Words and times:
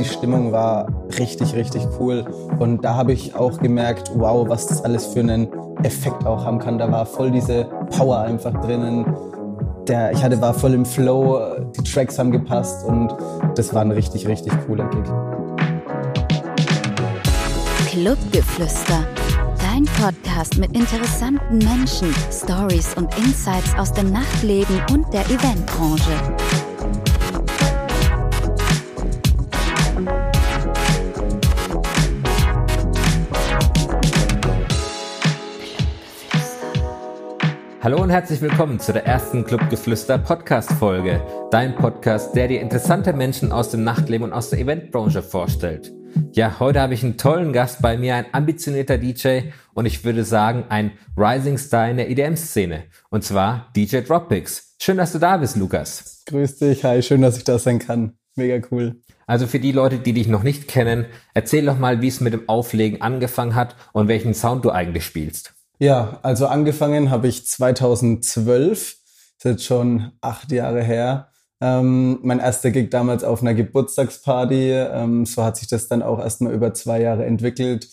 die 0.00 0.08
Stimmung 0.08 0.50
war 0.50 0.88
richtig, 1.18 1.54
richtig 1.54 1.86
cool. 1.98 2.24
Und 2.58 2.84
da 2.84 2.94
habe 2.94 3.12
ich 3.12 3.34
auch 3.34 3.58
gemerkt, 3.58 4.10
wow, 4.14 4.48
was 4.48 4.66
das 4.66 4.82
alles 4.82 5.06
für 5.06 5.20
einen 5.20 5.48
Effekt 5.84 6.26
auch 6.26 6.44
haben 6.44 6.58
kann. 6.58 6.78
Da 6.78 6.90
war 6.90 7.04
voll 7.04 7.30
diese 7.30 7.66
Power 7.96 8.20
einfach 8.20 8.52
drinnen. 8.62 9.04
Der, 9.86 10.12
ich 10.12 10.22
hatte, 10.22 10.40
war 10.40 10.54
voll 10.54 10.74
im 10.74 10.86
Flow, 10.86 11.38
die 11.76 11.82
Tracks 11.84 12.18
haben 12.18 12.30
gepasst 12.30 12.84
und 12.86 13.14
das 13.56 13.74
war 13.74 13.82
ein 13.82 13.90
richtig, 13.90 14.26
richtig 14.26 14.52
cooler 14.66 14.88
Gig. 14.88 15.04
Clubgeflüster. 17.88 19.04
Dein 19.58 19.84
Podcast 19.84 20.58
mit 20.58 20.74
interessanten 20.74 21.58
Menschen, 21.58 22.14
Stories 22.30 22.94
und 22.94 23.16
Insights 23.18 23.74
aus 23.78 23.92
dem 23.92 24.12
Nachtleben 24.12 24.80
und 24.92 25.12
der 25.12 25.24
Eventbranche. 25.26 26.59
Hallo 37.82 38.02
und 38.02 38.10
herzlich 38.10 38.42
willkommen 38.42 38.78
zu 38.78 38.92
der 38.92 39.06
ersten 39.06 39.42
Clubgeflüster 39.42 40.18
Podcast 40.18 40.70
Folge. 40.70 41.22
Dein 41.50 41.74
Podcast, 41.74 42.36
der 42.36 42.46
dir 42.46 42.60
interessante 42.60 43.14
Menschen 43.14 43.52
aus 43.52 43.70
dem 43.70 43.84
Nachtleben 43.84 44.26
und 44.26 44.34
aus 44.34 44.50
der 44.50 44.58
Eventbranche 44.58 45.22
vorstellt. 45.22 45.90
Ja, 46.32 46.60
heute 46.60 46.82
habe 46.82 46.92
ich 46.92 47.02
einen 47.02 47.16
tollen 47.16 47.54
Gast 47.54 47.80
bei 47.80 47.96
mir, 47.96 48.16
ein 48.16 48.26
ambitionierter 48.32 48.98
DJ 48.98 49.48
und 49.72 49.86
ich 49.86 50.04
würde 50.04 50.24
sagen, 50.24 50.64
ein 50.68 50.92
Rising 51.16 51.56
Star 51.56 51.88
in 51.88 51.96
der 51.96 52.10
EDM-Szene. 52.10 52.82
Und 53.08 53.24
zwar 53.24 53.72
DJ 53.74 54.00
Dropix. 54.00 54.76
Schön, 54.78 54.98
dass 54.98 55.12
du 55.12 55.18
da 55.18 55.38
bist, 55.38 55.56
Lukas. 55.56 56.22
Grüß 56.26 56.58
dich, 56.58 56.84
hi, 56.84 57.00
schön, 57.00 57.22
dass 57.22 57.38
ich 57.38 57.44
da 57.44 57.58
sein 57.58 57.78
kann. 57.78 58.12
Mega 58.36 58.60
cool. 58.70 59.00
Also 59.26 59.46
für 59.46 59.58
die 59.58 59.72
Leute, 59.72 59.96
die 59.96 60.12
dich 60.12 60.28
noch 60.28 60.42
nicht 60.42 60.68
kennen, 60.68 61.06
erzähl 61.32 61.64
doch 61.64 61.78
mal, 61.78 62.02
wie 62.02 62.08
es 62.08 62.20
mit 62.20 62.34
dem 62.34 62.46
Auflegen 62.46 63.00
angefangen 63.00 63.54
hat 63.54 63.74
und 63.94 64.06
welchen 64.06 64.34
Sound 64.34 64.66
du 64.66 64.70
eigentlich 64.70 65.06
spielst. 65.06 65.54
Ja, 65.82 66.18
also 66.22 66.46
angefangen 66.46 67.10
habe 67.10 67.26
ich 67.26 67.46
2012, 67.46 68.78
ist 68.78 69.44
jetzt 69.44 69.64
schon 69.64 70.12
acht 70.20 70.52
Jahre 70.52 70.82
her. 70.82 71.30
Ähm, 71.62 72.18
mein 72.22 72.38
erster 72.38 72.70
Gig 72.70 72.90
damals 72.90 73.24
auf 73.24 73.40
einer 73.40 73.54
Geburtstagsparty. 73.54 74.72
Ähm, 74.72 75.24
so 75.24 75.42
hat 75.42 75.56
sich 75.56 75.68
das 75.68 75.88
dann 75.88 76.02
auch 76.02 76.18
erstmal 76.18 76.52
über 76.52 76.74
zwei 76.74 77.00
Jahre 77.00 77.24
entwickelt, 77.24 77.88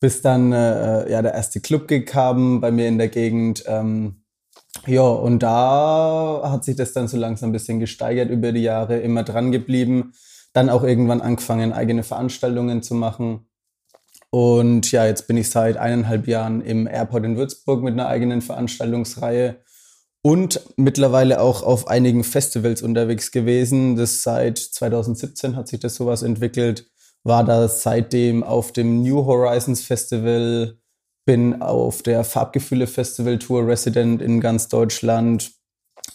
bis 0.00 0.20
dann 0.20 0.52
äh, 0.52 1.08
ja 1.08 1.22
der 1.22 1.32
erste 1.34 1.60
Club-Gig 1.60 2.06
kam 2.06 2.60
bei 2.60 2.72
mir 2.72 2.88
in 2.88 2.98
der 2.98 3.08
Gegend. 3.08 3.62
Ähm, 3.68 4.24
ja, 4.86 5.02
und 5.02 5.40
da 5.40 6.40
hat 6.44 6.64
sich 6.64 6.74
das 6.74 6.92
dann 6.92 7.06
so 7.06 7.16
langsam 7.16 7.50
ein 7.50 7.52
bisschen 7.52 7.78
gesteigert 7.78 8.30
über 8.30 8.50
die 8.50 8.62
Jahre, 8.62 8.98
immer 8.98 9.22
dran 9.22 9.52
geblieben. 9.52 10.12
Dann 10.54 10.70
auch 10.70 10.82
irgendwann 10.82 11.20
angefangen, 11.20 11.72
eigene 11.72 12.02
Veranstaltungen 12.02 12.82
zu 12.82 12.94
machen. 12.96 13.47
Und 14.30 14.92
ja, 14.92 15.06
jetzt 15.06 15.26
bin 15.26 15.36
ich 15.36 15.50
seit 15.50 15.76
eineinhalb 15.76 16.26
Jahren 16.26 16.60
im 16.60 16.86
Airport 16.86 17.24
in 17.24 17.36
Würzburg 17.36 17.82
mit 17.82 17.94
einer 17.94 18.08
eigenen 18.08 18.42
Veranstaltungsreihe 18.42 19.56
und 20.22 20.60
mittlerweile 20.76 21.40
auch 21.40 21.62
auf 21.62 21.88
einigen 21.88 22.24
Festivals 22.24 22.82
unterwegs 22.82 23.30
gewesen. 23.30 23.96
Das 23.96 24.22
seit 24.22 24.58
2017 24.58 25.56
hat 25.56 25.68
sich 25.68 25.80
das 25.80 25.94
sowas 25.94 26.22
entwickelt. 26.22 26.86
War 27.24 27.44
da 27.44 27.68
seitdem 27.68 28.42
auf 28.42 28.72
dem 28.72 29.02
New 29.02 29.24
Horizons 29.24 29.82
Festival, 29.82 30.78
bin 31.24 31.62
auf 31.62 32.02
der 32.02 32.24
Farbgefühle 32.24 32.86
Festival 32.86 33.38
Tour 33.38 33.66
Resident 33.66 34.20
in 34.20 34.40
ganz 34.40 34.68
Deutschland. 34.68 35.52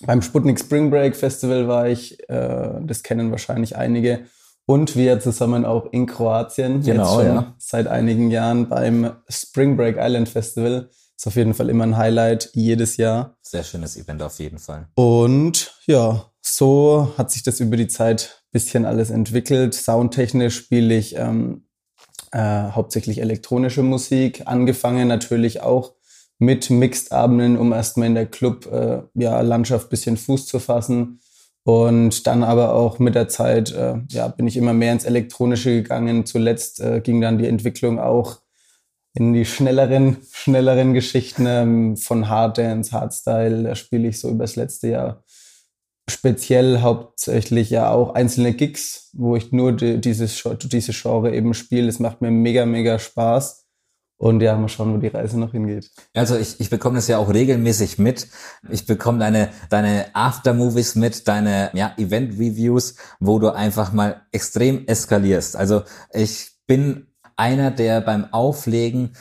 Beim 0.02 0.22
Sputnik 0.22 0.59
Spring 0.59 0.89
Break 0.89 1.16
Festival 1.16 1.67
war 1.67 1.88
ich, 1.88 2.19
äh, 2.30 2.80
das 2.81 3.03
kennen 3.03 3.31
wahrscheinlich 3.31 3.75
einige 3.75 4.25
und 4.66 4.95
wir 4.95 5.19
zusammen 5.19 5.66
auch 5.66 5.88
in 5.92 6.06
Kroatien. 6.06 6.81
Genau, 6.81 7.22
ja. 7.22 7.56
Seit 7.58 7.88
einigen 7.88 8.31
Jahren 8.31 8.69
beim 8.69 9.11
Spring 9.30 9.75
Break 9.75 9.97
Island 10.00 10.30
Festival. 10.30 10.89
Ist 11.16 11.28
auf 11.28 11.36
jeden 11.36 11.53
Fall 11.53 11.69
immer 11.69 11.86
ein 11.86 11.97
Highlight 11.97 12.50
jedes 12.53 12.97
Jahr. 12.97 13.38
Sehr 13.41 13.63
schönes 13.63 13.97
Event 13.97 14.22
auf 14.22 14.40
jeden 14.40 14.59
Fall. 14.59 14.88
Und 14.96 15.75
ja, 15.85 16.25
so 16.41 17.13
hat 17.18 17.31
sich 17.31 17.44
das 17.44 17.59
über 17.59 17.78
die 17.78 17.88
Zeit 17.88 18.44
bisschen 18.52 18.85
alles 18.85 19.09
entwickelt. 19.09 19.73
Soundtechnisch 19.73 20.56
spiele 20.56 20.96
ich 20.96 21.16
ähm, 21.18 21.68
äh, 22.31 22.40
hauptsächlich 22.40 23.19
elektronische 23.22 23.84
Musik. 23.84 24.44
Angefangen 24.46 25.07
natürlich 25.07 25.62
auch 25.62 25.94
mit 26.40 26.69
Mixed-Abenden, 26.69 27.57
um 27.57 27.73
erstmal 27.73 28.07
in 28.07 28.16
der 28.16 28.25
Club 28.25 28.66
äh, 28.72 29.03
ja, 29.13 29.40
Landschaft 29.41 29.90
bisschen 29.90 30.18
Fuß 30.18 30.47
zu 30.47 30.59
fassen 30.59 31.19
und 31.63 32.28
dann 32.28 32.44
aber 32.44 32.74
auch 32.74 33.00
mit 33.00 33.16
der 33.16 33.29
Zeit 33.29 33.72
äh, 33.72 33.96
ja, 34.09 34.28
bin 34.28 34.47
ich 34.47 34.57
immer 34.57 34.74
mehr 34.74 34.94
ins 34.94 35.06
Elektronische 35.06 35.72
gegangen. 35.81 36.25
Zuletzt 36.25 36.81
äh, 36.81 37.00
ging 37.01 37.22
dann 37.22 37.38
die 37.38 37.47
Entwicklung 37.47 38.00
auch 38.00 38.40
in 39.13 39.34
die 39.34 39.46
schnelleren, 39.46 40.18
schnelleren 40.31 40.94
Geschichten 40.94 41.46
ähm, 41.47 41.97
von 41.97 42.28
Hard 42.28 42.57
Dance, 42.57 42.91
Hardstyle. 42.91 43.63
Da 43.63 43.75
spiele 43.75 44.09
ich 44.09 44.19
so 44.19 44.29
übers 44.29 44.56
letzte 44.56 44.90
Jahr 44.90 45.23
speziell 46.09 46.81
hauptsächlich 46.81 47.69
ja 47.69 47.90
auch 47.90 48.13
einzelne 48.13 48.53
Gigs, 48.53 49.09
wo 49.13 49.35
ich 49.35 49.52
nur 49.52 49.72
die, 49.72 50.02
dieses, 50.02 50.44
diese 50.63 50.91
Genre 50.91 51.34
eben 51.34 51.53
spiele. 51.53 51.88
Es 51.88 52.00
macht 52.00 52.22
mir 52.22 52.31
mega, 52.31 52.66
mega 52.66 53.00
Spaß. 53.00 53.62
Und 54.23 54.41
ja, 54.41 54.56
mal 54.56 54.69
schauen, 54.69 54.94
wo 54.94 54.97
die 55.00 55.09
Reise 55.09 55.38
noch 55.38 55.51
hingeht. 55.51 55.91
Also 56.13 56.38
ich, 56.38 56.57
ich 56.61 56.69
bekomme 56.69 56.95
das 56.95 57.09
ja 57.09 57.17
auch 57.17 57.34
regelmäßig 57.34 58.00
mit. 58.00 58.29
Ich 58.69 58.85
bekomme 58.85 59.19
deine, 59.19 59.50
deine 59.69 60.06
Aftermovies 60.13 60.95
mit, 60.95 61.28
deine 61.28 61.72
ja, 61.73 61.94
Event-Reviews, 61.97 62.95
wo 63.19 63.38
du 63.38 63.50
einfach 63.50 63.91
mal 63.91 64.22
extrem 64.31 64.88
eskalierst. 64.88 65.57
Also 65.57 65.81
ich 66.13 66.51
bin 66.67 67.07
einer, 67.35 67.69
der 67.69 68.00
beim 68.00 68.31
Auflegen 68.31 69.11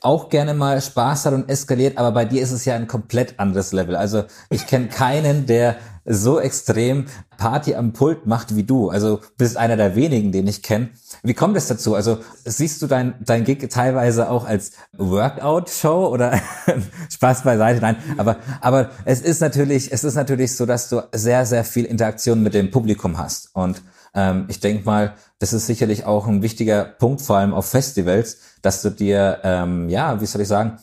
auch 0.00 0.28
gerne 0.28 0.54
mal 0.54 0.80
Spaß 0.80 1.26
hat 1.26 1.34
und 1.34 1.48
eskaliert, 1.48 1.96
aber 1.96 2.10
bei 2.10 2.24
dir 2.24 2.42
ist 2.42 2.50
es 2.50 2.64
ja 2.64 2.74
ein 2.74 2.88
komplett 2.88 3.38
anderes 3.38 3.72
Level. 3.72 3.94
Also 3.94 4.24
ich 4.50 4.66
kenne 4.66 4.88
keinen, 4.88 5.46
der 5.46 5.76
so 6.04 6.40
extrem 6.40 7.06
Party 7.36 7.74
am 7.74 7.92
Pult 7.92 8.26
macht 8.26 8.56
wie 8.56 8.64
du. 8.64 8.90
Also 8.90 9.20
bist 9.36 9.56
einer 9.56 9.76
der 9.76 9.94
wenigen, 9.94 10.32
den 10.32 10.46
ich 10.46 10.62
kenne. 10.62 10.90
Wie 11.22 11.34
kommt 11.34 11.56
es 11.56 11.68
dazu? 11.68 11.94
Also 11.94 12.18
siehst 12.44 12.82
du 12.82 12.86
dein, 12.86 13.14
dein 13.20 13.44
Gig 13.44 13.68
teilweise 13.70 14.30
auch 14.30 14.44
als 14.44 14.72
Workout-Show 14.96 16.08
oder 16.08 16.40
Spaß 17.10 17.42
beiseite? 17.42 17.80
Nein, 17.80 17.96
aber, 18.16 18.36
aber 18.60 18.90
es 19.04 19.20
ist 19.20 19.40
natürlich, 19.40 19.92
es 19.92 20.04
ist 20.04 20.14
natürlich 20.14 20.56
so, 20.56 20.66
dass 20.66 20.88
du 20.88 21.02
sehr, 21.12 21.46
sehr 21.46 21.64
viel 21.64 21.84
Interaktion 21.84 22.42
mit 22.42 22.54
dem 22.54 22.70
Publikum 22.70 23.18
hast. 23.18 23.54
Und 23.54 23.82
ähm, 24.14 24.46
ich 24.48 24.60
denke 24.60 24.84
mal, 24.84 25.14
das 25.38 25.52
ist 25.52 25.66
sicherlich 25.66 26.04
auch 26.04 26.26
ein 26.26 26.42
wichtiger 26.42 26.84
Punkt, 26.84 27.22
vor 27.22 27.36
allem 27.36 27.54
auf 27.54 27.66
Festivals, 27.66 28.38
dass 28.62 28.82
du 28.82 28.90
dir, 28.90 29.40
ähm, 29.42 29.88
ja, 29.88 30.20
wie 30.20 30.26
soll 30.26 30.42
ich 30.42 30.48
sagen, 30.48 30.78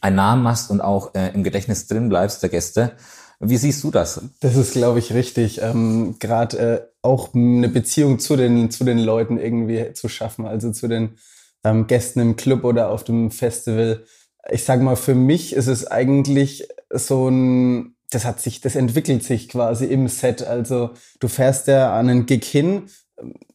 einen 0.00 0.16
Namen 0.16 0.42
machst 0.42 0.70
und 0.70 0.80
auch 0.80 1.14
äh, 1.14 1.32
im 1.32 1.44
Gedächtnis 1.44 1.86
drin 1.86 2.08
bleibst 2.08 2.42
der 2.42 2.50
Gäste. 2.50 2.92
Wie 3.38 3.56
siehst 3.56 3.84
du 3.84 3.90
das? 3.90 4.22
Das 4.40 4.56
ist, 4.56 4.72
glaube 4.72 4.98
ich, 4.98 5.12
richtig. 5.12 5.60
Ähm, 5.62 6.16
Gerade 6.18 6.58
äh, 6.58 6.80
auch 7.02 7.34
eine 7.34 7.68
Beziehung 7.68 8.18
zu 8.18 8.36
den, 8.36 8.70
zu 8.70 8.84
den 8.84 8.98
Leuten 8.98 9.38
irgendwie 9.38 9.92
zu 9.92 10.08
schaffen, 10.08 10.46
also 10.46 10.72
zu 10.72 10.88
den 10.88 11.18
ähm, 11.64 11.86
Gästen 11.86 12.20
im 12.20 12.36
Club 12.36 12.64
oder 12.64 12.90
auf 12.90 13.04
dem 13.04 13.30
Festival. 13.30 14.04
Ich 14.50 14.64
sag 14.64 14.80
mal, 14.80 14.96
für 14.96 15.14
mich 15.14 15.52
ist 15.52 15.66
es 15.66 15.86
eigentlich 15.86 16.66
so 16.90 17.28
ein, 17.28 17.96
das 18.10 18.24
hat 18.24 18.40
sich, 18.40 18.60
das 18.60 18.76
entwickelt 18.76 19.22
sich 19.22 19.48
quasi 19.48 19.86
im 19.86 20.08
Set. 20.08 20.42
Also 20.42 20.90
du 21.20 21.28
fährst 21.28 21.66
ja 21.66 21.98
an 21.98 22.08
einen 22.08 22.26
Gig 22.26 22.44
hin, 22.44 22.84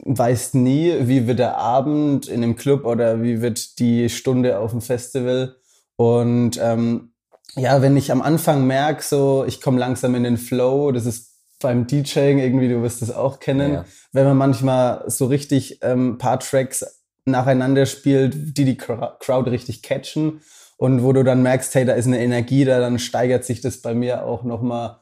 weißt 0.03 0.55
nie, 0.55 0.93
wie 1.07 1.27
wird 1.27 1.39
der 1.39 1.57
Abend 1.57 2.27
in 2.27 2.41
dem 2.41 2.55
Club 2.55 2.85
oder 2.85 3.23
wie 3.23 3.41
wird 3.41 3.79
die 3.79 4.09
Stunde 4.09 4.59
auf 4.59 4.71
dem 4.71 4.81
Festival. 4.81 5.55
Und 5.95 6.59
ähm, 6.61 7.10
ja, 7.55 7.81
wenn 7.81 7.97
ich 7.97 8.11
am 8.11 8.21
Anfang 8.21 8.65
merke, 8.65 9.03
so 9.03 9.45
ich 9.45 9.61
komme 9.61 9.79
langsam 9.79 10.15
in 10.15 10.23
den 10.23 10.37
Flow, 10.37 10.91
das 10.91 11.05
ist 11.05 11.31
beim 11.61 11.87
DJing 11.87 12.39
irgendwie, 12.39 12.69
du 12.69 12.81
wirst 12.81 13.01
das 13.01 13.11
auch 13.11 13.39
kennen, 13.39 13.73
ja. 13.73 13.85
wenn 14.13 14.25
man 14.25 14.37
manchmal 14.37 15.03
so 15.07 15.25
richtig 15.27 15.79
ähm, 15.83 16.17
paar 16.17 16.39
Tracks 16.39 17.01
nacheinander 17.25 17.85
spielt, 17.85 18.57
die 18.57 18.65
die 18.65 18.77
Crowd 18.77 19.49
richtig 19.49 19.83
catchen 19.83 20.41
und 20.77 21.03
wo 21.03 21.13
du 21.13 21.23
dann 21.23 21.43
merkst, 21.43 21.75
hey, 21.75 21.85
da 21.85 21.93
ist 21.93 22.07
eine 22.07 22.19
Energie 22.19 22.65
da, 22.65 22.79
dann 22.79 22.99
steigert 22.99 23.45
sich 23.45 23.61
das 23.61 23.77
bei 23.77 23.93
mir 23.93 24.25
auch 24.25 24.43
nochmal 24.43 25.01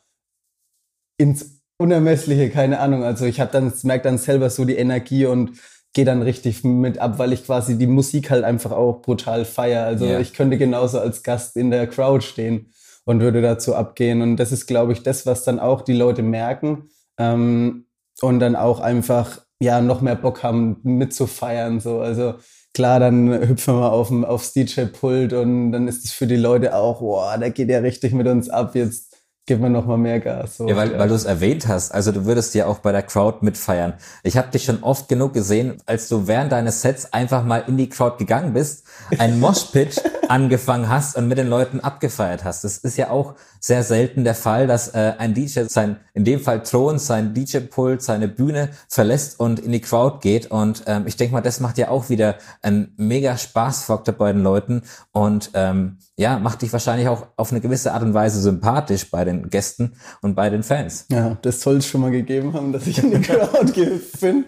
ins 1.17 1.61
Unermessliche, 1.77 2.49
keine 2.49 2.79
Ahnung. 2.79 3.05
Also 3.05 3.25
ich 3.25 3.39
habe 3.39 3.51
dann, 3.53 3.71
merke 3.83 4.03
dann 4.03 4.17
selber 4.17 4.49
so 4.49 4.65
die 4.65 4.75
Energie 4.75 5.25
und 5.25 5.57
gehe 5.93 6.05
dann 6.05 6.21
richtig 6.21 6.63
mit 6.63 6.99
ab, 6.99 7.17
weil 7.17 7.33
ich 7.33 7.45
quasi 7.45 7.77
die 7.77 7.87
Musik 7.87 8.29
halt 8.29 8.43
einfach 8.43 8.71
auch 8.71 9.01
brutal 9.01 9.45
feier. 9.45 9.85
Also 9.85 10.05
yeah. 10.05 10.19
ich 10.19 10.33
könnte 10.33 10.57
genauso 10.57 10.99
als 10.99 11.23
Gast 11.23 11.57
in 11.57 11.71
der 11.71 11.87
Crowd 11.87 12.23
stehen 12.23 12.71
und 13.05 13.21
würde 13.21 13.41
dazu 13.41 13.75
abgehen. 13.75 14.21
Und 14.21 14.37
das 14.37 14.51
ist, 14.51 14.67
glaube 14.67 14.93
ich, 14.93 15.01
das, 15.01 15.25
was 15.25 15.43
dann 15.43 15.59
auch 15.59 15.81
die 15.81 15.93
Leute 15.93 16.21
merken 16.21 16.89
ähm, 17.17 17.85
und 18.21 18.39
dann 18.39 18.55
auch 18.55 18.79
einfach 18.79 19.41
ja 19.59 19.81
noch 19.81 20.01
mehr 20.01 20.15
Bock 20.15 20.43
haben 20.43 20.77
mitzufeiern. 20.83 21.79
So. 21.79 21.99
Also 22.01 22.35
klar, 22.73 22.99
dann 22.99 23.47
hüpfen 23.47 23.75
wir 23.75 23.91
auf 23.91 24.11
aufs 24.11 24.53
DJ-Pult 24.53 25.33
und 25.33 25.71
dann 25.71 25.87
ist 25.87 26.05
es 26.05 26.11
für 26.11 26.27
die 26.27 26.35
Leute 26.35 26.75
auch, 26.75 26.99
boah, 26.99 27.37
der 27.37 27.49
geht 27.49 27.69
ja 27.69 27.79
richtig 27.79 28.13
mit 28.13 28.27
uns 28.27 28.49
ab. 28.49 28.75
Jetzt 28.75 29.08
geben 29.49 29.63
wir 29.63 29.69
noch 29.69 29.87
mal 29.87 29.97
mehr 29.97 30.19
Gas. 30.19 30.57
So. 30.57 30.67
Ja, 30.67 30.75
weil, 30.75 30.97
weil 30.99 31.09
du 31.09 31.15
es 31.15 31.25
erwähnt 31.25 31.67
hast, 31.67 31.91
also 31.91 32.11
du 32.11 32.25
würdest 32.25 32.53
ja 32.53 32.67
auch 32.67 32.77
bei 32.77 32.91
der 32.91 33.01
Crowd 33.01 33.39
mitfeiern. 33.41 33.95
Ich 34.21 34.37
habe 34.37 34.51
dich 34.51 34.63
schon 34.63 34.83
oft 34.83 35.09
genug 35.09 35.33
gesehen, 35.33 35.77
als 35.87 36.07
du 36.07 36.27
während 36.27 36.51
deines 36.51 36.83
Sets 36.83 37.13
einfach 37.13 37.43
mal 37.43 37.63
in 37.65 37.75
die 37.75 37.89
Crowd 37.89 38.17
gegangen 38.19 38.53
bist, 38.53 38.83
einen 39.17 39.39
Moshpit 39.41 40.01
angefangen 40.29 40.89
hast 40.89 41.15
und 41.15 41.27
mit 41.27 41.37
den 41.37 41.47
Leuten 41.47 41.79
abgefeiert 41.79 42.43
hast. 42.43 42.63
Das 42.63 42.77
ist 42.77 42.97
ja 42.97 43.09
auch 43.09 43.35
sehr 43.59 43.83
selten 43.83 44.23
der 44.23 44.35
Fall, 44.35 44.67
dass 44.67 44.89
äh, 44.89 45.13
ein 45.17 45.33
DJ 45.33 45.63
sein, 45.63 45.97
in 46.13 46.23
dem 46.23 46.39
Fall 46.39 46.63
Thron, 46.63 46.99
sein 46.99 47.33
DJ-Pult, 47.33 48.01
seine 48.01 48.27
Bühne 48.27 48.69
verlässt 48.87 49.39
und 49.39 49.59
in 49.59 49.71
die 49.71 49.81
Crowd 49.81 50.19
geht. 50.21 50.51
Und 50.51 50.83
ähm, 50.85 51.07
ich 51.07 51.17
denke 51.17 51.33
mal, 51.33 51.41
das 51.41 51.59
macht 51.59 51.77
ja 51.77 51.89
auch 51.89 52.09
wieder 52.09 52.35
einen 52.61 52.93
mega 52.97 53.37
Spaßfaktor 53.37 54.13
bei 54.13 54.31
den 54.31 54.43
Leuten 54.43 54.83
und 55.11 55.51
ähm, 55.55 55.97
ja, 56.15 56.37
macht 56.37 56.61
dich 56.61 56.71
wahrscheinlich 56.71 57.07
auch 57.07 57.27
auf 57.35 57.51
eine 57.51 57.61
gewisse 57.61 57.93
Art 57.93 58.03
und 58.03 58.13
Weise 58.13 58.39
sympathisch 58.39 59.09
bei 59.09 59.25
den 59.25 59.49
Gästen 59.49 59.93
und 60.21 60.35
bei 60.35 60.49
den 60.49 60.63
Fans. 60.63 61.05
Ja, 61.09 61.37
das 61.41 61.61
soll 61.61 61.77
es 61.77 61.87
schon 61.87 62.01
mal 62.01 62.11
gegeben 62.11 62.53
haben, 62.53 62.71
dass 62.71 62.87
ich 62.87 63.01
in 63.01 63.11
die 63.11 63.21
Crowd 63.21 63.73
bin. 64.21 64.45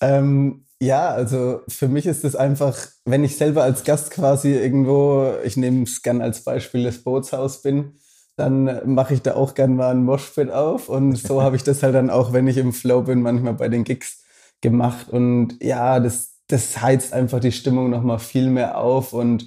Ähm, 0.00 0.64
ja, 0.84 1.08
also 1.08 1.62
für 1.68 1.88
mich 1.88 2.06
ist 2.06 2.24
es 2.24 2.36
einfach, 2.36 2.76
wenn 3.04 3.24
ich 3.24 3.36
selber 3.36 3.62
als 3.62 3.84
Gast 3.84 4.10
quasi 4.10 4.54
irgendwo, 4.54 5.34
ich 5.44 5.56
nehme 5.56 5.84
es 5.84 6.02
gern 6.02 6.22
als 6.22 6.42
Beispiel, 6.44 6.84
das 6.84 6.98
Bootshaus 6.98 7.62
bin, 7.62 7.94
dann 8.36 8.94
mache 8.94 9.14
ich 9.14 9.22
da 9.22 9.34
auch 9.34 9.54
gern 9.54 9.76
mal 9.76 9.90
einen 9.90 10.04
Moshpit 10.04 10.50
auf. 10.50 10.88
Und 10.88 11.16
so 11.16 11.42
habe 11.42 11.56
ich 11.56 11.62
das 11.62 11.82
halt 11.82 11.94
dann 11.94 12.10
auch, 12.10 12.32
wenn 12.32 12.48
ich 12.48 12.56
im 12.56 12.72
Flow 12.72 13.02
bin, 13.02 13.22
manchmal 13.22 13.54
bei 13.54 13.68
den 13.68 13.84
Gigs 13.84 14.24
gemacht. 14.60 15.08
Und 15.10 15.62
ja, 15.62 16.00
das, 16.00 16.38
das 16.48 16.80
heizt 16.80 17.12
einfach 17.12 17.40
die 17.40 17.52
Stimmung 17.52 17.90
nochmal 17.90 18.18
viel 18.18 18.50
mehr 18.50 18.78
auf 18.78 19.12
und 19.12 19.46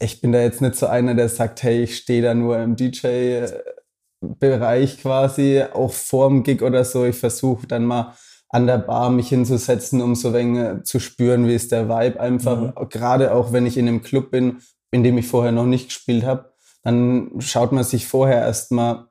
ich 0.00 0.20
bin 0.20 0.30
da 0.32 0.40
jetzt 0.40 0.60
nicht 0.60 0.76
so 0.76 0.86
einer, 0.86 1.14
der 1.14 1.28
sagt, 1.28 1.62
hey, 1.64 1.82
ich 1.82 1.96
stehe 1.96 2.22
da 2.22 2.32
nur 2.34 2.56
im 2.58 2.76
DJ-Bereich 2.76 5.00
quasi, 5.00 5.64
auch 5.72 5.92
vorm 5.92 6.44
Gig 6.44 6.62
oder 6.62 6.84
so. 6.84 7.04
Ich 7.04 7.16
versuche 7.16 7.66
dann 7.66 7.84
mal 7.84 8.14
an 8.50 8.66
der 8.66 8.78
Bar 8.78 9.10
mich 9.10 9.28
hinzusetzen, 9.28 10.00
um 10.00 10.14
so 10.14 10.32
wenig 10.32 10.84
zu 10.84 11.00
spüren, 11.00 11.46
wie 11.46 11.54
ist 11.54 11.72
der 11.72 11.88
Vibe 11.88 12.20
einfach. 12.20 12.58
Mhm. 12.58 12.88
Gerade 12.88 13.34
auch 13.34 13.52
wenn 13.52 13.66
ich 13.66 13.76
in 13.76 13.88
einem 13.88 14.02
Club 14.02 14.30
bin, 14.30 14.58
in 14.90 15.02
dem 15.02 15.18
ich 15.18 15.26
vorher 15.26 15.52
noch 15.52 15.66
nicht 15.66 15.88
gespielt 15.88 16.24
habe, 16.24 16.52
dann 16.82 17.30
schaut 17.40 17.72
man 17.72 17.84
sich 17.84 18.06
vorher 18.06 18.40
erstmal 18.40 19.06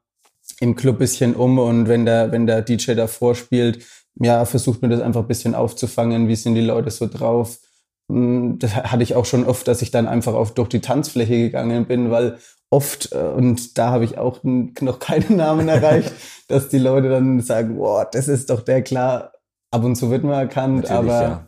im 0.60 0.76
Club 0.76 0.98
bisschen 0.98 1.36
um 1.36 1.60
und 1.60 1.88
wenn 1.88 2.06
der, 2.06 2.32
wenn 2.32 2.48
der 2.48 2.62
DJ 2.62 2.94
davor 2.94 3.36
spielt, 3.36 3.86
ja, 4.16 4.46
versucht 4.46 4.82
man 4.82 4.90
das 4.90 5.02
einfach 5.02 5.22
ein 5.22 5.28
bisschen 5.28 5.54
aufzufangen, 5.54 6.28
wie 6.28 6.36
sind 6.36 6.56
die 6.56 6.62
Leute 6.62 6.90
so 6.90 7.08
drauf, 7.08 7.60
das 8.10 8.76
hatte 8.76 9.04
ich 9.04 9.16
auch 9.16 9.26
schon 9.26 9.46
oft, 9.46 9.68
dass 9.68 9.82
ich 9.82 9.92
dann 9.92 10.08
einfach 10.08 10.34
auf, 10.34 10.54
durch 10.54 10.70
die 10.70 10.80
Tanzfläche 10.80 11.38
gegangen 11.38 11.86
bin, 11.86 12.10
weil 12.10 12.38
oft, 12.70 13.12
äh, 13.12 13.18
und 13.18 13.78
da 13.78 13.92
habe 13.92 14.06
ich 14.06 14.18
auch 14.18 14.40
noch 14.44 15.00
keinen 15.00 15.38
Namen 15.38 15.68
erreicht, 15.68 16.14
dass 16.48 16.70
die 16.70 16.80
Leute 16.80 17.10
dann 17.10 17.42
sagen, 17.42 17.78
boah, 17.78 18.08
das 18.10 18.28
ist 18.28 18.50
doch 18.50 18.62
der 18.62 18.82
klar, 18.82 19.34
ab 19.72 19.84
und 19.84 19.96
zu 19.96 20.10
wird 20.10 20.24
man 20.24 20.34
erkannt, 20.34 20.90
Natürlich, 20.90 21.12
aber, 21.12 21.22
ja. 21.22 21.48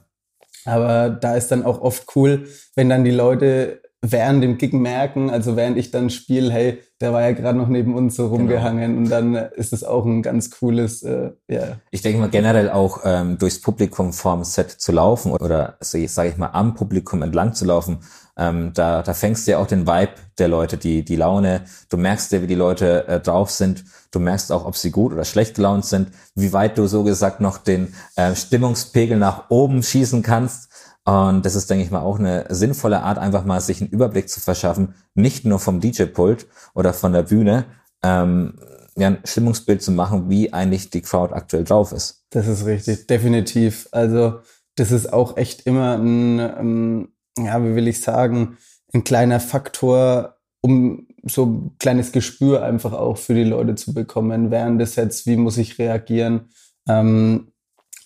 aber 0.66 1.10
da 1.10 1.36
ist 1.36 1.50
dann 1.52 1.64
auch 1.64 1.82
oft 1.82 2.08
cool, 2.16 2.48
wenn 2.76 2.90
dann 2.90 3.06
die 3.06 3.12
Leute 3.12 3.82
während 4.02 4.44
dem 4.44 4.58
Gig 4.58 4.74
merken, 4.74 5.30
also 5.30 5.56
während 5.56 5.78
ich 5.78 5.92
dann 5.92 6.10
spiele, 6.10 6.52
hey, 6.52 6.80
der 7.02 7.12
war 7.12 7.22
ja 7.22 7.32
gerade 7.32 7.58
noch 7.58 7.68
neben 7.68 7.96
uns 7.96 8.16
so 8.16 8.24
genau. 8.24 8.36
rumgehangen 8.36 8.92
genau. 8.92 8.98
und 9.00 9.10
dann 9.10 9.36
ist 9.56 9.74
es 9.74 9.84
auch 9.84 10.06
ein 10.06 10.22
ganz 10.22 10.52
cooles, 10.52 11.04
äh, 11.04 11.32
ja. 11.48 11.78
Ich 11.92 12.02
denke 12.02 12.20
mal 12.20 12.30
generell 12.30 12.70
auch 12.70 13.02
ähm, 13.04 13.38
durchs 13.38 13.60
Publikum 13.60 14.14
vorm 14.14 14.44
Set 14.44 14.72
zu 14.72 14.92
laufen 14.92 15.34
oder 15.34 15.78
so, 15.82 15.98
sage 16.08 16.30
ich 16.30 16.38
mal 16.38 16.52
am 16.52 16.76
Publikum 16.76 17.22
entlang 17.22 17.54
zu 17.54 17.66
laufen, 17.66 18.00
ähm, 18.38 18.72
da, 18.74 19.02
da 19.02 19.14
fängst 19.14 19.48
du 19.48 19.52
ja 19.52 19.58
auch 19.58 19.68
den 19.68 19.86
Vibe 19.86 20.14
der 20.38 20.48
Leute, 20.48 20.78
die, 20.78 21.04
die 21.04 21.18
Laune, 21.18 21.66
du 21.90 21.98
merkst 21.98 22.32
ja, 22.32 22.42
wie 22.42 22.48
die 22.48 22.56
Leute 22.56 23.06
äh, 23.08 23.20
drauf 23.20 23.52
sind, 23.52 23.84
du 24.12 24.20
merkst 24.20 24.54
auch, 24.54 24.66
ob 24.66 24.78
sie 24.78 24.92
gut 24.92 25.12
oder 25.12 25.26
schlecht 25.26 25.56
gelaunt 25.56 25.86
sind, 25.86 26.12
wie 26.36 26.54
weit 26.54 26.78
du 26.78 26.88
so 26.88 27.04
gesagt 27.04 27.42
noch 27.42 27.58
den 27.58 27.94
äh, 28.16 28.34
Stimmungspegel 28.34 29.18
nach 29.18 29.50
oben 29.50 29.84
schießen 29.84 30.24
kannst 30.24 30.69
und 31.06 31.46
das 31.46 31.56
ist, 31.56 31.70
denke 31.70 31.84
ich 31.84 31.92
mal, 31.92 32.02
auch 32.02 32.20
eine 32.20 32.46
sinnvolle 32.50 33.02
Art, 33.02 33.18
einfach 33.18 33.46
mal 33.46 33.62
sich 33.62 33.82
einen 33.82 33.90
Überblick 33.90 34.30
zu 34.30 34.40
verschaffen, 34.40 34.96
nicht 35.16 35.46
nur 35.46 35.60
vom 35.60 35.80
DJ-Pult 35.80 36.48
oder 36.76 36.94
von 36.94 37.14
der 37.14 37.24
Bühne, 37.24 37.66
ähm, 38.04 38.60
ja, 38.96 39.08
ein 39.08 39.20
Stimmungsbild 39.24 39.82
zu 39.82 39.92
machen, 39.92 40.30
wie 40.30 40.54
eigentlich 40.54 40.90
die 40.90 41.02
Crowd 41.02 41.34
aktuell 41.34 41.64
drauf 41.64 41.92
ist. 41.92 42.26
Das 42.32 42.48
ist 42.48 42.66
richtig, 42.66 43.08
definitiv. 43.08 43.88
Also 43.92 44.40
das 44.76 44.92
ist 44.92 45.12
auch 45.12 45.38
echt 45.38 45.66
immer 45.66 45.98
ein, 45.98 46.40
ähm, 46.40 47.10
ja, 47.38 47.64
wie 47.64 47.76
will 47.76 47.88
ich 47.88 48.02
sagen, 48.02 48.58
ein 48.94 49.04
kleiner 49.04 49.40
Faktor, 49.40 50.38
um 50.62 51.08
so 51.24 51.46
ein 51.46 51.76
kleines 51.80 52.12
Gespür 52.12 52.64
einfach 52.64 52.94
auch 52.94 53.18
für 53.18 53.34
die 53.34 53.44
Leute 53.44 53.76
zu 53.76 53.94
bekommen, 53.94 54.52
während 54.52 54.80
des 54.82 54.94
Sets, 54.94 55.26
wie 55.26 55.38
muss 55.38 55.58
ich 55.58 55.80
reagieren. 55.80 56.50
Ähm, 56.88 57.52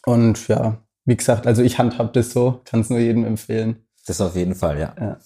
und 0.05 0.47
ja, 0.47 0.82
wie 1.05 1.17
gesagt, 1.17 1.47
also 1.47 1.61
ich 1.61 1.77
handhab 1.77 2.13
das 2.13 2.31
so, 2.31 2.61
kann 2.65 2.81
es 2.81 2.89
nur 2.89 2.99
jedem 2.99 3.25
empfehlen. 3.25 3.85
Das 4.05 4.21
auf 4.21 4.35
jeden 4.35 4.55
Fall, 4.55 4.79
ja. 4.79 4.95
ja. 4.99 5.17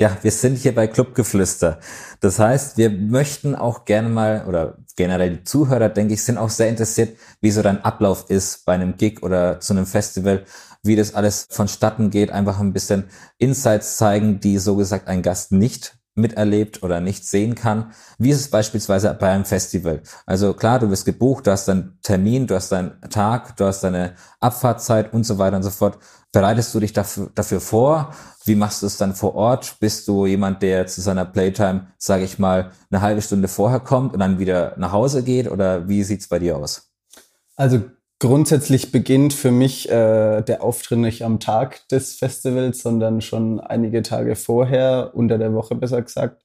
Ja, 0.00 0.16
wir 0.22 0.30
sind 0.30 0.58
hier 0.58 0.74
bei 0.76 0.86
Clubgeflüster. 0.86 1.80
Das 2.20 2.38
heißt, 2.38 2.78
wir 2.78 2.88
möchten 2.88 3.56
auch 3.56 3.84
gerne 3.84 4.08
mal, 4.08 4.44
oder 4.46 4.78
generell 4.94 5.38
die 5.38 5.44
Zuhörer, 5.44 5.88
denke 5.88 6.14
ich, 6.14 6.22
sind 6.22 6.38
auch 6.38 6.50
sehr 6.50 6.68
interessiert, 6.68 7.18
wie 7.40 7.50
so 7.50 7.62
dein 7.62 7.84
Ablauf 7.84 8.30
ist 8.30 8.64
bei 8.64 8.74
einem 8.74 8.96
Gig 8.96 9.24
oder 9.24 9.58
zu 9.58 9.72
einem 9.72 9.86
Festival, 9.86 10.44
wie 10.84 10.94
das 10.94 11.14
alles 11.14 11.48
vonstatten 11.50 12.10
geht, 12.10 12.30
einfach 12.30 12.60
ein 12.60 12.72
bisschen 12.72 13.04
Insights 13.38 13.96
zeigen, 13.96 14.38
die 14.38 14.58
so 14.58 14.76
gesagt 14.76 15.08
ein 15.08 15.22
Gast 15.22 15.50
nicht 15.50 15.97
miterlebt 16.18 16.82
oder 16.82 17.00
nicht 17.00 17.26
sehen 17.26 17.54
kann. 17.54 17.92
Wie 18.18 18.30
ist 18.30 18.40
es 18.40 18.50
beispielsweise 18.50 19.16
bei 19.18 19.30
einem 19.30 19.44
Festival? 19.44 20.02
Also 20.26 20.52
klar, 20.52 20.78
du 20.78 20.90
wirst 20.90 21.04
gebucht, 21.04 21.46
du 21.46 21.50
hast 21.50 21.68
deinen 21.68 21.98
Termin, 22.02 22.46
du 22.46 22.54
hast 22.54 22.70
deinen 22.70 23.00
Tag, 23.10 23.56
du 23.56 23.64
hast 23.64 23.82
deine 23.82 24.14
Abfahrtzeit 24.40 25.12
und 25.12 25.24
so 25.24 25.38
weiter 25.38 25.56
und 25.56 25.62
so 25.62 25.70
fort. 25.70 25.98
Bereitest 26.32 26.74
du 26.74 26.80
dich 26.80 26.92
dafür, 26.92 27.30
dafür 27.34 27.60
vor? 27.60 28.12
Wie 28.44 28.54
machst 28.54 28.82
du 28.82 28.86
es 28.86 28.98
dann 28.98 29.14
vor 29.14 29.34
Ort? 29.34 29.76
Bist 29.80 30.06
du 30.08 30.26
jemand, 30.26 30.62
der 30.62 30.86
zu 30.86 31.00
seiner 31.00 31.24
Playtime, 31.24 31.88
sage 31.96 32.24
ich 32.24 32.38
mal, 32.38 32.72
eine 32.90 33.00
halbe 33.00 33.22
Stunde 33.22 33.48
vorher 33.48 33.80
kommt 33.80 34.12
und 34.12 34.20
dann 34.20 34.38
wieder 34.38 34.74
nach 34.76 34.92
Hause 34.92 35.22
geht? 35.22 35.50
Oder 35.50 35.88
wie 35.88 36.02
sieht's 36.02 36.28
bei 36.28 36.38
dir 36.38 36.56
aus? 36.56 36.90
Also 37.56 37.82
Grundsätzlich 38.20 38.90
beginnt 38.90 39.32
für 39.32 39.52
mich 39.52 39.88
äh, 39.88 40.42
der 40.42 40.62
Auftritt 40.62 40.98
nicht 40.98 41.24
am 41.24 41.38
Tag 41.38 41.88
des 41.88 42.14
Festivals, 42.16 42.82
sondern 42.82 43.20
schon 43.20 43.60
einige 43.60 44.02
Tage 44.02 44.34
vorher, 44.34 45.12
unter 45.14 45.38
der 45.38 45.54
Woche 45.54 45.76
besser 45.76 46.02
gesagt, 46.02 46.44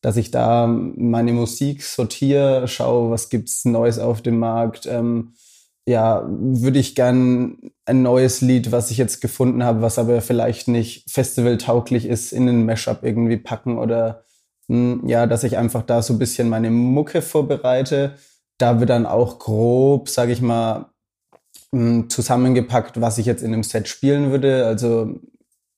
dass 0.00 0.16
ich 0.16 0.32
da 0.32 0.66
meine 0.66 1.32
Musik 1.32 1.84
sortiere, 1.84 2.66
schaue, 2.66 3.10
was 3.10 3.30
gibt's 3.30 3.64
Neues 3.64 4.00
auf 4.00 4.20
dem 4.20 4.40
Markt. 4.40 4.86
Ähm, 4.86 5.34
ja, 5.86 6.24
würde 6.28 6.80
ich 6.80 6.96
gern 6.96 7.70
ein 7.84 8.02
neues 8.02 8.40
Lied, 8.40 8.72
was 8.72 8.90
ich 8.90 8.98
jetzt 8.98 9.20
gefunden 9.20 9.64
habe, 9.64 9.80
was 9.82 9.98
aber 9.98 10.22
vielleicht 10.22 10.66
nicht 10.66 11.08
festivaltauglich 11.10 12.06
ist, 12.06 12.32
in 12.32 12.48
einen 12.48 12.66
Mashup 12.66 13.04
irgendwie 13.04 13.36
packen 13.36 13.78
oder 13.78 14.24
mh, 14.68 15.02
hm, 15.02 15.08
ja, 15.08 15.26
dass 15.28 15.44
ich 15.44 15.56
einfach 15.56 15.82
da 15.82 16.02
so 16.02 16.14
ein 16.14 16.18
bisschen 16.18 16.48
meine 16.48 16.70
Mucke 16.70 17.22
vorbereite. 17.22 18.16
Da 18.58 18.80
wird 18.80 18.90
dann 18.90 19.06
auch 19.06 19.38
grob, 19.38 20.08
sage 20.08 20.32
ich 20.32 20.42
mal, 20.42 20.91
zusammengepackt, 22.08 23.00
was 23.00 23.18
ich 23.18 23.26
jetzt 23.26 23.42
in 23.42 23.52
einem 23.52 23.62
Set 23.62 23.88
spielen 23.88 24.30
würde. 24.30 24.66
Also 24.66 25.20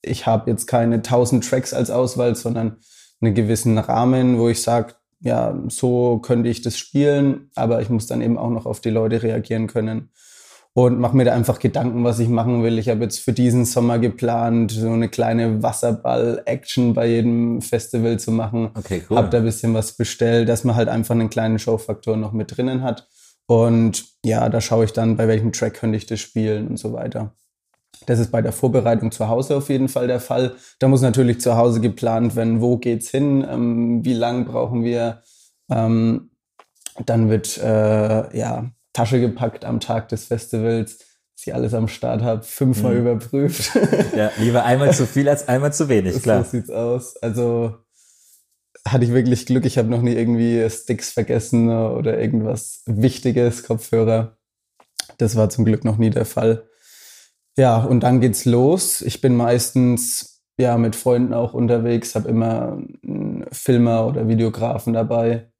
ich 0.02 0.26
habe 0.26 0.50
jetzt 0.50 0.66
keine 0.66 0.96
1000 0.96 1.48
Tracks 1.48 1.72
als 1.72 1.90
Auswahl, 1.90 2.34
sondern 2.34 2.78
einen 3.20 3.34
gewissen 3.34 3.78
Rahmen, 3.78 4.38
wo 4.38 4.48
ich 4.48 4.60
sage, 4.62 4.94
ja, 5.20 5.58
so 5.68 6.18
könnte 6.18 6.50
ich 6.50 6.62
das 6.62 6.76
spielen, 6.76 7.50
aber 7.54 7.80
ich 7.80 7.88
muss 7.88 8.06
dann 8.06 8.20
eben 8.20 8.36
auch 8.36 8.50
noch 8.50 8.66
auf 8.66 8.80
die 8.80 8.90
Leute 8.90 9.22
reagieren 9.22 9.68
können 9.68 10.10
und 10.74 10.98
mache 10.98 11.16
mir 11.16 11.24
da 11.24 11.32
einfach 11.32 11.60
Gedanken, 11.60 12.02
was 12.04 12.18
ich 12.18 12.28
machen 12.28 12.62
will. 12.62 12.78
Ich 12.78 12.88
habe 12.88 13.04
jetzt 13.04 13.20
für 13.20 13.32
diesen 13.32 13.64
Sommer 13.64 14.00
geplant, 14.00 14.72
so 14.72 14.90
eine 14.90 15.08
kleine 15.08 15.62
Wasserball-Action 15.62 16.92
bei 16.92 17.06
jedem 17.06 17.62
Festival 17.62 18.18
zu 18.18 18.32
machen. 18.32 18.70
Okay, 18.74 19.02
cool. 19.08 19.16
Hab 19.16 19.30
da 19.30 19.38
ein 19.38 19.44
bisschen 19.44 19.72
was 19.72 19.92
bestellt, 19.92 20.48
dass 20.48 20.64
man 20.64 20.74
halt 20.74 20.88
einfach 20.88 21.14
einen 21.14 21.30
kleinen 21.30 21.60
Showfaktor 21.60 22.16
noch 22.16 22.32
mit 22.32 22.56
drinnen 22.56 22.82
hat. 22.82 23.08
Und 23.46 24.04
ja, 24.24 24.48
da 24.48 24.60
schaue 24.60 24.84
ich 24.84 24.92
dann, 24.92 25.16
bei 25.16 25.28
welchem 25.28 25.52
Track 25.52 25.74
könnte 25.74 25.96
ich 25.96 26.06
das 26.06 26.20
spielen 26.20 26.68
und 26.68 26.78
so 26.78 26.92
weiter. 26.92 27.34
Das 28.06 28.18
ist 28.18 28.30
bei 28.30 28.42
der 28.42 28.52
Vorbereitung 28.52 29.12
zu 29.12 29.28
Hause 29.28 29.56
auf 29.56 29.68
jeden 29.68 29.88
Fall 29.88 30.06
der 30.06 30.20
Fall. 30.20 30.54
Da 30.78 30.88
muss 30.88 31.00
natürlich 31.00 31.40
zu 31.40 31.56
Hause 31.56 31.80
geplant 31.80 32.36
werden, 32.36 32.60
wo 32.60 32.76
geht's 32.76 33.10
hin, 33.10 33.46
ähm, 33.48 34.04
wie 34.04 34.14
lang 34.14 34.46
brauchen 34.46 34.84
wir. 34.84 35.22
Ähm, 35.70 36.30
dann 37.06 37.28
wird 37.28 37.58
äh, 37.58 38.36
ja 38.36 38.70
Tasche 38.92 39.20
gepackt 39.20 39.64
am 39.64 39.80
Tag 39.80 40.08
des 40.08 40.26
Festivals, 40.26 40.98
dass 40.98 41.46
ich 41.46 41.54
alles 41.54 41.74
am 41.74 41.88
Start 41.88 42.22
habe, 42.22 42.42
fünfmal 42.42 42.94
mhm. 42.94 43.00
überprüft. 43.00 43.72
Ja, 44.16 44.30
lieber 44.38 44.64
einmal 44.64 44.92
zu 44.92 45.06
viel 45.06 45.28
als 45.28 45.48
einmal 45.48 45.72
zu 45.72 45.88
wenig, 45.88 46.22
klar. 46.22 46.44
So 46.44 46.50
sieht's 46.50 46.70
aus. 46.70 47.16
Also 47.16 47.74
hatte 48.86 49.04
ich 49.04 49.12
wirklich 49.12 49.46
Glück. 49.46 49.64
Ich 49.64 49.78
habe 49.78 49.88
noch 49.88 50.02
nie 50.02 50.12
irgendwie 50.12 50.68
Sticks 50.68 51.10
vergessen 51.10 51.70
oder 51.70 52.18
irgendwas 52.20 52.82
Wichtiges, 52.86 53.62
Kopfhörer. 53.62 54.36
Das 55.18 55.36
war 55.36 55.48
zum 55.50 55.64
Glück 55.64 55.84
noch 55.84 55.96
nie 55.96 56.10
der 56.10 56.24
Fall. 56.26 56.68
Ja, 57.56 57.78
und 57.78 58.00
dann 58.00 58.20
geht's 58.20 58.44
los. 58.44 59.00
Ich 59.00 59.20
bin 59.20 59.36
meistens 59.36 60.42
ja 60.58 60.76
mit 60.76 60.96
Freunden 60.96 61.34
auch 61.34 61.54
unterwegs, 61.54 62.14
habe 62.14 62.28
immer 62.28 62.78
einen 63.02 63.44
Filmer 63.52 64.06
oder 64.06 64.28
Videografen 64.28 64.92
dabei. 64.92 65.50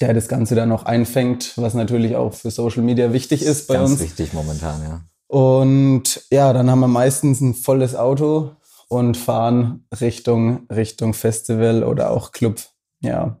der 0.00 0.14
das 0.14 0.28
Ganze 0.28 0.54
dann 0.54 0.72
auch 0.72 0.84
einfängt, 0.84 1.52
was 1.56 1.74
natürlich 1.74 2.16
auch 2.16 2.32
für 2.32 2.50
Social 2.50 2.82
Media 2.82 3.12
wichtig 3.12 3.42
ist 3.42 3.66
bei 3.66 3.74
Ganz 3.74 3.92
uns. 3.92 4.00
wichtig 4.00 4.32
momentan, 4.32 4.80
ja. 4.82 5.00
Und 5.26 6.22
ja, 6.30 6.52
dann 6.52 6.70
haben 6.70 6.80
wir 6.80 6.88
meistens 6.88 7.40
ein 7.40 7.54
volles 7.54 7.94
Auto 7.94 8.50
und 8.90 9.16
fahren 9.16 9.86
Richtung, 10.00 10.66
Richtung 10.68 11.14
Festival 11.14 11.84
oder 11.84 12.10
auch 12.10 12.32
Club. 12.32 12.60
Ja. 13.00 13.38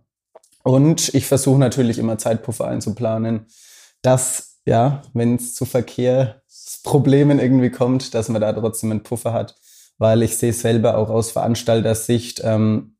Und 0.62 1.12
ich 1.12 1.26
versuche 1.26 1.58
natürlich 1.58 1.98
immer 1.98 2.18
Zeitpuffer 2.18 2.68
einzuplanen, 2.68 3.46
dass, 4.00 4.60
ja, 4.64 5.02
wenn 5.12 5.34
es 5.34 5.56
zu 5.56 5.64
Verkehrsproblemen 5.64 7.40
irgendwie 7.40 7.70
kommt, 7.70 8.14
dass 8.14 8.28
man 8.28 8.40
da 8.40 8.52
trotzdem 8.52 8.92
einen 8.92 9.02
Puffer 9.02 9.32
hat. 9.32 9.56
Weil 9.98 10.22
ich 10.22 10.36
sehe 10.36 10.52
selber 10.52 10.96
auch 10.96 11.10
aus 11.10 11.32
Veranstalter-Sicht, 11.32 12.42
ähm, 12.44 12.96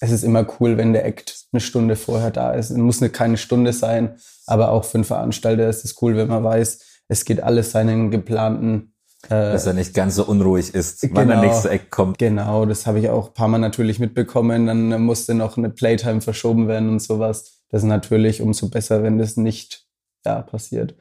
es 0.00 0.12
ist 0.12 0.22
immer 0.22 0.46
cool, 0.60 0.76
wenn 0.76 0.92
der 0.92 1.04
Act 1.04 1.46
eine 1.52 1.60
Stunde 1.60 1.96
vorher 1.96 2.30
da 2.30 2.52
ist. 2.52 2.70
Es 2.70 2.76
muss 2.76 3.00
keine 3.12 3.36
Stunde 3.36 3.72
sein, 3.72 4.16
aber 4.46 4.70
auch 4.70 4.84
für 4.84 4.98
einen 4.98 5.04
Veranstalter 5.04 5.68
ist 5.68 5.84
es 5.84 6.00
cool, 6.00 6.16
wenn 6.16 6.28
man 6.28 6.44
weiß, 6.44 6.78
es 7.08 7.24
geht 7.24 7.42
alles 7.42 7.72
seinen 7.72 8.12
geplanten 8.12 8.94
dass 9.28 9.66
er 9.66 9.72
nicht 9.72 9.94
ganz 9.94 10.14
so 10.14 10.24
unruhig 10.24 10.74
ist, 10.74 11.00
genau, 11.00 11.16
wann 11.16 11.28
der 11.28 11.40
nächste 11.40 11.70
Eck 11.70 11.90
kommt. 11.90 12.18
Genau, 12.18 12.66
das 12.66 12.86
habe 12.86 13.00
ich 13.00 13.08
auch 13.08 13.28
ein 13.28 13.34
paar 13.34 13.48
Mal 13.48 13.58
natürlich 13.58 13.98
mitbekommen. 13.98 14.66
Dann 14.66 15.02
musste 15.02 15.34
noch 15.34 15.56
eine 15.56 15.70
Playtime 15.70 16.20
verschoben 16.20 16.68
werden 16.68 16.88
und 16.88 17.02
sowas. 17.02 17.62
Das 17.68 17.82
ist 17.82 17.88
natürlich 17.88 18.40
umso 18.40 18.68
besser, 18.68 19.02
wenn 19.02 19.18
das 19.18 19.36
nicht 19.36 19.86
ja, 20.24 20.42
passiert. 20.42 20.94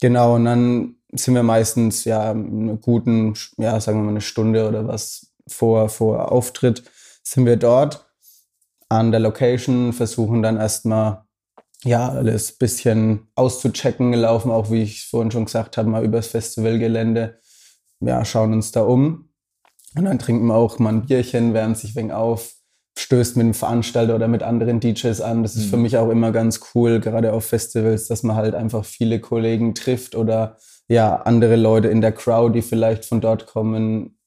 Genau, 0.00 0.36
und 0.36 0.44
dann 0.44 0.96
sind 1.12 1.34
wir 1.34 1.42
meistens 1.42 2.04
ja 2.04 2.30
eine 2.30 2.76
guten, 2.76 3.34
ja, 3.56 3.80
sagen 3.80 3.98
wir 3.98 4.04
mal 4.04 4.10
eine 4.10 4.20
Stunde 4.20 4.68
oder 4.68 4.86
was 4.86 5.32
vor, 5.48 5.88
vor 5.88 6.30
Auftritt 6.30 6.84
sind 7.22 7.46
wir 7.46 7.56
dort 7.56 8.06
an 8.88 9.10
der 9.10 9.20
Location, 9.20 9.92
versuchen 9.92 10.42
dann 10.42 10.56
erstmal 10.56 11.24
ja, 11.84 12.08
alles 12.08 12.52
bisschen 12.52 13.28
auszuchecken, 13.34 14.12
laufen 14.12 14.50
auch, 14.50 14.70
wie 14.70 14.82
ich 14.82 15.06
vorhin 15.06 15.30
schon 15.30 15.44
gesagt 15.44 15.76
habe, 15.76 15.88
mal 15.88 16.04
übers 16.04 16.28
Festivalgelände. 16.28 17.40
Ja, 18.00 18.24
schauen 18.24 18.52
uns 18.52 18.72
da 18.72 18.82
um. 18.82 19.30
Und 19.96 20.04
dann 20.04 20.18
trinken 20.18 20.46
wir 20.46 20.54
auch 20.54 20.78
mal 20.78 20.92
ein 20.92 21.06
Bierchen, 21.06 21.54
wärmen 21.54 21.74
sich 21.74 21.96
wegen 21.96 22.12
auf, 22.12 22.54
stößt 22.98 23.36
mit 23.36 23.46
dem 23.46 23.54
Veranstalter 23.54 24.14
oder 24.14 24.28
mit 24.28 24.42
anderen 24.42 24.80
DJs 24.80 25.20
an. 25.20 25.42
Das 25.42 25.56
ist 25.56 25.66
mhm. 25.66 25.70
für 25.70 25.76
mich 25.78 25.96
auch 25.96 26.10
immer 26.10 26.30
ganz 26.30 26.60
cool, 26.74 27.00
gerade 27.00 27.32
auf 27.32 27.46
Festivals, 27.46 28.06
dass 28.06 28.22
man 28.22 28.36
halt 28.36 28.54
einfach 28.54 28.84
viele 28.84 29.20
Kollegen 29.20 29.74
trifft 29.74 30.14
oder 30.14 30.56
ja, 30.88 31.16
andere 31.22 31.56
Leute 31.56 31.88
in 31.88 32.00
der 32.00 32.12
Crowd, 32.12 32.54
die 32.54 32.62
vielleicht 32.62 33.04
von 33.04 33.20
dort 33.20 33.46
kommen. 33.46 34.18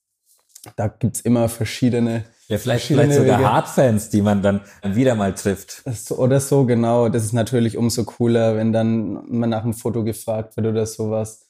Da 0.76 0.88
gibt's 0.88 1.22
immer 1.22 1.50
verschiedene 1.50 2.24
ja, 2.52 2.58
vielleicht, 2.58 2.88
vielleicht 2.88 3.14
sogar 3.14 3.40
Wege. 3.40 3.50
Hardfans, 3.50 4.10
die 4.10 4.22
man 4.22 4.42
dann 4.42 4.62
wieder 4.84 5.16
mal 5.16 5.34
trifft. 5.34 5.84
Oder 6.10 6.42
so, 6.42 6.66
genau. 6.66 7.08
Das 7.08 7.24
ist 7.24 7.32
natürlich 7.32 7.78
umso 7.78 8.04
cooler, 8.04 8.58
wenn 8.58 8.74
dann 8.74 9.24
mal 9.30 9.48
nach 9.48 9.64
einem 9.64 9.74
Foto 9.74 10.04
gefragt 10.04 10.58
wird 10.58 10.68
oder 10.68 10.86
sowas. 10.86 11.48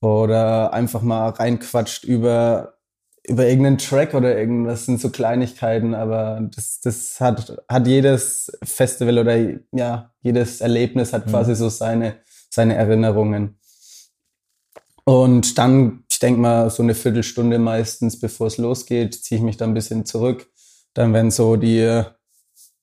Oder 0.00 0.72
einfach 0.72 1.02
mal 1.02 1.28
reinquatscht 1.28 2.04
über, 2.04 2.74
über 3.22 3.46
irgendeinen 3.46 3.78
Track 3.78 4.14
oder 4.14 4.36
irgendwas. 4.38 4.80
Das 4.80 4.86
sind 4.86 5.00
so 5.00 5.10
Kleinigkeiten, 5.10 5.94
aber 5.94 6.40
das, 6.54 6.80
das 6.80 7.20
hat, 7.20 7.62
hat 7.68 7.86
jedes 7.86 8.50
Festival 8.62 9.18
oder 9.18 9.36
ja, 9.72 10.12
jedes 10.22 10.60
Erlebnis 10.60 11.12
hat 11.12 11.26
mhm. 11.26 11.30
quasi 11.30 11.54
so 11.54 11.68
seine, 11.68 12.16
seine 12.48 12.74
Erinnerungen. 12.74 13.58
Und 15.04 15.58
dann 15.58 16.04
ich 16.20 16.26
denke 16.26 16.40
mal, 16.42 16.68
so 16.68 16.82
eine 16.82 16.94
Viertelstunde 16.94 17.58
meistens, 17.58 18.20
bevor 18.20 18.48
es 18.48 18.58
losgeht, 18.58 19.14
ziehe 19.14 19.38
ich 19.38 19.42
mich 19.42 19.56
dann 19.56 19.70
ein 19.70 19.74
bisschen 19.74 20.04
zurück. 20.04 20.50
Dann 20.92 21.14
werden 21.14 21.30
so 21.30 21.56
die 21.56 22.02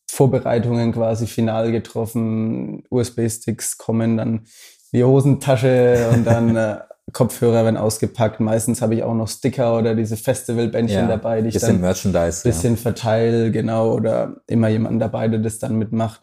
Vorbereitungen 0.09 0.91
quasi 0.91 1.27
final 1.27 1.71
getroffen, 1.71 2.83
USB-Sticks 2.89 3.77
kommen, 3.77 4.17
dann 4.17 4.47
die 4.91 5.03
Hosentasche 5.03 6.09
und 6.11 6.25
dann 6.25 6.55
äh, 6.55 6.79
Kopfhörer 7.13 7.63
werden 7.63 7.77
ausgepackt. 7.77 8.39
Meistens 8.39 8.81
habe 8.81 8.95
ich 8.95 9.03
auch 9.03 9.13
noch 9.13 9.27
Sticker 9.27 9.77
oder 9.77 9.95
diese 9.95 10.17
Festivalbändchen 10.17 11.01
ja, 11.01 11.07
dabei, 11.07 11.41
die 11.41 11.49
ich 11.49 11.53
bisschen 11.53 11.73
dann 11.73 11.81
Merchandise, 11.81 12.43
bisschen 12.43 12.75
ja. 12.75 12.81
verteile, 12.81 13.51
genau, 13.51 13.93
oder 13.93 14.41
immer 14.47 14.67
jemanden 14.67 14.99
dabei, 14.99 15.27
der 15.27 15.39
das 15.39 15.59
dann 15.59 15.77
mitmacht. 15.77 16.21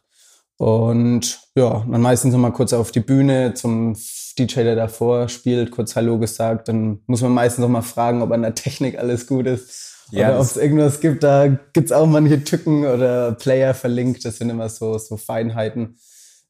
Und 0.57 1.41
ja, 1.57 1.85
dann 1.91 2.01
meistens 2.01 2.33
noch 2.33 2.41
mal 2.41 2.53
kurz 2.53 2.73
auf 2.73 2.93
die 2.93 3.01
Bühne 3.01 3.55
zum 3.55 3.97
DJ, 4.39 4.63
der 4.63 4.77
davor 4.77 5.29
spielt, 5.29 5.71
kurz 5.71 5.97
Hallo 5.97 6.19
gesagt. 6.19 6.69
Dann 6.69 7.01
muss 7.07 7.23
man 7.23 7.33
meistens 7.33 7.63
noch 7.63 7.69
mal 7.69 7.83
fragen, 7.83 8.23
ob 8.23 8.31
an 8.33 8.43
der 8.43 8.55
Technik 8.55 8.99
alles 8.99 9.27
gut 9.27 9.47
ist. 9.47 9.93
Ja, 10.11 10.29
oder 10.29 10.41
ob 10.41 10.45
es 10.45 10.57
irgendwas 10.57 11.01
gibt. 11.01 11.23
Da 11.23 11.49
gibt's 11.73 11.93
auch 11.93 12.07
manche 12.07 12.45
Tücken 12.45 12.85
oder 12.85 13.33
Player 13.33 13.75
verlinkt. 13.75 14.25
Das 14.25 14.37
sind 14.37 14.51
immer 14.51 14.69
so, 14.69 14.99
so 14.99 15.17
Feinheiten, 15.17 15.97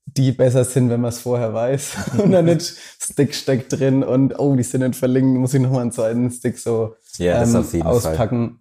die 0.06 0.32
besser 0.32 0.64
sind, 0.64 0.90
wenn 0.90 1.00
man 1.00 1.11
es 1.11 1.20
vorher 1.20 1.52
weiß. 1.52 1.94
und 2.18 2.32
dann 2.32 2.44
nicht 2.44 2.76
Stick 3.00 3.34
steckt 3.34 3.73
drin 3.73 4.02
und 4.02 4.38
oh, 4.38 4.54
die 4.54 4.62
sind 4.62 4.82
nicht 4.82 4.96
verlinkt, 4.96 5.38
muss 5.38 5.54
ich 5.54 5.61
noch 5.61 5.70
mal 5.70 5.80
einen 5.80 5.92
zweiten 5.92 6.30
Stick 6.30 6.58
so 6.58 6.94
ja, 7.18 7.42
ähm, 7.42 7.56
auspacken. 7.82 8.61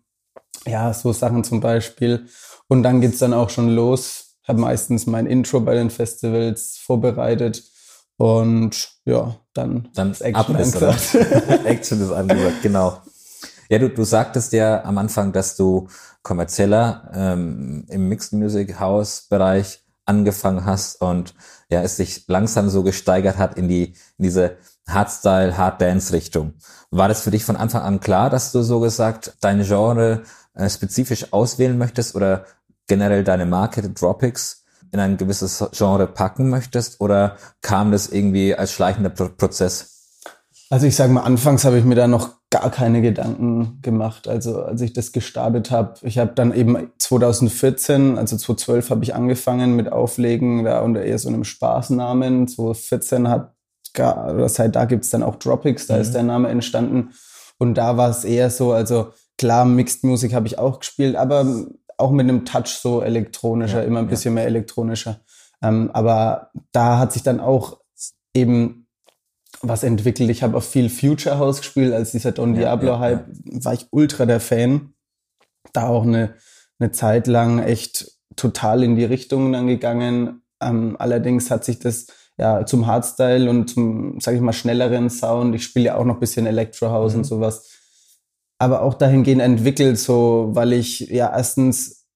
Fall. 0.64 0.72
Ja, 0.72 0.94
so 0.94 1.12
Sachen 1.12 1.44
zum 1.44 1.60
Beispiel. 1.60 2.28
Und 2.68 2.84
dann 2.84 3.02
geht's 3.02 3.20
dann 3.20 3.34
auch 3.34 3.50
schon 3.50 3.70
los 3.70 4.24
habe 4.48 4.60
meistens 4.60 5.06
mein 5.06 5.26
Intro 5.26 5.60
bei 5.62 5.74
den 5.74 5.90
Festivals 5.90 6.78
vorbereitet 6.78 7.64
und 8.18 8.90
ja, 9.06 9.36
dann, 9.54 9.90
dann 9.96 10.12
ist 10.12 10.22
Action 10.22 10.56
angesagt. 10.56 11.16
Action 11.66 12.02
ist 12.02 12.12
angesagt, 12.12 12.62
genau. 12.62 13.02
Ja, 13.70 13.80
du, 13.80 13.90
du 13.90 14.04
sagtest 14.04 14.54
ja 14.54 14.84
am 14.84 14.98
Anfang, 14.98 15.32
dass 15.32 15.56
du 15.56 15.88
kommerzieller 16.22 17.12
ähm, 17.14 17.86
im 17.90 18.10
Mixed 18.10 18.34
Music 18.34 18.80
House 18.80 19.28
Bereich 19.30 19.83
angefangen 20.06 20.66
hast 20.66 21.02
und 21.02 21.34
ja, 21.70 21.82
es 21.82 21.98
sich 21.98 22.26
langsam 22.28 22.70
so 22.70 22.84
gesteigert 22.84 23.38
hat 23.38 23.58
in 23.58 23.68
die 23.68 23.96
in 24.18 24.24
diese 24.24 24.58
Hardstyle, 24.88 25.58
Hard 25.58 25.82
Dance 25.82 26.14
Richtung. 26.14 26.54
War 26.92 27.08
das 27.08 27.22
für 27.22 27.32
dich 27.32 27.46
von 27.46 27.56
Anfang 27.56 27.82
an 27.84 28.00
klar, 28.00 28.30
dass 28.30 28.52
du 28.52 28.62
so 28.62 28.80
gesagt 28.80 29.38
dein 29.40 29.64
Genre 29.64 30.24
äh, 30.54 30.70
spezifisch 30.70 31.32
auswählen 31.32 31.78
möchtest 31.78 32.16
oder 32.16 32.46
generell 32.88 33.24
deine 33.24 33.46
Marke 33.46 33.90
Dropix 33.90 34.64
in 34.92 35.00
ein 35.00 35.18
gewisses 35.18 35.64
Genre 35.72 36.08
packen 36.08 36.50
möchtest 36.50 37.02
oder 37.02 37.38
kam 37.62 37.92
das 37.92 38.08
irgendwie 38.08 38.56
als 38.56 38.72
schleichender 38.72 39.10
Pro 39.10 39.30
Prozess? 39.30 39.90
Also 40.70 40.86
ich 40.86 40.96
sage 40.96 41.14
mal, 41.14 41.24
anfangs 41.24 41.66
habe 41.66 41.78
ich 41.78 41.86
mir 41.86 41.96
da 41.96 42.08
noch 42.08 42.36
gar 42.54 42.70
keine 42.70 43.02
Gedanken 43.02 43.80
gemacht. 43.82 44.28
Also 44.28 44.62
als 44.62 44.80
ich 44.80 44.94
das 44.94 45.12
gestartet 45.12 45.72
habe, 45.72 45.96
ich 46.04 46.20
habe 46.20 46.34
dann 46.36 46.54
eben 46.54 46.92
2014, 47.00 48.20
also 48.20 48.38
2012 48.38 48.92
habe 48.92 49.04
ich 49.04 49.16
angefangen 49.16 49.76
mit 49.76 49.92
Auflegen, 49.92 50.64
da 50.64 50.82
unter 50.82 51.02
eher 51.02 51.18
so 51.18 51.30
einem 51.30 51.46
Spaßnamen. 51.46 52.48
2014 52.48 53.28
hat 53.28 53.56
gar, 53.96 54.36
oder 54.36 54.48
seit 54.50 54.76
da 54.76 54.86
gibt's 54.86 55.10
dann 55.10 55.24
auch 55.24 55.38
Dropix, 55.38 55.88
da 55.88 55.96
mhm. 55.96 56.02
ist 56.02 56.12
der 56.12 56.22
Name 56.22 56.50
entstanden. 56.50 57.14
Und 57.58 57.74
da 57.74 57.98
war 57.98 58.12
es 58.12 58.24
eher 58.24 58.52
so, 58.52 58.72
also 58.72 59.14
klar, 59.40 59.66
Mixed 59.66 60.04
Music 60.04 60.36
habe 60.36 60.46
ich 60.46 60.60
auch 60.60 60.80
gespielt, 60.80 61.16
aber 61.16 61.66
auch 61.98 62.12
mit 62.12 62.30
einem 62.30 62.46
Touch 62.46 62.68
so 62.68 63.02
elektronischer, 63.02 63.82
ja, 63.82 63.88
immer 63.88 64.00
ein 64.00 64.08
bisschen 64.08 64.34
ja. 64.34 64.36
mehr 64.36 64.46
elektronischer. 64.46 65.22
Ähm, 65.64 65.90
aber 65.94 66.52
da 66.72 67.00
hat 67.00 67.14
sich 67.14 67.24
dann 67.24 67.40
auch 67.40 67.80
eben 68.36 68.83
was 69.64 69.84
entwickelt. 69.84 70.30
Ich 70.30 70.44
habe 70.44 70.58
auch 70.58 70.64
viel 70.64 70.90
Future 70.90 71.40
House 71.40 71.60
gespielt, 71.60 71.94
als 71.94 72.12
dieser 72.12 72.32
Don 72.32 72.54
Diablo-Hype 72.54 73.26
war 73.64 73.74
ich 73.74 73.88
ultra 73.92 74.26
der 74.26 74.40
Fan. 74.40 74.94
Da 75.72 75.88
auch 75.88 76.04
eine, 76.04 76.36
eine 76.80 76.92
Zeit 76.92 77.28
lang 77.28 77.60
echt 77.60 78.12
total 78.36 78.84
in 78.84 78.96
die 78.96 79.06
Richtung 79.06 79.52
dann 79.52 79.68
gegangen. 79.68 80.42
Ähm, 80.62 80.96
allerdings 81.00 81.50
hat 81.50 81.64
sich 81.64 81.80
das 81.80 82.08
ja 82.38 82.66
zum 82.66 82.86
Hardstyle 82.86 83.50
und 83.50 83.70
zum, 83.70 84.20
sag 84.20 84.36
ich 84.36 84.42
mal, 84.42 84.54
schnelleren 84.54 85.10
Sound. 85.10 85.56
Ich 85.56 85.64
spiele 85.64 85.86
ja 85.86 85.96
auch 85.96 86.06
noch 86.06 86.20
bisschen 86.20 86.46
Electro 86.46 86.90
House 86.90 87.14
mhm. 87.14 87.20
und 87.20 87.24
sowas 87.24 87.70
aber 88.64 88.82
auch 88.82 88.94
dahingehend 88.94 89.42
entwickelt, 89.42 90.00
so 90.00 90.52
weil 90.54 90.72
ich 90.72 91.02
ja 91.02 91.36
erstens 91.36 92.08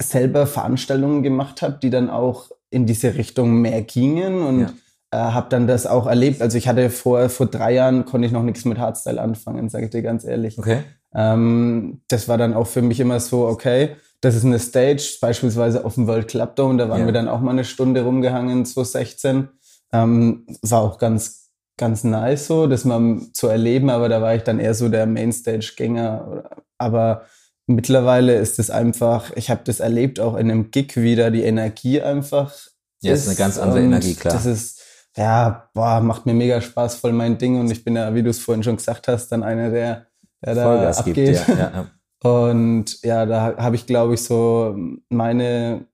selber 0.00 0.46
Veranstaltungen 0.46 1.22
gemacht 1.22 1.60
habe, 1.60 1.78
die 1.82 1.90
dann 1.90 2.08
auch 2.08 2.50
in 2.70 2.86
diese 2.86 3.14
Richtung 3.14 3.60
mehr 3.60 3.82
gingen 3.82 4.40
und 4.40 4.60
ja. 4.60 4.72
Äh, 5.12 5.16
habe 5.16 5.46
dann 5.50 5.66
das 5.66 5.86
auch 5.86 6.06
erlebt. 6.06 6.42
Also 6.42 6.58
ich 6.58 6.66
hatte 6.66 6.90
vor 6.90 7.28
vor 7.28 7.46
drei 7.46 7.74
Jahren 7.74 8.04
konnte 8.04 8.26
ich 8.26 8.32
noch 8.32 8.42
nichts 8.42 8.64
mit 8.64 8.78
Hardstyle 8.78 9.20
anfangen, 9.20 9.68
sage 9.68 9.84
ich 9.84 9.90
dir 9.90 10.02
ganz 10.02 10.24
ehrlich. 10.24 10.58
Okay. 10.58 10.78
Ähm, 11.14 12.00
das 12.08 12.28
war 12.28 12.38
dann 12.38 12.54
auch 12.54 12.66
für 12.66 12.82
mich 12.82 12.98
immer 12.98 13.20
so, 13.20 13.46
okay, 13.46 13.96
das 14.20 14.34
ist 14.34 14.44
eine 14.44 14.58
Stage, 14.58 15.18
beispielsweise 15.20 15.84
auf 15.84 15.94
dem 15.94 16.06
World 16.06 16.28
Club 16.28 16.56
Dome, 16.56 16.78
da 16.78 16.88
waren 16.88 17.00
ja. 17.00 17.06
wir 17.06 17.12
dann 17.12 17.28
auch 17.28 17.40
mal 17.40 17.50
eine 17.50 17.64
Stunde 17.64 18.02
rumgehangen, 18.02 18.64
2016. 18.64 19.48
Ähm, 19.92 20.46
war 20.62 20.80
auch 20.80 20.98
ganz 20.98 21.42
ganz 21.78 22.04
nice 22.04 22.46
so, 22.46 22.66
das 22.66 22.84
mal 22.84 23.20
zu 23.32 23.48
erleben, 23.48 23.90
aber 23.90 24.08
da 24.08 24.22
war 24.22 24.34
ich 24.34 24.42
dann 24.42 24.60
eher 24.60 24.74
so 24.74 24.88
der 24.88 25.06
Mainstage-Gänger. 25.06 26.44
Aber 26.78 27.22
mittlerweile 27.66 28.36
ist 28.36 28.58
es 28.58 28.70
einfach, 28.70 29.32
ich 29.36 29.50
habe 29.50 29.62
das 29.64 29.80
erlebt, 29.80 30.20
auch 30.20 30.36
in 30.36 30.50
einem 30.50 30.70
Gig 30.70 30.96
wieder, 30.96 31.30
die 31.30 31.42
Energie 31.42 32.00
einfach. 32.00 32.54
Ja, 33.00 33.12
ist, 33.12 33.22
ist 33.22 33.28
eine 33.28 33.36
ganz 33.36 33.58
andere 33.58 33.82
Energie, 33.82 34.14
klar. 34.14 34.34
Das 34.34 34.46
ist, 34.46 34.81
ja, 35.16 35.68
boah, 35.74 36.00
macht 36.00 36.26
mir 36.26 36.34
mega 36.34 36.60
Spaß, 36.60 36.96
voll 36.96 37.12
mein 37.12 37.38
Ding. 37.38 37.60
Und 37.60 37.70
ich 37.70 37.84
bin 37.84 37.96
ja, 37.96 38.14
wie 38.14 38.22
du 38.22 38.30
es 38.30 38.38
vorhin 38.38 38.62
schon 38.62 38.76
gesagt 38.76 39.08
hast, 39.08 39.28
dann 39.28 39.42
einer, 39.42 39.70
der, 39.70 40.06
der 40.44 40.54
da 40.54 40.64
Vollgas 40.64 40.98
abgeht. 40.98 41.14
Gibt, 41.14 41.48
ja, 41.48 41.54
ja. 41.58 41.86
Und 42.24 43.02
ja, 43.02 43.26
da 43.26 43.56
habe 43.56 43.74
ich, 43.74 43.84
glaube 43.84 44.14
ich, 44.14 44.22
so 44.22 44.76
meine 45.08 45.86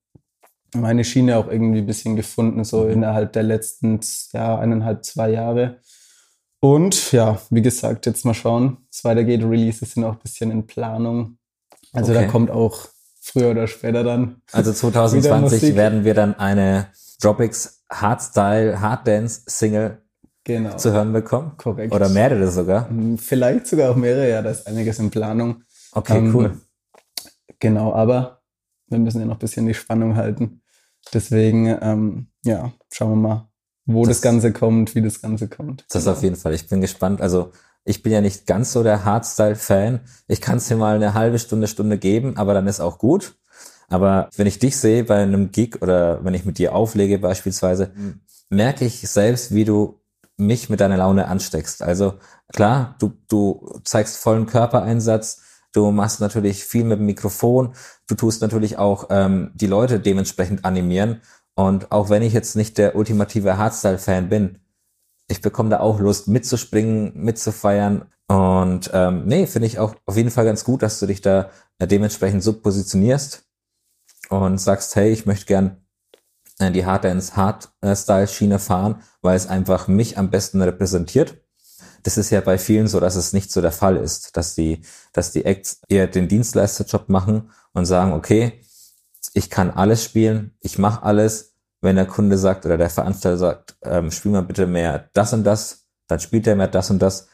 meine 0.75 1.04
Schiene 1.04 1.37
auch 1.37 1.48
irgendwie 1.48 1.78
ein 1.78 1.87
bisschen 1.87 2.16
gefunden, 2.16 2.64
so 2.64 2.84
mhm. 2.84 2.90
innerhalb 2.90 3.32
der 3.32 3.42
letzten 3.42 4.00
ja, 4.32 4.58
eineinhalb, 4.58 5.04
zwei 5.04 5.30
Jahre. 5.30 5.78
Und 6.60 7.12
ja, 7.12 7.40
wie 7.50 7.62
gesagt, 7.62 8.06
jetzt 8.06 8.25
mal 8.25 8.34
schauen, 8.34 8.78
es 8.90 9.04
weitergeht. 9.04 9.42
Releases 9.42 9.92
sind 9.92 10.04
auch 10.04 10.14
ein 10.14 10.18
bisschen 10.18 10.50
in 10.50 10.66
Planung. 10.66 11.38
Also 11.92 12.12
okay. 12.12 12.25
da 12.25 12.30
kommt 12.30 12.50
auch 12.50 12.88
früher 13.20 13.52
oder 13.52 13.66
später 13.66 14.02
dann. 14.02 14.42
Also 14.52 14.72
2020 14.72 15.76
werden 15.76 16.04
wir 16.04 16.14
dann 16.14 16.34
eine 16.34 16.88
Dropix 17.22 17.77
Hardstyle, 17.90 18.80
Harddance 18.80 19.42
Single 19.47 20.02
genau. 20.45 20.76
zu 20.76 20.92
hören 20.92 21.12
bekommen. 21.12 21.52
Korrekt. 21.57 21.95
Oder 21.95 22.09
mehrere 22.09 22.50
sogar. 22.50 22.88
Hm, 22.88 23.18
vielleicht 23.18 23.66
sogar 23.66 23.90
auch 23.90 23.97
mehrere, 23.97 24.28
ja, 24.28 24.42
da 24.42 24.50
ist 24.50 24.66
einiges 24.66 24.99
in 24.99 25.11
Planung. 25.11 25.62
Okay, 25.92 26.18
ähm, 26.18 26.35
cool. 26.35 26.61
Genau, 27.59 27.92
aber 27.92 28.42
wir 28.88 28.99
müssen 28.99 29.21
ja 29.21 29.26
noch 29.26 29.37
ein 29.37 29.40
bisschen 29.40 29.66
die 29.66 29.75
Spannung 29.75 30.16
halten. 30.16 30.61
Deswegen, 31.12 31.66
ähm, 31.80 32.26
ja, 32.45 32.73
schauen 32.92 33.11
wir 33.11 33.28
mal, 33.28 33.49
wo 33.87 34.04
das, 34.04 34.18
das, 34.18 34.23
Ganze 34.23 34.52
kommt, 34.52 34.95
wie 34.95 35.02
das 35.02 35.21
Ganze 35.21 35.49
kommt. 35.49 35.85
Das 35.90 36.04
genau. 36.04 36.16
auf 36.16 36.23
jeden 36.23 36.37
Fall. 36.37 36.54
Ich 36.54 36.68
bin 36.68 36.80
gespannt. 36.80 37.21
Also 37.21 37.52
ich 37.85 38.02
bin 38.02 38.12
ja 38.12 38.21
nicht 38.21 38.47
ganz 38.47 38.73
so 38.73 38.83
der 38.83 39.04
Hardstyle-Fan. 39.04 40.00
Ich 40.26 40.40
kann 40.40 40.59
es 40.59 40.68
dir 40.68 40.76
mal 40.76 40.97
eine 40.97 41.14
halbe 41.14 41.38
Stunde, 41.38 41.66
Stunde 41.66 41.99
geben, 41.99 42.37
aber 42.37 42.52
dann 42.52 42.66
ist 42.66 42.80
auch 42.80 42.99
gut. 42.99 43.38
Aber 43.88 44.28
wenn 44.37 44.47
ich 44.47 44.59
dich 44.59 44.76
sehe 44.76 45.04
bei 45.04 45.23
einem 45.23 45.50
Gig 45.50 45.80
oder 45.80 46.23
wenn 46.25 46.35
ich 46.35 46.45
mit 46.45 46.59
dir 46.59 46.75
auflege 46.75 47.18
beispielsweise, 47.18 47.90
mhm. 47.95 48.21
merke 48.50 48.85
ich 48.85 49.00
selbst, 49.09 49.54
wie 49.54 49.64
du 49.64 50.00
mich 50.37 50.68
mit 50.68 50.80
deiner 50.80 50.99
Laune 50.99 51.26
ansteckst. 51.26 51.83
Also 51.83 52.14
klar, 52.52 52.95
du, 53.00 53.12
du 53.28 53.80
zeigst 53.85 54.18
vollen 54.18 54.47
Körpereinsatz, 54.47 55.42
du 55.73 55.90
machst 55.90 56.21
natürlich 56.21 56.64
viel 56.64 56.85
mit 56.85 56.99
dem 56.99 57.07
Mikrofon, 57.07 57.75
du 58.07 58.14
tust 58.14 58.40
natürlich 58.42 58.78
auch 58.78 59.09
ähm, 59.11 59.50
die 59.54 59.66
Leute 59.66 59.99
dementsprechend 59.99 60.64
animieren. 60.64 61.23
Und 61.54 61.90
auch 61.90 62.09
wenn 62.09 62.23
ich 62.23 62.33
jetzt 62.33 62.54
nicht 62.54 62.78
der 62.78 62.95
ultimative 62.95 63.59
Hardstyle-Fan 63.59 64.28
bin, 64.28 64.59
ich 65.26 65.40
bekomme 65.40 65.71
da 65.71 65.80
auch 65.80 65.99
Lust 65.99 66.28
mitzuspringen, 66.28 67.12
mitzufeiern. 67.14 68.04
Und 68.28 68.90
ähm, 68.95 69.25
nee, 69.26 69.47
finde 69.47 69.66
ich 69.66 69.78
auch 69.78 69.95
auf 70.07 70.16
jeden 70.16 70.30
Fall 70.30 70.45
ganz 70.45 70.62
gut, 70.62 70.83
dass 70.83 71.00
du 71.00 71.07
dich 71.07 71.21
da 71.21 71.50
äh, 71.78 71.87
dementsprechend 71.87 72.42
so 72.42 72.52
positionierst 72.52 73.48
und 74.28 74.58
sagst, 74.58 74.94
hey, 74.97 75.11
ich 75.11 75.26
möchte 75.26 75.47
gern 75.47 75.85
äh, 76.58 76.70
die 76.70 76.87
Hard 76.87 77.04
Dance 77.04 77.37
Hardstyle 77.37 78.28
Schiene 78.28 78.58
fahren, 78.58 79.02
weil 79.23 79.37
es 79.37 79.47
einfach 79.47 79.88
mich 79.88 80.18
am 80.18 80.30
besten 80.30 80.62
repräsentiert. 80.62 81.38
Das 82.02 82.16
ist 82.16 82.30
ja 82.30 82.40
bei 82.40 82.58
vielen 82.58 82.87
so, 82.87 83.00
dass 83.00 83.16
es 83.16 83.32
nicht 83.32 83.50
so 83.50 83.61
der 83.61 83.73
Fall 83.73 83.97
ist, 83.97 84.37
dass 84.37 84.54
die, 84.54 84.82
dass 85.12 85.32
die 85.32 85.44
Acts 85.44 85.80
eher 85.88 86.06
den 86.06 86.28
Dienstleisterjob 86.28 87.08
machen 87.08 87.50
und 87.73 87.87
sagen, 87.87 88.12
okay, 88.12 88.62
ich 89.35 89.50
kann 89.50 89.70
alles 89.70 90.04
spielen, 90.04 90.56
ich 90.61 90.78
mache 90.78 91.02
alles, 91.02 91.56
wenn 91.80 91.97
der 91.97 92.06
Kunde 92.06 92.38
sagt 92.38 92.66
oder 92.66 92.76
der 92.76 92.90
Veranstalter 92.90 93.38
sagt, 93.38 93.76
ähm, 93.82 94.11
spiel 94.11 94.32
mal 94.32 94.42
bitte 94.42 94.66
mehr 94.66 95.11
das 95.12 95.32
und 95.32 95.44
das, 95.44 95.87
dann 96.06 96.20
spielt 96.20 96.47
er 96.47 96.56
mehr 96.56 96.68
das 96.68 96.90
und 96.90 97.00
das, 97.00 97.28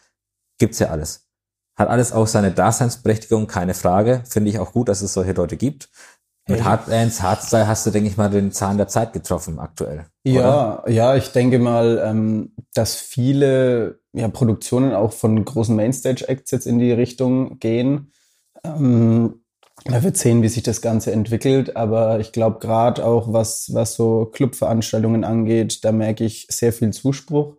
gibt's 0.58 0.78
ja 0.78 0.88
alles. 0.88 1.28
Hat 1.76 1.88
alles 1.88 2.12
auch 2.12 2.26
seine 2.26 2.52
Daseinsberechtigung, 2.52 3.48
keine 3.48 3.74
Frage. 3.74 4.22
Finde 4.28 4.50
ich 4.50 4.60
auch 4.60 4.72
gut, 4.72 4.88
dass 4.88 5.02
es 5.02 5.12
solche 5.12 5.32
Leute 5.32 5.56
gibt. 5.56 5.90
Mit 6.46 6.62
Hard 6.62 6.88
Dance, 6.88 7.22
Hardstyle 7.22 7.66
hast 7.66 7.86
du, 7.86 7.90
denke 7.90 8.10
ich 8.10 8.18
mal, 8.18 8.28
den 8.28 8.52
Zahn 8.52 8.76
der 8.76 8.88
Zeit 8.88 9.14
getroffen 9.14 9.58
aktuell. 9.58 10.04
Ja, 10.24 10.82
oder? 10.82 10.90
ja, 10.90 11.16
ich 11.16 11.32
denke 11.32 11.58
mal, 11.58 12.02
ähm, 12.04 12.52
dass 12.74 12.96
viele 12.96 14.00
ja, 14.12 14.28
Produktionen 14.28 14.92
auch 14.92 15.12
von 15.12 15.42
großen 15.42 15.74
Mainstage-Acts 15.74 16.50
jetzt 16.50 16.66
in 16.66 16.78
die 16.78 16.92
Richtung 16.92 17.58
gehen. 17.60 18.12
Ähm, 18.62 19.44
da 19.84 20.02
wird 20.02 20.16
sehen, 20.16 20.42
wie 20.42 20.48
sich 20.48 20.62
das 20.62 20.82
Ganze 20.82 21.12
entwickelt, 21.12 21.76
aber 21.76 22.20
ich 22.20 22.32
glaube 22.32 22.58
gerade 22.58 23.04
auch, 23.04 23.32
was, 23.32 23.72
was 23.72 23.94
so 23.94 24.26
Clubveranstaltungen 24.26 25.24
angeht, 25.24 25.84
da 25.84 25.92
merke 25.92 26.24
ich 26.24 26.46
sehr 26.50 26.72
viel 26.72 26.92
Zuspruch 26.92 27.56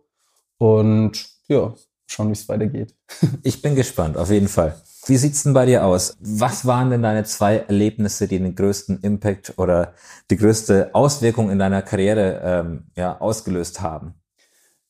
und 0.58 1.26
ja, 1.48 1.74
schauen, 2.06 2.28
wie 2.28 2.32
es 2.32 2.48
weitergeht. 2.48 2.94
Ich 3.42 3.62
bin 3.62 3.74
gespannt, 3.76 4.16
auf 4.16 4.30
jeden 4.30 4.48
Fall. 4.48 4.80
Wie 5.06 5.16
sieht's 5.16 5.44
denn 5.44 5.52
bei 5.52 5.66
dir 5.66 5.84
aus? 5.84 6.16
Was 6.20 6.66
waren 6.66 6.90
denn 6.90 7.02
deine 7.02 7.24
zwei 7.24 7.58
Erlebnisse, 7.58 8.26
die 8.26 8.38
den 8.38 8.56
größten 8.56 9.00
Impact 9.02 9.54
oder 9.56 9.94
die 10.30 10.36
größte 10.36 10.90
Auswirkung 10.94 11.50
in 11.50 11.60
deiner 11.60 11.82
Karriere 11.82 12.40
ähm, 12.44 12.84
ja, 12.96 13.20
ausgelöst 13.20 13.80
haben? 13.80 14.14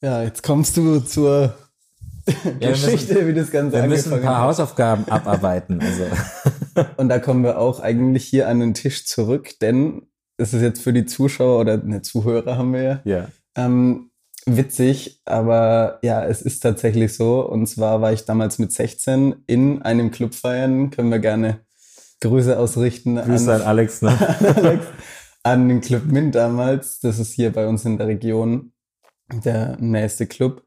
Ja, 0.01 0.23
jetzt 0.23 0.43
kommst 0.43 0.77
du 0.77 1.01
zur 1.01 1.55
ja, 2.61 2.71
Geschichte, 2.71 3.15
müssen, 3.15 3.29
wie 3.29 3.35
das 3.35 3.51
Ganze 3.51 3.77
Wir 3.77 3.89
müssen 3.89 4.15
ein 4.15 4.23
paar 4.23 4.37
hat. 4.37 4.45
Hausaufgaben 4.45 5.05
abarbeiten. 5.11 5.81
Also. 5.81 6.05
Und 6.97 7.11
da 7.11 7.19
kommen 7.19 7.45
wir 7.45 7.59
auch 7.59 7.81
eigentlich 7.81 8.25
hier 8.25 8.49
an 8.49 8.61
den 8.61 8.73
Tisch 8.73 9.07
zurück, 9.07 9.59
denn 9.61 10.07
es 10.39 10.55
ist 10.55 10.63
jetzt 10.63 10.83
für 10.83 10.93
die 10.93 11.07
Zuschauer 11.07 11.61
oder 11.61 11.77
ne, 11.77 12.03
Zuhörer 12.03 12.57
haben 12.57 12.73
wir 12.73 12.83
ja. 12.83 13.01
ja. 13.05 13.29
Ähm, 13.55 14.11
witzig, 14.47 15.21
aber 15.25 15.99
ja, 16.03 16.25
es 16.25 16.41
ist 16.41 16.61
tatsächlich 16.61 17.15
so. 17.15 17.47
Und 17.47 17.67
zwar 17.67 18.01
war 18.01 18.13
ich 18.13 18.25
damals 18.25 18.59
mit 18.59 18.73
16 18.73 19.43
in 19.47 19.83
einem 19.83 20.11
Club 20.11 20.35
feiern. 20.35 20.91
Können 20.91 21.11
wir 21.11 21.19
gerne 21.19 21.61
Grüße 22.21 22.59
ausrichten 22.59 23.17
Grüße 23.17 23.53
an, 23.53 23.61
an 23.61 23.67
Alex, 23.67 24.03
ne? 24.03 24.11
an 24.39 24.57
Alex, 24.57 24.87
an 25.43 25.69
den 25.69 25.81
Club 25.81 26.07
Mint 26.07 26.35
damals. 26.35 27.01
Das 27.01 27.19
ist 27.19 27.33
hier 27.33 27.53
bei 27.53 27.67
uns 27.67 27.85
in 27.85 27.99
der 27.99 28.07
Region 28.07 28.73
der 29.33 29.77
nächste 29.81 30.27
Club. 30.27 30.63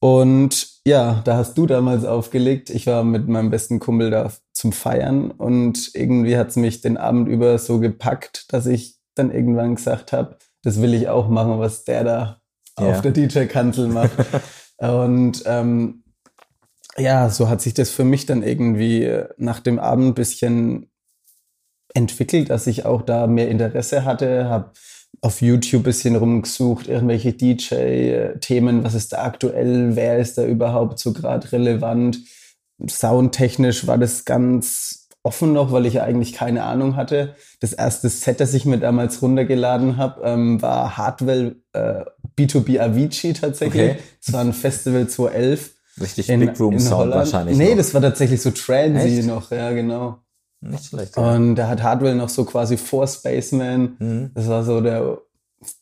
Und 0.00 0.80
ja, 0.84 1.22
da 1.24 1.38
hast 1.38 1.56
du 1.56 1.66
damals 1.66 2.04
aufgelegt. 2.04 2.68
Ich 2.68 2.86
war 2.86 3.04
mit 3.04 3.26
meinem 3.26 3.48
besten 3.50 3.78
Kumpel 3.78 4.10
da 4.10 4.30
zum 4.52 4.72
Feiern 4.72 5.30
und 5.30 5.92
irgendwie 5.94 6.36
hat 6.36 6.48
es 6.48 6.56
mich 6.56 6.82
den 6.82 6.98
Abend 6.98 7.28
über 7.28 7.58
so 7.58 7.78
gepackt, 7.78 8.52
dass 8.52 8.66
ich 8.66 8.98
dann 9.14 9.30
irgendwann 9.30 9.76
gesagt 9.76 10.12
habe, 10.12 10.36
das 10.62 10.82
will 10.82 10.92
ich 10.92 11.08
auch 11.08 11.28
machen, 11.28 11.58
was 11.58 11.84
der 11.84 12.04
da 12.04 12.42
ja. 12.78 12.90
auf 12.90 13.00
der 13.02 13.12
DJ-Kanzel 13.12 13.88
macht. 13.88 14.12
und 14.78 15.42
ähm, 15.46 16.04
ja, 16.96 17.28
so 17.30 17.48
hat 17.48 17.60
sich 17.60 17.74
das 17.74 17.90
für 17.90 18.04
mich 18.04 18.26
dann 18.26 18.42
irgendwie 18.42 19.22
nach 19.36 19.60
dem 19.60 19.78
Abend 19.78 20.08
ein 20.08 20.14
bisschen 20.14 20.90
entwickelt, 21.94 22.50
dass 22.50 22.66
ich 22.66 22.84
auch 22.84 23.02
da 23.02 23.26
mehr 23.26 23.48
Interesse 23.48 24.04
hatte, 24.04 24.48
habe 24.48 24.72
auf 25.20 25.40
YouTube 25.40 25.82
ein 25.82 25.84
bisschen 25.84 26.16
rumgesucht, 26.16 26.88
irgendwelche 26.88 27.32
DJ-Themen, 27.32 28.84
was 28.84 28.94
ist 28.94 29.12
da 29.12 29.24
aktuell, 29.24 29.96
wer 29.96 30.18
ist 30.18 30.38
da 30.38 30.44
überhaupt 30.44 30.98
so 30.98 31.12
gerade 31.12 31.50
relevant. 31.52 32.18
Soundtechnisch 32.88 33.86
war 33.86 33.96
das 33.96 34.24
ganz 34.24 35.08
offen 35.22 35.52
noch, 35.52 35.72
weil 35.72 35.86
ich 35.86 35.94
ja 35.94 36.04
eigentlich 36.04 36.32
keine 36.32 36.64
Ahnung 36.64 36.96
hatte. 36.96 37.36
Das 37.60 37.72
erste 37.72 38.08
Set, 38.08 38.40
das 38.40 38.54
ich 38.54 38.66
mir 38.66 38.78
damals 38.78 39.22
runtergeladen 39.22 39.96
habe, 39.96 40.22
ähm, 40.24 40.60
war 40.60 40.96
Hardwell 40.96 41.56
äh, 41.72 42.04
B2B 42.38 42.80
Avicii 42.80 43.32
tatsächlich. 43.32 43.92
Okay. 43.92 43.98
Das 44.24 44.32
war 44.32 44.40
ein 44.40 44.52
Festival 44.52 45.08
2011. 45.08 45.70
Richtig 46.00 46.28
in, 46.28 46.40
Big 46.40 46.58
Room 46.58 46.78
Sound 46.78 46.94
Holland. 46.94 47.14
wahrscheinlich. 47.14 47.56
Nee, 47.56 47.70
noch. 47.70 47.76
das 47.76 47.94
war 47.94 48.00
tatsächlich 48.00 48.42
so 48.42 48.50
Transy 48.50 49.22
noch, 49.22 49.50
ja, 49.50 49.72
genau. 49.72 50.18
Nicht 50.60 50.86
schlecht. 50.86 51.16
Ja. 51.16 51.34
Und 51.34 51.54
da 51.56 51.68
hat 51.68 51.82
Hardwell 51.82 52.14
noch 52.14 52.28
so 52.28 52.44
quasi 52.44 52.76
vor 52.76 53.06
Spaceman. 53.06 53.96
Mhm. 53.98 54.30
Das 54.34 54.48
war 54.48 54.64
so 54.64 54.80
der, 54.80 55.18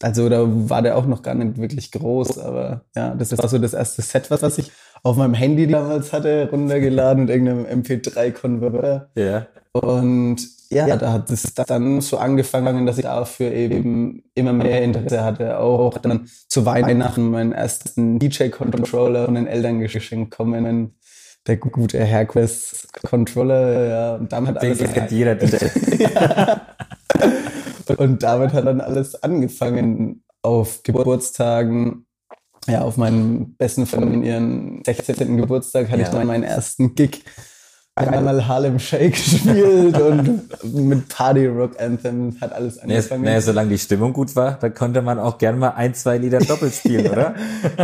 also 0.02 0.28
da 0.28 0.44
war 0.46 0.82
der 0.82 0.96
auch 0.96 1.06
noch 1.06 1.22
gar 1.22 1.34
nicht 1.34 1.58
wirklich 1.58 1.90
groß, 1.92 2.38
aber 2.38 2.84
ja, 2.94 3.14
das 3.14 3.36
war 3.36 3.48
so 3.48 3.58
das 3.58 3.74
erste 3.74 4.02
Set, 4.02 4.30
was 4.30 4.58
ich 4.58 4.70
auf 5.02 5.16
meinem 5.16 5.34
Handy 5.34 5.66
damals 5.66 6.12
hatte, 6.12 6.48
runtergeladen 6.50 7.24
mit 7.24 7.30
irgendeinem 7.30 7.82
MP3-Konverter. 7.82 9.10
Ja. 9.16 9.46
Und 9.72 10.36
ja, 10.70 10.96
da 10.96 11.12
hat 11.12 11.30
es 11.30 11.54
dann 11.54 12.00
so 12.00 12.16
angefangen, 12.16 12.86
dass 12.86 12.96
ich 12.96 13.04
dafür 13.04 13.52
eben 13.52 14.22
immer 14.34 14.52
mehr 14.52 14.82
Interesse 14.82 15.22
hatte. 15.22 15.58
Auch 15.58 15.98
dann 15.98 16.28
zu 16.48 16.64
Weihnachten 16.64 17.30
meinen 17.30 17.52
ersten 17.52 18.18
DJ-Controller 18.18 19.26
von 19.26 19.34
den 19.34 19.46
Eltern 19.46 19.80
geschenkt 19.80 20.30
kommen 20.34 20.94
der 21.46 21.56
gute 21.56 22.02
Herquest 22.02 22.92
Controller, 23.02 23.88
ja, 23.88 24.14
und 24.14 24.32
damit 24.32 24.58
alles. 24.58 24.78
kennt 24.92 25.10
jeder 25.10 25.36
ja. 25.98 26.60
Und 27.98 28.22
damit 28.22 28.52
hat 28.52 28.66
dann 28.66 28.80
alles 28.80 29.22
angefangen 29.22 30.22
auf 30.42 30.82
Geburtstagen. 30.82 32.06
Ja, 32.68 32.82
auf 32.82 32.96
meinem 32.96 33.54
besten 33.56 33.86
Freund 33.86 34.14
in 34.14 34.22
ihren 34.22 34.84
16. 34.84 35.36
Geburtstag 35.36 35.88
hatte 35.88 36.02
ja. 36.02 36.06
ich 36.06 36.12
dann 36.12 36.26
meinen 36.26 36.44
ersten 36.44 36.94
Gig 36.94 37.24
einmal 37.94 38.46
Harlem 38.46 38.78
Shake 38.78 39.12
gespielt 39.12 40.00
und 40.00 40.74
mit 40.74 41.08
Party 41.08 41.46
Rock 41.46 41.78
Anthem 41.80 42.40
hat 42.40 42.52
alles 42.52 42.78
angefangen. 42.78 43.24
Naja, 43.24 43.40
solange 43.40 43.70
die 43.70 43.78
Stimmung 43.78 44.12
gut 44.12 44.34
war, 44.34 44.58
da 44.58 44.70
konnte 44.70 45.02
man 45.02 45.18
auch 45.18 45.38
gern 45.38 45.58
mal 45.58 45.70
ein, 45.70 45.94
zwei 45.94 46.18
Lieder 46.18 46.38
doppelt 46.38 46.74
spielen, 46.74 47.06
oder? 47.12 47.34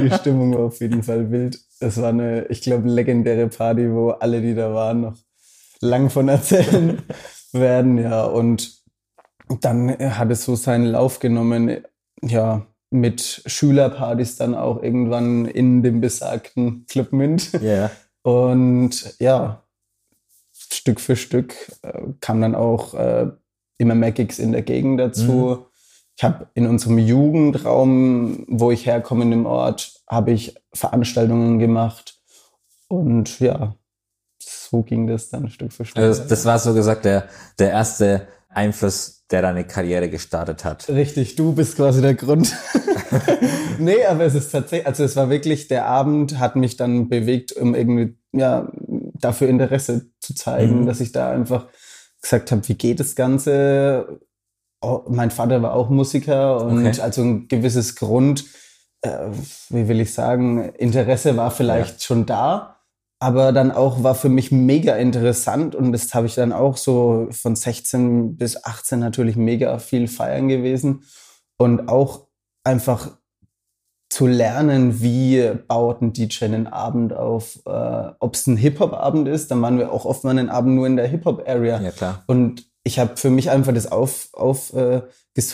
die 0.01 0.11
Stimmung 0.11 0.55
war 0.55 0.65
auf 0.67 0.81
jeden 0.81 1.03
Fall 1.03 1.31
wild. 1.31 1.59
Es 1.81 2.01
war 2.01 2.09
eine, 2.09 2.47
ich 2.47 2.63
glaube, 2.63 2.89
legendäre 2.89 3.49
Party, 3.49 3.93
wo 3.93 4.11
alle, 4.11 4.41
die 4.41 4.55
da 4.55 4.73
waren, 4.73 5.03
noch 5.03 5.17
lang 5.81 6.11
von 6.11 6.29
erzählen 6.29 7.03
werden, 7.53 7.99
ja. 7.99 8.25
Und 8.25 8.79
dann 9.61 9.91
hat 9.91 10.31
es 10.31 10.45
so 10.45 10.57
seinen 10.57 10.87
Lauf 10.87 11.21
genommen, 11.21 11.83
ja, 12.23 12.67
mit 12.91 13.43
Schülerpartys 13.47 14.37
dann 14.37 14.55
auch 14.55 14.83
irgendwann 14.83 15.45
in 15.47 15.83
dem 15.83 16.01
besagten 16.01 16.87
Club 16.87 17.13
Mint. 17.13 17.53
Yeah. 17.61 17.91
Und 18.23 19.17
ja, 19.21 19.63
Stück 20.53 21.01
für 21.01 21.17
Stück 21.17 21.55
äh, 21.83 22.01
kam 22.21 22.41
dann 22.41 22.55
auch 22.55 22.95
äh, 22.95 23.31
immer 23.79 23.95
mehr 23.95 24.13
Gigs 24.13 24.39
in 24.39 24.53
der 24.53 24.63
Gegend 24.63 25.01
dazu. 25.01 25.67
ich 26.17 26.25
habe 26.25 26.49
in 26.55 26.67
unserem 26.67 26.99
Jugendraum, 26.99 28.45
wo 28.49 28.71
ich 28.71 28.87
herkomme 28.87 29.23
in 29.23 29.31
dem 29.31 29.47
Ort, 29.47 30.01
habe 30.09 30.33
ich 30.33 30.57
Veranstaltungen 30.73 31.59
gemacht 31.59 32.19
und 32.89 33.39
ja, 33.41 33.75
so 34.39 34.83
ging 34.83 35.07
das 35.07 35.31
dann 35.31 35.49
Stück 35.49 35.73
für 35.73 35.85
Stück. 35.85 36.03
Also 36.03 36.25
das 36.25 36.45
war 36.45 36.59
so 36.59 36.75
gesagt 36.75 37.05
der, 37.05 37.29
der 37.59 37.71
erste 37.71 38.27
Einfluss, 38.49 39.18
der 39.31 39.43
deine 39.43 39.65
Karriere 39.65 40.09
gestartet 40.09 40.65
hat. 40.65 40.89
Richtig, 40.89 41.37
du 41.37 41.53
bist 41.53 41.77
quasi 41.77 42.01
der 42.01 42.15
Grund. 42.15 42.55
nee, 43.79 44.05
aber 44.05 44.25
es 44.25 44.35
ist 44.35 44.51
tatsächlich, 44.51 44.87
also 44.87 45.05
es 45.05 45.17
war 45.17 45.31
wirklich, 45.31 45.69
der 45.69 45.87
Abend 45.87 46.39
hat 46.39 46.57
mich 46.57 46.77
dann 46.77 47.09
bewegt, 47.09 47.53
um 47.53 47.75
irgendwie, 47.75 48.17
ja, 48.33 48.71
dafür 49.21 49.49
Interesse 49.49 50.11
zu 50.21 50.35
zeigen, 50.35 50.83
mhm. 50.83 50.87
dass 50.87 51.01
ich 51.01 51.13
da 51.13 51.31
einfach 51.31 51.67
gesagt 52.21 52.53
habe, 52.53 52.67
wie 52.69 52.75
geht 52.75 53.01
das 53.01 53.15
Ganze? 53.15 54.21
Oh, 54.81 55.03
mein 55.09 55.31
Vater 55.31 55.63
war 55.63 55.75
auch 55.75 55.91
Musiker 55.91 56.63
und 56.65 56.87
okay. 56.87 57.01
also 57.01 57.23
ein 57.23 57.49
gewisses 57.49 57.97
Grund, 57.97 58.45
äh, 59.03 59.31
wie 59.71 59.89
will 59.89 60.01
ich 60.01 60.15
sagen, 60.15 60.73
Interesse 60.75 61.37
war 61.37 61.51
vielleicht 61.51 61.95
ja. 61.95 62.01
schon 62.01 62.27
da 62.27 62.78
aber 63.21 63.53
dann 63.53 63.73
auch 63.73 64.03
war 64.03 64.15
für 64.15 64.29
mich 64.29 64.53
mega 64.53 64.95
interessant 64.97 65.75
und 65.75 65.93
das 65.93 66.15
habe 66.15 66.27
ich 66.27 66.35
dann 66.35 66.53
auch 66.53 66.77
so 66.77 67.29
von 67.31 67.57
16 67.57 68.37
bis 68.37 68.65
18 68.65 68.99
natürlich 69.01 69.37
mega 69.37 69.79
viel 69.79 70.07
feiern 70.07 70.49
gewesen 70.49 71.03
und 71.57 71.89
auch 71.89 72.29
einfach 72.65 73.19
zu 74.11 74.27
lernen, 74.27 75.03
wie 75.03 75.51
baut 75.67 76.01
ein 76.01 76.13
DJ 76.13 76.47
einen 76.47 76.67
Abend 76.67 77.13
auf, 77.13 77.61
äh, 77.67 78.11
ob 78.21 78.35
es 78.35 78.47
ein 78.47 78.57
Hip-Hop-Abend 78.57 79.29
ist, 79.29 79.51
dann 79.51 79.61
waren 79.61 79.79
wir 79.79 79.93
auch 79.93 80.07
oft 80.07 80.25
mal 80.25 80.31
einen 80.31 80.49
Abend 80.49 80.77
nur 80.77 80.87
in 80.87 80.97
der 80.97 81.07
Hip-Hop-Area. 81.07 81.81
Ja, 81.81 81.91
klar. 81.91 82.25
Und 82.27 82.67
ich 82.85 82.99
habe 82.99 83.17
für 83.17 83.29
mich 83.29 83.51
einfach 83.51 83.75
das 83.75 83.91
auf, 83.91 84.29
auf 84.33 84.73
äh, 84.73 85.03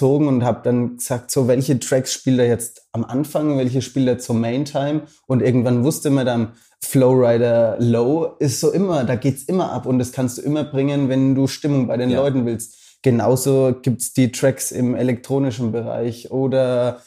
und 0.03 0.45
habe 0.45 0.63
dann 0.63 0.97
gesagt, 0.97 1.31
so 1.31 1.47
welche 1.47 1.79
Tracks 1.79 2.15
spielt 2.15 2.39
er 2.39 2.47
jetzt 2.47 2.89
am 2.93 3.05
Anfang, 3.05 3.59
welche 3.59 3.83
spielt 3.83 4.09
er 4.09 4.19
zur 4.19 4.35
Main 4.35 4.65
Time 4.65 5.03
und 5.27 5.43
irgendwann 5.43 5.85
wusste 5.85 6.09
man 6.09 6.25
dann, 6.25 6.53
Flowrider 6.85 7.77
Low 7.79 8.37
ist 8.39 8.61
so 8.61 8.71
immer, 8.71 9.05
da 9.05 9.17
geht's 9.17 9.43
immer 9.45 9.73
ab 9.73 9.87
und 9.87 9.99
das 9.99 10.13
kannst 10.13 10.39
du 10.39 10.43
immer 10.43 10.65
bringen, 10.65 11.09
wenn 11.09 11.35
du 11.35 11.47
Stimmung 11.47 11.87
bei 11.87 11.97
den 11.97 12.11
ja. 12.11 12.21
Leuten 12.21 12.47
willst. 12.47 13.01
Genauso 13.03 13.75
gibt's 13.83 14.13
die 14.13 14.33
Tracks 14.33 14.71
im 14.71 14.95
elektronischen 14.95 15.73
Bereich 15.73 16.31
oder 16.31 17.03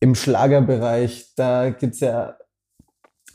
im 0.00 0.14
Schlagerbereich. 0.14 1.32
Da 1.36 1.70
gibt's 1.70 2.00
ja 2.00 2.36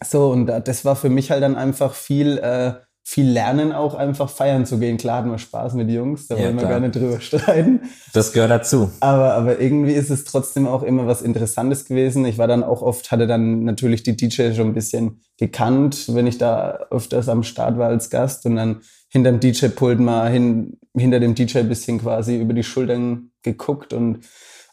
so 0.03 0.29
und 0.31 0.47
das 0.47 0.85
war 0.85 0.95
für 0.95 1.09
mich 1.09 1.31
halt 1.31 1.43
dann 1.43 1.55
einfach 1.55 1.93
viel 1.93 2.37
äh, 2.37 2.73
viel 3.05 3.29
lernen, 3.29 3.73
auch 3.73 3.95
einfach 3.95 4.29
feiern 4.29 4.65
zu 4.65 4.79
gehen. 4.79 4.97
Klar 4.97 5.17
hatten 5.17 5.31
wir 5.31 5.37
Spaß 5.37 5.73
mit 5.73 5.89
Jungs, 5.89 6.27
da 6.27 6.35
ja, 6.35 6.45
wollen 6.45 6.59
wir 6.59 6.67
gar 6.67 6.79
nicht 6.79 6.95
drüber 6.95 7.19
streiten. 7.19 7.81
Das 8.13 8.31
gehört 8.31 8.51
dazu. 8.51 8.91
Aber, 9.01 9.33
aber 9.33 9.59
irgendwie 9.59 9.91
ist 9.91 10.09
es 10.09 10.23
trotzdem 10.23 10.67
auch 10.67 10.83
immer 10.83 11.05
was 11.05 11.21
Interessantes 11.21 11.85
gewesen. 11.85 12.23
Ich 12.25 12.37
war 12.37 12.47
dann 12.47 12.63
auch 12.63 12.81
oft, 12.81 13.11
hatte 13.11 13.27
dann 13.27 13.65
natürlich 13.65 14.03
die 14.03 14.15
DJ 14.15 14.53
schon 14.53 14.67
ein 14.67 14.73
bisschen 14.73 15.21
gekannt, 15.37 16.15
wenn 16.15 16.27
ich 16.27 16.37
da 16.37 16.79
öfters 16.91 17.27
am 17.27 17.43
Start 17.43 17.77
war 17.77 17.89
als 17.89 18.09
Gast 18.09 18.45
und 18.45 18.55
dann 18.55 18.81
hinterm 19.09 19.39
DJ-Pult 19.39 19.99
mal 19.99 20.31
hin, 20.31 20.77
hinter 20.97 21.19
dem 21.19 21.35
DJ 21.35 21.59
ein 21.59 21.69
bisschen 21.69 21.99
quasi 21.99 22.37
über 22.37 22.53
die 22.53 22.63
Schultern 22.63 23.31
geguckt 23.43 23.91
und 23.91 24.19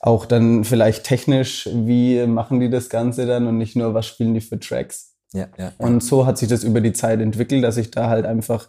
auch 0.01 0.25
dann 0.25 0.64
vielleicht 0.64 1.05
technisch, 1.05 1.69
wie 1.73 2.27
machen 2.27 2.61
die 2.61 2.71
das 2.71 2.88
Ganze 2.88 3.27
dann 3.27 3.47
und 3.47 3.59
nicht 3.59 3.77
nur, 3.77 3.93
was 3.93 4.07
spielen 4.07 4.35
die 4.35 4.40
für 4.40 4.59
Tracks. 4.59 5.10
Ja, 5.33 5.49
ja, 5.59 5.73
Und 5.79 6.03
so 6.03 6.27
hat 6.27 6.38
sich 6.38 6.49
das 6.49 6.64
über 6.64 6.81
die 6.81 6.93
Zeit 6.93 7.21
entwickelt, 7.21 7.62
dass 7.62 7.77
ich 7.77 7.90
da 7.90 8.09
halt 8.09 8.27
einfach, 8.27 8.69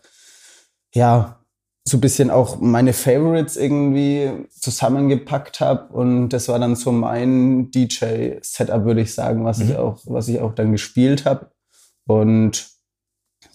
ja, 0.93 1.41
so 1.84 1.97
ein 1.97 2.02
bisschen 2.02 2.30
auch 2.30 2.60
meine 2.60 2.93
Favorites 2.93 3.58
irgendwie 3.58 4.47
zusammengepackt 4.52 5.60
habe. 5.60 5.91
Und 5.93 6.30
das 6.30 6.47
war 6.47 6.60
dann 6.60 6.76
so 6.76 6.91
mein 6.91 7.71
DJ-Setup, 7.71 8.86
würde 8.86 9.02
ich 9.02 9.13
sagen, 9.13 9.43
was 9.43 9.58
mhm. 9.58 9.71
ich 9.71 9.76
auch, 9.78 10.00
was 10.06 10.28
ich 10.28 10.39
auch 10.39 10.54
dann 10.54 10.71
gespielt 10.71 11.26
habe. 11.26 11.52
Und 12.06 12.69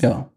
ja, 0.00 0.28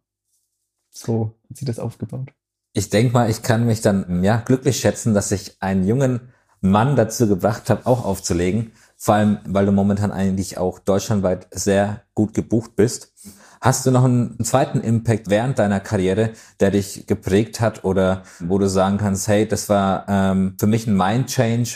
so 0.91 1.35
hat 1.49 1.57
sich 1.57 1.65
das 1.65 1.79
aufgebaut. 1.79 2.29
Ich 2.73 2.89
denke 2.89 3.13
mal, 3.13 3.29
ich 3.29 3.41
kann 3.41 3.65
mich 3.65 3.81
dann 3.81 4.23
ja 4.23 4.37
glücklich 4.37 4.79
schätzen, 4.79 5.15
dass 5.15 5.31
ich 5.31 5.57
einen 5.59 5.87
jungen 5.87 6.31
Mann 6.61 6.95
dazu 6.95 7.27
gebracht 7.27 7.69
habe, 7.69 7.87
auch 7.87 8.05
aufzulegen. 8.05 8.73
Vor 9.01 9.15
allem, 9.15 9.39
weil 9.45 9.65
du 9.65 9.71
momentan 9.71 10.11
eigentlich 10.11 10.57
auch 10.57 10.77
deutschlandweit 10.77 11.47
sehr 11.51 12.01
gut 12.15 12.33
gebucht 12.33 12.75
bist. 12.75 13.13
Hast 13.61 13.85
du 13.85 13.91
noch 13.91 14.03
einen 14.03 14.43
zweiten 14.43 14.81
Impact 14.81 15.29
während 15.29 15.57
deiner 15.57 15.79
Karriere, 15.79 16.31
der 16.59 16.71
dich 16.71 17.07
geprägt 17.07 17.61
hat 17.61 17.85
oder 17.85 18.23
wo 18.41 18.57
du 18.57 18.67
sagen 18.67 18.97
kannst, 18.97 19.29
hey, 19.29 19.47
das 19.47 19.69
war 19.69 20.05
ähm, 20.09 20.55
für 20.59 20.67
mich 20.67 20.85
ein 20.85 20.97
Mind-Change, 20.97 21.75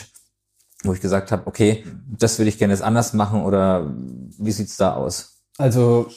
wo 0.82 0.92
ich 0.92 1.00
gesagt 1.00 1.32
habe, 1.32 1.46
okay, 1.46 1.86
das 2.06 2.38
würde 2.38 2.50
ich 2.50 2.58
gerne 2.58 2.74
jetzt 2.74 2.82
anders 2.82 3.14
machen 3.14 3.42
oder 3.42 3.90
wie 4.38 4.52
sieht's 4.52 4.76
da 4.76 4.94
aus? 4.94 5.40
Also 5.56 6.10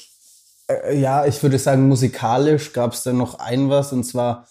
äh, 0.68 1.00
ja, 1.00 1.26
ich 1.26 1.42
würde 1.42 1.58
sagen, 1.58 1.88
musikalisch 1.88 2.74
gab 2.74 2.92
es 2.92 3.04
da 3.04 3.14
noch 3.14 3.40
ein 3.40 3.70
was 3.70 3.94
und 3.94 4.04
zwar 4.04 4.46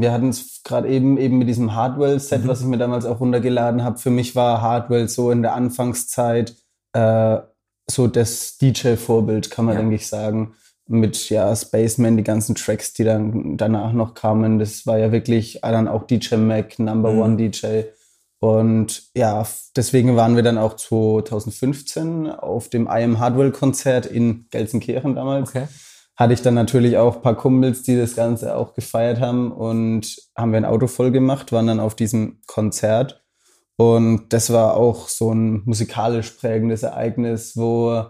wir 0.00 0.12
hatten 0.12 0.30
es 0.30 0.62
gerade 0.64 0.88
eben 0.88 1.18
eben 1.18 1.38
mit 1.38 1.48
diesem 1.48 1.74
Hardwell-Set, 1.74 2.44
mhm. 2.44 2.48
was 2.48 2.60
ich 2.60 2.66
mir 2.66 2.78
damals 2.78 3.04
auch 3.04 3.20
runtergeladen 3.20 3.82
habe. 3.82 3.98
Für 3.98 4.10
mich 4.10 4.34
war 4.34 4.62
Hardwell 4.62 5.08
so 5.08 5.30
in 5.30 5.42
der 5.42 5.54
Anfangszeit 5.54 6.56
äh, 6.92 7.38
so 7.90 8.06
das 8.06 8.58
DJ-Vorbild, 8.58 9.50
kann 9.50 9.66
man 9.66 9.74
ja. 9.74 9.80
denke 9.80 9.96
ich 9.96 10.06
sagen. 10.06 10.54
Mit 10.86 11.30
ja 11.30 11.54
Spaceman, 11.56 12.18
die 12.18 12.24
ganzen 12.24 12.54
Tracks, 12.54 12.92
die 12.92 13.04
dann 13.04 13.56
danach 13.56 13.92
noch 13.92 14.12
kamen, 14.12 14.58
das 14.58 14.86
war 14.86 14.98
ja 14.98 15.12
wirklich 15.12 15.60
dann 15.62 15.88
auch 15.88 16.06
DJ 16.06 16.36
Mac, 16.36 16.78
Number 16.78 17.12
mhm. 17.12 17.20
One 17.20 17.36
DJ. 17.36 17.84
Und 18.40 19.04
ja, 19.14 19.46
deswegen 19.74 20.16
waren 20.16 20.36
wir 20.36 20.42
dann 20.42 20.58
auch 20.58 20.76
2015 20.76 22.28
auf 22.28 22.68
dem 22.68 22.86
I 22.86 23.02
Am 23.02 23.18
Hardwell 23.18 23.50
Konzert 23.50 24.04
in 24.04 24.46
Gelsenkirchen 24.50 25.14
damals. 25.14 25.50
Okay 25.50 25.68
hatte 26.16 26.32
ich 26.32 26.42
dann 26.42 26.54
natürlich 26.54 26.96
auch 26.96 27.22
paar 27.22 27.36
Kumpels, 27.36 27.82
die 27.82 27.96
das 27.96 28.14
Ganze 28.14 28.56
auch 28.56 28.74
gefeiert 28.74 29.20
haben 29.20 29.50
und 29.50 30.16
haben 30.36 30.52
wir 30.52 30.58
ein 30.58 30.64
Auto 30.64 30.86
voll 30.86 31.10
gemacht, 31.10 31.52
waren 31.52 31.66
dann 31.66 31.80
auf 31.80 31.94
diesem 31.94 32.40
Konzert. 32.46 33.24
Und 33.76 34.32
das 34.32 34.52
war 34.52 34.76
auch 34.76 35.08
so 35.08 35.32
ein 35.32 35.62
musikalisch 35.64 36.30
prägendes 36.30 36.84
Ereignis, 36.84 37.56
wo 37.56 38.04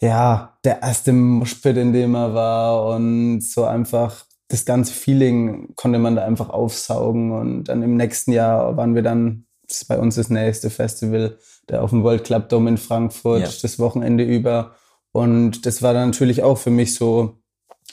ja 0.00 0.58
der 0.64 0.82
erste 0.82 1.12
Moshpit, 1.12 1.76
in 1.76 1.92
dem 1.92 2.14
er 2.14 2.34
war 2.34 2.94
und 2.94 3.42
so 3.42 3.64
einfach 3.64 4.24
das 4.48 4.64
ganze 4.64 4.92
Feeling 4.92 5.74
konnte 5.74 5.98
man 5.98 6.16
da 6.16 6.24
einfach 6.24 6.50
aufsaugen. 6.50 7.32
Und 7.32 7.64
dann 7.64 7.82
im 7.82 7.96
nächsten 7.96 8.32
Jahr 8.32 8.76
waren 8.76 8.94
wir 8.94 9.02
dann, 9.02 9.46
das 9.66 9.82
ist 9.82 9.88
bei 9.88 9.98
uns 9.98 10.14
das 10.14 10.30
nächste 10.30 10.70
Festival, 10.70 11.38
der 11.68 11.82
auf 11.82 11.90
dem 11.90 12.02
World 12.02 12.24
Club 12.24 12.48
Dome 12.48 12.70
in 12.70 12.78
Frankfurt, 12.78 13.40
ja. 13.40 13.48
das 13.62 13.78
Wochenende 13.78 14.24
über. 14.24 14.76
Und 15.14 15.64
das 15.64 15.80
war 15.80 15.94
dann 15.94 16.10
natürlich 16.10 16.42
auch 16.42 16.58
für 16.58 16.70
mich 16.70 16.96
so, 16.96 17.38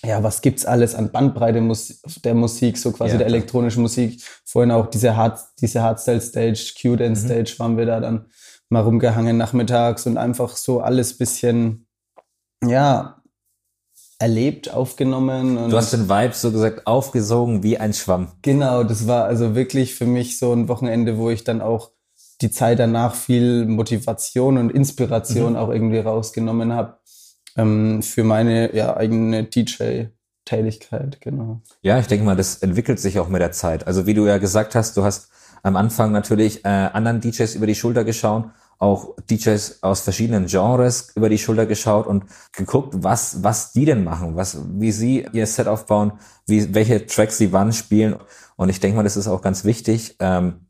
ja, 0.04 0.24
was 0.24 0.42
gibt's 0.42 0.66
alles 0.66 0.96
an 0.96 1.12
Bandbreite 1.12 1.62
der 2.26 2.34
Musik, 2.34 2.78
so 2.80 2.92
quasi 2.92 3.12
ja, 3.12 3.18
der 3.20 3.28
elektronischen 3.28 3.84
Musik. 3.84 4.24
Vorhin 4.44 4.72
auch 4.72 4.88
diese 4.88 5.16
Hard, 5.16 5.40
diese 5.62 5.84
Hardstyle 5.84 6.20
Stage, 6.20 6.74
Q-Dance 6.82 7.22
mhm. 7.22 7.28
Stage 7.28 7.60
waren 7.60 7.78
wir 7.78 7.86
da 7.86 8.00
dann 8.00 8.26
mal 8.70 8.82
rumgehangen 8.82 9.38
nachmittags 9.38 10.08
und 10.08 10.18
einfach 10.18 10.56
so 10.56 10.82
alles 10.82 11.16
bisschen, 11.16 11.86
ja, 12.66 13.22
erlebt, 14.18 14.74
aufgenommen. 14.74 15.58
Und 15.60 15.70
du 15.70 15.78
hast 15.78 15.94
den 15.94 16.10
Vibe 16.10 16.34
so 16.34 16.52
gesagt 16.52 16.88
aufgesogen 16.88 17.62
wie 17.62 17.78
ein 17.78 17.94
Schwamm. 17.94 18.32
Genau, 18.42 18.84
das 18.84 19.06
war 19.06 19.26
also 19.26 19.54
wirklich 19.54 19.94
für 19.94 20.08
mich 20.08 20.40
so 20.40 20.54
ein 20.54 20.68
Wochenende, 20.68 21.20
wo 21.20 21.30
ich 21.30 21.44
dann 21.44 21.62
auch 21.62 21.92
die 22.42 22.50
Zeit 22.50 22.80
danach 22.80 23.14
viel 23.14 23.68
Motivation 23.68 24.58
und 24.58 24.72
Inspiration 24.72 25.54
mhm. 25.54 25.60
auch 25.60 25.70
irgendwie 25.70 26.00
rausgenommen 26.00 26.74
habe 26.74 27.01
ähm, 27.58 28.02
für 28.02 28.24
meine 28.24 28.76
ja, 28.76 28.96
eigene 28.96 29.44
DJ-Tätigkeit, 29.44 31.22
genau. 31.22 31.62
Ja, 31.82 32.00
ich 32.00 32.08
denke 32.08 32.26
mal, 32.26 32.36
das 32.36 32.58
entwickelt 32.58 33.00
sich 33.00 33.20
auch 33.20 33.30
mit 33.30 33.42
der 33.42 33.52
Zeit. 33.52 33.88
Also 33.88 34.06
wie 34.06 34.14
du 34.14 34.26
ja 34.26 34.38
gesagt 34.38 34.76
hast, 34.76 34.98
du 34.98 35.04
hast 35.04 35.30
am 35.64 35.76
Anfang 35.76 36.12
natürlich 36.12 36.66
äh, 36.66 36.70
anderen 36.70 37.22
DJs 37.22 37.56
über 37.56 37.68
die 37.68 37.76
Schulter 37.76 38.04
geschaut, 38.04 38.46
auch 38.80 39.16
DJs 39.30 39.84
aus 39.84 40.02
verschiedenen 40.02 40.48
Genres 40.48 41.12
über 41.16 41.30
die 41.30 41.38
Schulter 41.38 41.68
geschaut 41.68 42.08
und 42.08 42.26
geguckt, 42.52 42.96
was, 42.98 43.44
was 43.44 43.74
die 43.74 43.86
denn 43.86 44.04
machen, 44.04 44.36
was, 44.36 44.58
wie 44.72 44.92
sie 44.92 45.28
ihr 45.34 45.46
Set 45.46 45.68
aufbauen, 45.68 46.14
wie, 46.48 46.74
welche 46.74 47.06
Tracks 47.06 47.38
sie 47.38 47.54
wann 47.54 47.74
spielen. 47.74 48.16
Und 48.56 48.70
ich 48.70 48.80
denke 48.80 48.98
mal, 48.98 49.04
das 49.04 49.18
ist 49.18 49.28
auch 49.28 49.44
ganz 49.44 49.66
wichtig, 49.66 50.16
ähm, 50.20 50.66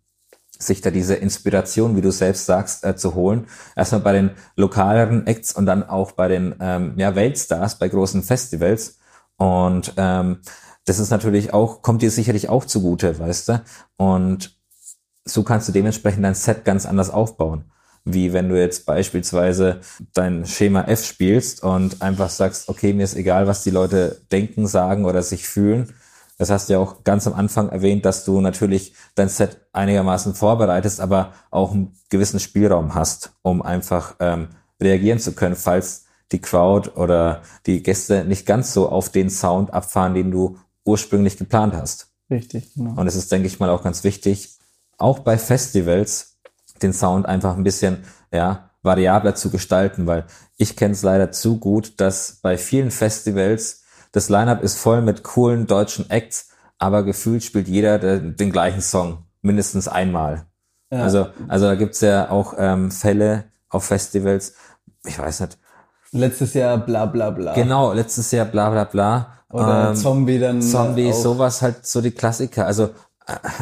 sich 0.61 0.81
da 0.81 0.91
diese 0.91 1.15
Inspiration, 1.15 1.95
wie 1.95 2.01
du 2.01 2.11
selbst 2.11 2.45
sagst, 2.45 2.85
äh, 2.85 2.95
zu 2.95 3.15
holen. 3.15 3.47
Erstmal 3.75 4.01
bei 4.01 4.13
den 4.13 4.31
lokaleren 4.55 5.27
Acts 5.27 5.53
und 5.53 5.65
dann 5.65 5.83
auch 5.83 6.11
bei 6.11 6.27
den 6.27 6.55
ähm, 6.59 6.93
ja, 6.97 7.15
Weltstars, 7.15 7.79
bei 7.79 7.89
großen 7.89 8.23
Festivals. 8.23 8.99
Und 9.37 9.93
ähm, 9.97 10.39
das 10.85 10.99
ist 10.99 11.09
natürlich 11.09 11.53
auch, 11.53 11.81
kommt 11.81 12.01
dir 12.01 12.11
sicherlich 12.11 12.49
auch 12.49 12.65
zugute, 12.65 13.19
weißt 13.19 13.49
du? 13.49 13.61
Und 13.97 14.57
so 15.25 15.43
kannst 15.43 15.67
du 15.67 15.71
dementsprechend 15.71 16.23
dein 16.23 16.35
Set 16.35 16.65
ganz 16.65 16.85
anders 16.85 17.09
aufbauen. 17.09 17.65
Wie 18.03 18.33
wenn 18.33 18.49
du 18.49 18.59
jetzt 18.59 18.87
beispielsweise 18.87 19.81
dein 20.13 20.45
Schema 20.45 20.83
F 20.85 21.05
spielst 21.05 21.61
und 21.61 22.01
einfach 22.01 22.29
sagst, 22.29 22.67
okay, 22.67 22.93
mir 22.93 23.03
ist 23.03 23.15
egal, 23.15 23.45
was 23.45 23.63
die 23.63 23.69
Leute 23.69 24.21
denken, 24.31 24.65
sagen 24.65 25.05
oder 25.05 25.21
sich 25.21 25.47
fühlen 25.47 25.93
Das 26.41 26.49
hast 26.49 26.69
du 26.69 26.73
ja 26.73 26.79
auch 26.79 27.03
ganz 27.03 27.27
am 27.27 27.33
Anfang 27.33 27.69
erwähnt, 27.69 28.03
dass 28.03 28.25
du 28.25 28.41
natürlich 28.41 28.95
dein 29.13 29.29
Set 29.29 29.61
einigermaßen 29.73 30.33
vorbereitest, 30.33 30.99
aber 30.99 31.33
auch 31.51 31.71
einen 31.71 31.95
gewissen 32.09 32.39
Spielraum 32.39 32.95
hast, 32.95 33.33
um 33.43 33.61
einfach 33.61 34.15
ähm, 34.19 34.47
reagieren 34.81 35.19
zu 35.19 35.33
können, 35.33 35.55
falls 35.55 36.05
die 36.31 36.41
Crowd 36.41 36.89
oder 36.95 37.43
die 37.67 37.83
Gäste 37.83 38.25
nicht 38.25 38.47
ganz 38.47 38.73
so 38.73 38.89
auf 38.89 39.09
den 39.09 39.29
Sound 39.29 39.71
abfahren, 39.71 40.15
den 40.15 40.31
du 40.31 40.57
ursprünglich 40.83 41.37
geplant 41.37 41.75
hast. 41.75 42.07
Richtig, 42.31 42.73
genau. 42.73 42.99
Und 42.99 43.05
es 43.05 43.15
ist, 43.15 43.31
denke 43.31 43.45
ich 43.45 43.59
mal, 43.59 43.69
auch 43.69 43.83
ganz 43.83 44.03
wichtig, 44.03 44.57
auch 44.97 45.19
bei 45.19 45.37
Festivals 45.37 46.39
den 46.81 46.91
Sound 46.91 47.27
einfach 47.27 47.55
ein 47.55 47.63
bisschen, 47.63 47.97
ja, 48.33 48.71
variabler 48.81 49.35
zu 49.35 49.51
gestalten, 49.51 50.07
weil 50.07 50.25
ich 50.57 50.75
kenne 50.75 50.93
es 50.93 51.03
leider 51.03 51.31
zu 51.31 51.59
gut, 51.59 51.99
dass 51.99 52.39
bei 52.41 52.57
vielen 52.57 52.89
Festivals 52.89 53.80
das 54.11 54.29
Lineup 54.29 54.61
ist 54.63 54.77
voll 54.77 55.01
mit 55.01 55.23
coolen 55.23 55.67
deutschen 55.67 56.09
Acts, 56.09 56.49
aber 56.77 57.03
gefühlt 57.03 57.43
spielt 57.43 57.67
jeder 57.67 57.99
den, 57.99 58.35
den 58.35 58.51
gleichen 58.51 58.81
Song 58.81 59.25
mindestens 59.41 59.87
einmal. 59.87 60.45
Ja. 60.91 61.03
Also, 61.03 61.27
also 61.47 61.65
da 61.65 61.75
gibt's 61.75 62.01
ja 62.01 62.29
auch 62.29 62.55
ähm, 62.57 62.91
Fälle 62.91 63.45
auf 63.69 63.85
Festivals, 63.85 64.55
ich 65.05 65.17
weiß 65.17 65.41
nicht. 65.41 65.57
Letztes 66.11 66.53
Jahr 66.53 66.77
bla 66.77 67.05
bla 67.05 67.29
bla. 67.29 67.53
Genau, 67.53 67.93
letztes 67.93 68.31
Jahr 68.31 68.45
bla 68.45 68.69
bla 68.69 68.83
bla. 68.83 69.33
Oder 69.49 69.89
ähm, 69.89 69.95
Zombie 69.95 70.39
dann. 70.39 70.61
Zombie, 70.61 71.13
sowas 71.13 71.61
halt 71.61 71.85
so 71.85 72.01
die 72.01 72.11
Klassiker. 72.11 72.65
Also 72.65 72.89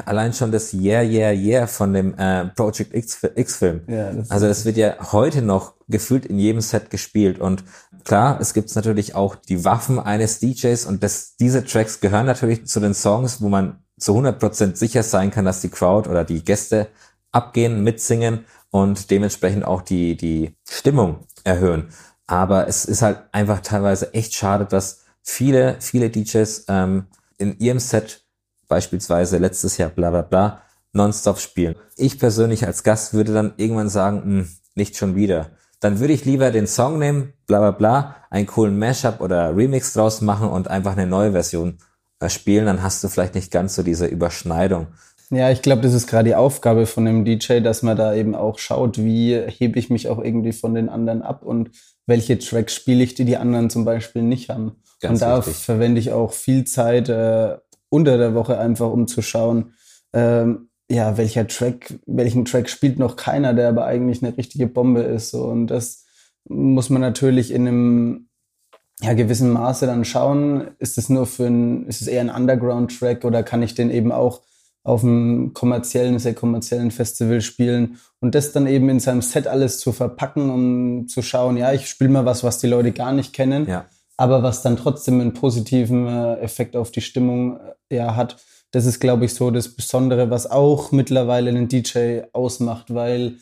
allein 0.06 0.34
schon 0.34 0.52
das 0.52 0.74
Yeah, 0.74 1.02
Yeah, 1.02 1.32
Yeah 1.32 1.68
von 1.68 1.94
dem 1.94 2.18
äh, 2.18 2.46
Project 2.46 2.94
X, 2.94 3.20
X-Film. 3.36 3.82
Ja, 3.88 4.12
also 4.30 4.48
das 4.48 4.66
wird 4.66 4.78
ja 4.78 4.96
heute 5.12 5.42
noch 5.42 5.74
gefühlt 5.88 6.26
in 6.26 6.40
jedem 6.40 6.62
Set 6.62 6.90
gespielt. 6.90 7.40
Und 7.40 7.64
klar, 8.04 8.40
es 8.40 8.54
gibt 8.54 8.74
natürlich 8.76 9.16
auch 9.16 9.36
die 9.36 9.66
Waffen 9.66 10.00
eines 10.00 10.40
DJs 10.40 10.86
und 10.86 11.04
das, 11.04 11.36
diese 11.38 11.66
Tracks 11.66 12.00
gehören 12.00 12.26
natürlich 12.26 12.66
zu 12.68 12.80
den 12.80 12.94
Songs, 12.94 13.42
wo 13.42 13.50
man 13.50 13.84
zu 14.00 14.18
100% 14.18 14.76
sicher 14.76 15.04
sein 15.04 15.32
kann, 15.32 15.46
dass 15.46 15.62
die 15.62 15.70
Crowd 15.70 16.10
oder 16.10 16.24
die 16.24 16.44
Gäste 16.44 16.88
abgehen, 17.32 17.84
mitsingen 17.84 18.46
und 18.72 19.12
dementsprechend 19.12 19.66
auch 19.66 19.82
die, 19.82 20.16
die 20.16 20.56
Stimmung 20.68 21.26
erhöhen. 21.44 21.90
Aber 22.28 22.68
es 22.68 22.86
ist 22.86 23.02
halt 23.02 23.20
einfach 23.32 23.60
teilweise 23.62 24.14
echt 24.14 24.36
schade, 24.36 24.66
dass 24.66 25.02
viele, 25.24 25.78
viele 25.80 26.10
DJs 26.10 26.66
ähm, 26.68 27.08
in 27.38 27.58
ihrem 27.60 27.80
Set 27.80 28.26
beispielsweise 28.70 29.38
letztes 29.38 29.78
Jahr 29.78 29.90
bla 29.90 30.10
bla 30.12 30.22
bla 30.22 30.62
nonstop 30.94 31.40
spielen. 31.40 31.76
Ich 31.98 32.18
persönlich 32.18 32.66
als 32.66 32.84
Gast 32.84 33.14
würde 33.14 33.34
dann 33.34 33.54
irgendwann 33.58 33.90
sagen, 33.90 34.18
mh, 34.18 34.24
hm, 34.24 34.50
nicht 34.76 34.96
schon 34.96 35.16
wieder. 35.16 35.50
Dann 35.82 36.00
würde 36.00 36.14
ich 36.14 36.26
lieber 36.26 36.52
den 36.52 36.68
Song 36.68 37.00
nehmen, 37.00 37.34
bla 37.48 37.60
bla 37.60 37.72
bla, 37.72 38.16
einen 38.30 38.48
coolen 38.48 38.80
Mashup 38.80 39.22
oder 39.22 39.56
Remix 39.56 39.94
draus 39.94 40.22
machen 40.22 40.50
und 40.50 40.68
einfach 40.68 40.94
eine 40.94 41.08
neue 41.08 41.32
Version 41.32 41.78
äh, 42.20 42.30
spielen. 42.30 42.66
Dann 42.66 42.84
hast 42.84 43.04
du 43.04 43.08
vielleicht 43.08 43.36
nicht 43.36 43.52
ganz 43.52 43.76
so 43.76 43.84
diese 43.84 44.06
Überschneidung. 44.06 44.88
Ja, 45.32 45.52
ich 45.52 45.62
glaube, 45.62 45.84
das 45.84 45.94
ist 45.94 46.08
gerade 46.08 46.30
die 46.30 46.36
Aufgabe 46.36 46.86
von 46.88 47.08
einem 47.08 47.24
DJ, 47.24 47.60
dass 47.60 47.84
man 47.84 47.96
da 47.96 48.16
eben 48.16 48.34
auch 48.34 48.58
schaut, 48.58 48.98
wie 48.98 49.36
hebe 49.36 49.78
ich 49.78 49.90
mich 49.90 50.10
auch 50.10 50.18
irgendwie 50.18 50.54
von 50.54 50.74
den 50.74 50.90
anderen 50.90 51.22
ab 51.22 51.44
und 51.44 51.70
welche 52.08 52.40
Tracks 52.40 52.74
spiele 52.74 53.04
ich, 53.04 53.14
die 53.14 53.26
die 53.26 53.38
anderen 53.38 53.70
zum 53.70 53.86
Beispiel 53.86 54.24
nicht 54.24 54.50
haben. 54.50 54.78
Ganz 55.00 55.22
und 55.22 55.28
da 55.28 55.38
wichtig. 55.38 55.64
verwende 55.64 56.00
ich 56.00 56.12
auch 56.12 56.34
viel 56.34 56.64
Zeit 56.64 57.10
äh, 57.10 57.58
unter 57.90 58.18
der 58.18 58.34
Woche 58.34 58.58
einfach, 58.58 58.90
um 58.92 59.08
zu 59.08 59.22
schauen, 59.22 59.74
ähm, 60.14 60.70
ja, 60.90 61.18
welcher 61.18 61.48
Track, 61.48 62.00
welchen 62.08 62.46
Track 62.46 62.70
spielt 62.70 62.98
noch 62.98 63.16
keiner, 63.16 63.54
der 63.54 63.70
aber 63.70 63.86
eigentlich 63.86 64.24
eine 64.24 64.36
richtige 64.36 64.68
Bombe 64.68 65.02
ist. 65.02 65.30
So. 65.30 65.44
Und 65.44 65.68
das 65.68 66.06
muss 66.48 66.90
man 66.90 67.02
natürlich 67.02 67.52
in 67.52 67.68
einem 67.68 68.30
ja, 69.02 69.14
gewissen 69.14 69.52
Maße 69.52 69.86
dann 69.86 70.04
schauen. 70.04 70.72
Ist 70.80 70.98
es 70.98 71.10
nur 71.10 71.28
für 71.28 71.46
ein, 71.46 71.86
ist 71.86 72.02
es 72.02 72.08
eher 72.08 72.22
ein 72.22 72.30
Underground-Track 72.32 73.24
oder 73.24 73.44
kann 73.44 73.62
ich 73.62 73.76
den 73.76 73.92
eben 73.92 74.12
auch 74.12 74.42
auf 74.84 75.04
einem 75.04 75.54
kommerziellen, 75.54 76.18
sehr 76.20 76.34
kommerziellen 76.34 76.90
Festival 76.90 77.42
spielen 77.42 77.98
und 78.22 78.34
das 78.34 78.52
dann 78.54 78.66
eben 78.66 78.90
in 78.90 79.00
seinem 79.00 79.22
Set 79.22 79.46
alles 79.46 79.80
zu 79.80 79.92
verpacken, 79.92 80.50
um 80.50 81.08
zu 81.08 81.22
schauen, 81.22 81.58
ja, 81.58 81.74
ich 81.74 81.88
spiele 81.88 82.10
mal 82.10 82.26
was, 82.26 82.44
was 82.44 82.60
die 82.60 82.68
Leute 82.68 82.92
gar 82.92 83.12
nicht 83.12 83.34
kennen, 83.34 83.68
ja. 83.68 83.86
Aber 84.20 84.44
was 84.44 84.62
dann 84.62 84.76
trotzdem 84.76 85.22
einen 85.22 85.34
positiven 85.34 86.06
äh, 86.06 86.36
Effekt 86.42 86.76
auf 86.76 86.92
die 86.92 87.00
Stimmung 87.00 87.58
äh, 87.90 87.96
ja, 87.96 88.18
hat. 88.18 88.36
Das 88.72 88.86
ist, 88.86 89.00
glaube 89.00 89.24
ich, 89.24 89.34
so 89.34 89.50
das 89.50 89.70
Besondere, 89.70 90.30
was 90.30 90.52
auch 90.52 90.92
mittlerweile 90.92 91.50
einen 91.50 91.70
DJ 91.70 92.24
ausmacht, 92.34 92.94
weil 92.94 93.38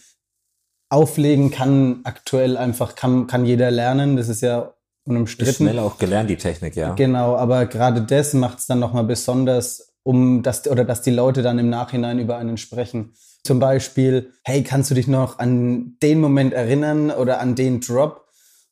auflegen 0.90 1.50
kann 1.50 2.02
aktuell 2.04 2.58
einfach, 2.58 2.96
kann, 2.96 3.26
kann 3.26 3.44
jeder 3.44 3.72
lernen. 3.72 4.18
Das 4.18 4.30
ist 4.30 4.42
ja 4.42 4.76
unumstritten. 5.04 5.50
Ist 5.50 5.58
schnell 5.58 5.80
auch 5.80 5.98
gelernt, 5.98 6.30
die 6.30 6.38
Technik, 6.38 6.76
ja. 6.76 6.94
Genau, 6.94 7.36
aber 7.36 7.66
gerade 7.66 8.04
das 8.04 8.36
macht 8.36 8.60
es 8.60 8.68
dann 8.68 8.78
nochmal 8.78 9.04
besonders 9.04 9.96
um 10.04 10.44
das 10.44 10.68
oder 10.68 10.86
dass 10.86 11.02
die 11.02 11.12
Leute 11.12 11.42
dann 11.42 11.58
im 11.58 11.72
Nachhinein 11.72 12.20
über 12.20 12.38
einen 12.38 12.58
sprechen. 12.58 13.14
Zum 13.44 13.58
Beispiel, 13.60 14.32
hey, 14.44 14.64
kannst 14.64 14.92
du 14.92 14.96
dich 14.96 15.08
noch 15.08 15.40
an 15.40 15.98
den 16.04 16.22
Moment 16.22 16.54
erinnern 16.54 17.10
oder 17.10 17.40
an 17.40 17.56
den 17.56 17.82
Drop? 17.82 18.28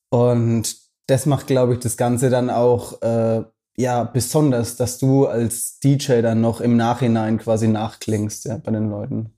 Und 0.10 0.85
das 1.08 1.26
macht, 1.26 1.48
glaube 1.48 1.74
ich, 1.74 1.80
das 1.80 1.98
Ganze 1.98 2.30
dann 2.30 2.50
auch 2.50 3.02
äh, 3.02 3.44
ja 3.78 4.04
besonders, 4.04 4.76
dass 4.76 4.98
du 4.98 5.28
als 5.28 5.80
DJ 5.80 6.22
dann 6.22 6.42
noch 6.42 6.62
im 6.62 6.78
Nachhinein 6.78 7.38
quasi 7.38 7.68
nachklingst 7.68 8.46
ja, 8.46 8.58
bei 8.58 8.72
den 8.72 8.90
Leuten. 8.90 9.34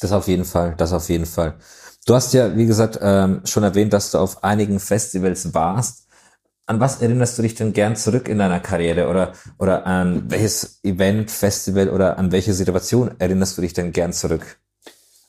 Das 0.00 0.12
auf 0.12 0.28
jeden 0.28 0.44
Fall, 0.44 0.74
das 0.76 0.92
auf 0.92 1.08
jeden 1.08 1.26
Fall. 1.26 1.54
Du 2.06 2.14
hast 2.14 2.32
ja, 2.32 2.56
wie 2.56 2.66
gesagt, 2.66 2.98
ähm, 3.00 3.42
schon 3.44 3.62
erwähnt, 3.62 3.92
dass 3.92 4.10
du 4.10 4.18
auf 4.18 4.42
einigen 4.42 4.80
Festivals 4.80 5.54
warst 5.54 6.02
an 6.66 6.80
was 6.80 7.02
erinnerst 7.02 7.38
du 7.38 7.42
dich 7.42 7.54
denn 7.54 7.72
gern 7.72 7.96
zurück 7.96 8.28
in 8.28 8.38
deiner 8.38 8.60
Karriere 8.60 9.08
oder, 9.08 9.32
oder 9.58 9.86
an 9.86 10.30
welches 10.30 10.80
Event, 10.82 11.30
Festival 11.30 11.90
oder 11.90 12.18
an 12.18 12.32
welche 12.32 12.54
Situation 12.54 13.10
erinnerst 13.18 13.58
du 13.58 13.62
dich 13.62 13.72
denn 13.72 13.92
gern 13.92 14.12
zurück? 14.12 14.58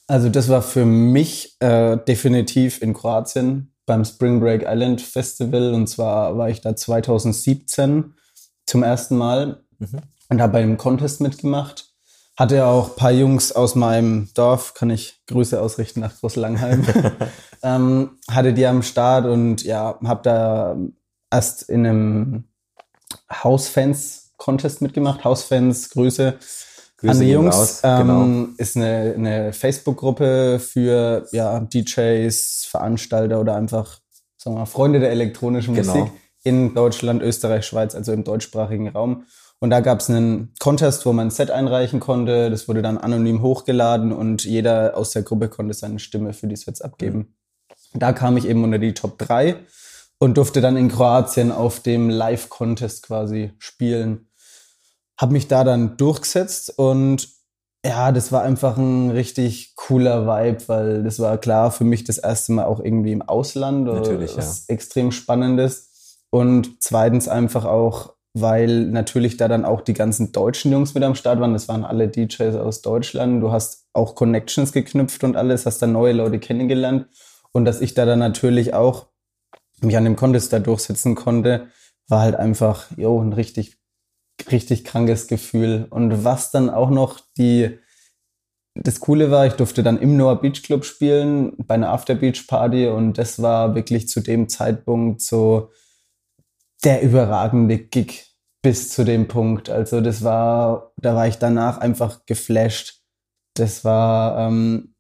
Also 0.08 0.30
das 0.30 0.50
war 0.50 0.62
für 0.62 0.86
mich 0.86 1.58
äh, 1.60 1.98
definitiv 1.98 2.82
in 2.82 2.94
Kroatien 2.94 3.73
beim 3.86 4.06
Spring 4.06 4.40
Break 4.40 4.64
Island 4.68 5.02
Festival 5.02 5.74
und 5.74 5.88
zwar 5.88 6.38
war 6.38 6.50
ich 6.50 6.62
da 6.62 6.76
2017 6.76 8.14
zum 8.66 8.84
ersten 8.84 9.18
Mal 9.18 9.64
mhm. 9.80 10.02
und 10.30 10.42
habe 10.42 10.54
bei 10.54 10.62
einem 10.62 10.78
Contest 10.78 11.22
mitgemacht. 11.22 11.90
Hatte 12.36 12.66
auch 12.66 12.90
ein 12.90 12.96
paar 12.96 13.12
Jungs 13.12 13.52
aus 13.52 13.76
meinem 13.76 14.30
Dorf, 14.34 14.74
kann 14.74 14.90
ich 14.90 15.22
Grüße 15.28 15.62
ausrichten 15.62 16.00
nach 16.00 16.20
Großlangheim, 16.20 16.84
ähm, 17.64 18.18
hatte 18.28 18.54
die 18.54 18.66
am 18.66 18.82
Start 18.82 19.26
und 19.26 19.64
ja, 19.64 20.00
habe 20.04 20.22
da 20.24 20.76
erst 21.30 21.70
in 21.70 21.86
einem 21.86 22.44
Hausfans-Contest 23.32 24.82
mitgemacht. 24.82 25.24
Hausfans, 25.24 25.92
Grüße, 25.92 26.40
Grüße 27.04 27.20
an 27.20 27.26
die 27.26 27.32
Jungs. 27.32 27.56
Raus, 27.56 27.82
genau. 27.82 28.24
ähm, 28.24 28.56
ist 28.58 28.78
eine, 28.78 29.14
eine 29.16 29.54
Facebook-Gruppe 29.54 30.60
für 30.60 31.28
ja, 31.32 31.60
DJs, 31.60 32.66
Veranstalter 32.70 33.40
oder 33.40 33.56
einfach 33.56 34.00
sagen 34.44 34.56
wir 34.56 34.60
mal, 34.62 34.66
Freunde 34.66 35.00
der 35.00 35.12
elektronischen 35.12 35.74
genau. 35.74 35.96
Musik 35.96 36.14
in 36.44 36.74
Deutschland, 36.74 37.22
Österreich, 37.22 37.66
Schweiz, 37.66 37.96
also 37.96 38.12
im 38.12 38.24
deutschsprachigen 38.24 38.90
Raum. 38.90 39.24
Und 39.60 39.70
da 39.70 39.80
gab 39.80 40.02
es 40.02 40.10
einen 40.10 40.54
Contest, 40.60 41.06
wo 41.06 41.14
man 41.14 41.28
ein 41.28 41.32
Set 41.32 41.50
einreichen 41.50 42.02
konnte. 42.02 42.50
Das 42.50 42.68
wurde 42.68 42.82
dann 42.82 42.98
anonym 42.98 43.42
hochgeladen 43.42 44.12
und 44.12 44.44
jeder 44.44 44.98
aus 44.98 45.12
der 45.12 45.24
Gruppe 45.24 45.48
konnte 45.48 45.74
seine 45.74 46.00
Stimme 46.00 46.34
für 46.34 46.48
die 46.48 46.58
Sets 46.58 46.82
abgeben. 46.82 47.18
Mhm. 47.94 48.00
Da 48.00 48.12
kam 48.12 48.36
ich 48.36 48.46
eben 48.46 48.64
unter 48.64 48.80
die 48.80 48.94
Top 48.94 49.18
3 49.20 49.56
und 50.20 50.38
durfte 50.38 50.60
dann 50.60 50.76
in 50.76 50.90
Kroatien 50.90 51.52
auf 51.52 51.80
dem 51.80 52.10
Live-Contest 52.10 53.04
quasi 53.04 53.54
spielen. 53.58 54.28
Hab 55.24 55.32
mich 55.32 55.48
da 55.48 55.64
dann 55.64 55.96
durchgesetzt 55.96 56.78
und 56.78 57.30
ja, 57.86 58.12
das 58.12 58.34
war 58.34 58.44
einfach 58.44 58.76
ein 58.76 59.10
richtig 59.10 59.78
cooler 59.78 60.28
Vibe, 60.28 60.68
weil 60.68 61.04
das 61.04 61.18
war 61.20 61.38
klar 61.38 61.72
für 61.72 61.86
mich 61.86 62.04
das 62.04 62.18
erste 62.18 62.52
Mal 62.52 62.66
auch 62.66 62.82
irgendwie 62.82 63.14
im 63.14 63.22
Ausland. 63.22 63.86
Natürlich, 63.86 64.36
was 64.36 64.68
ja. 64.68 64.74
extrem 64.74 65.14
spannendes. 65.14 66.20
Und 66.30 66.84
zweitens 66.84 67.30
einfach 67.30 67.64
auch, 67.64 68.16
weil 68.34 68.88
natürlich 68.88 69.38
da 69.38 69.48
dann 69.48 69.64
auch 69.64 69.80
die 69.80 69.94
ganzen 69.94 70.34
deutschen 70.34 70.74
Jungs 70.74 70.94
mit 70.94 71.06
am 71.06 71.16
Start 71.16 71.40
waren. 71.40 71.54
Das 71.54 71.70
waren 71.70 71.86
alle 71.86 72.10
DJs 72.10 72.58
aus 72.58 72.82
Deutschland. 72.82 73.42
Du 73.42 73.54
hast 73.54 73.88
auch 73.94 74.16
Connections 74.16 74.74
geknüpft 74.74 75.24
und 75.24 75.38
alles, 75.38 75.66
hast 75.66 75.82
dann 75.82 75.94
neue 75.94 76.12
Leute 76.12 76.40
kennengelernt. 76.40 77.08
Und 77.54 77.64
dass 77.64 77.80
ich 77.80 77.94
da 77.94 78.06
dann 78.06 78.20
natürlich 78.20 78.74
auch 78.74 79.06
mich 79.80 79.96
an 79.96 80.04
dem 80.04 80.18
Contest 80.18 80.52
da 80.52 80.60
durchsetzen 80.60 81.16
konnte, 81.16 81.68
war 82.10 82.20
halt 82.20 82.36
einfach, 82.36 82.92
jo, 82.98 83.22
ein 83.22 83.32
richtig, 83.32 83.78
richtig 84.52 84.84
krankes 84.84 85.28
Gefühl. 85.28 85.88
Und 85.90 86.24
was 86.24 86.52
dann 86.52 86.70
auch 86.70 86.90
noch 86.90 87.20
die, 87.38 87.80
das 88.76 89.00
Coole 89.00 89.32
war, 89.32 89.46
ich 89.46 89.54
durfte 89.54 89.84
dann 89.84 90.00
im 90.00 90.18
Noah 90.18 90.42
Beach 90.42 90.64
Club 90.64 90.86
spielen, 90.86 91.54
bei 91.58 91.76
einer 91.76 91.90
After 91.90 92.16
Beach 92.16 92.48
Party 92.48 92.88
und 92.88 93.18
das 93.18 93.42
war 93.42 93.76
wirklich 93.76 94.08
zu 94.08 94.22
dem 94.22 94.50
Zeitpunkt 94.50 95.22
so 95.22 95.72
der 96.84 97.02
überragende 97.02 97.78
Gig 97.78 98.34
bis 98.62 98.90
zu 98.90 99.04
dem 99.04 99.28
Punkt. 99.28 99.70
Also 99.70 100.02
das 100.02 100.24
war, 100.24 100.94
da 100.98 101.16
war 101.16 101.28
ich 101.28 101.38
danach 101.38 101.78
einfach 101.78 102.26
geflasht. 102.26 103.02
Das 103.56 103.86
war 103.86 104.48
ähm, 104.48 104.96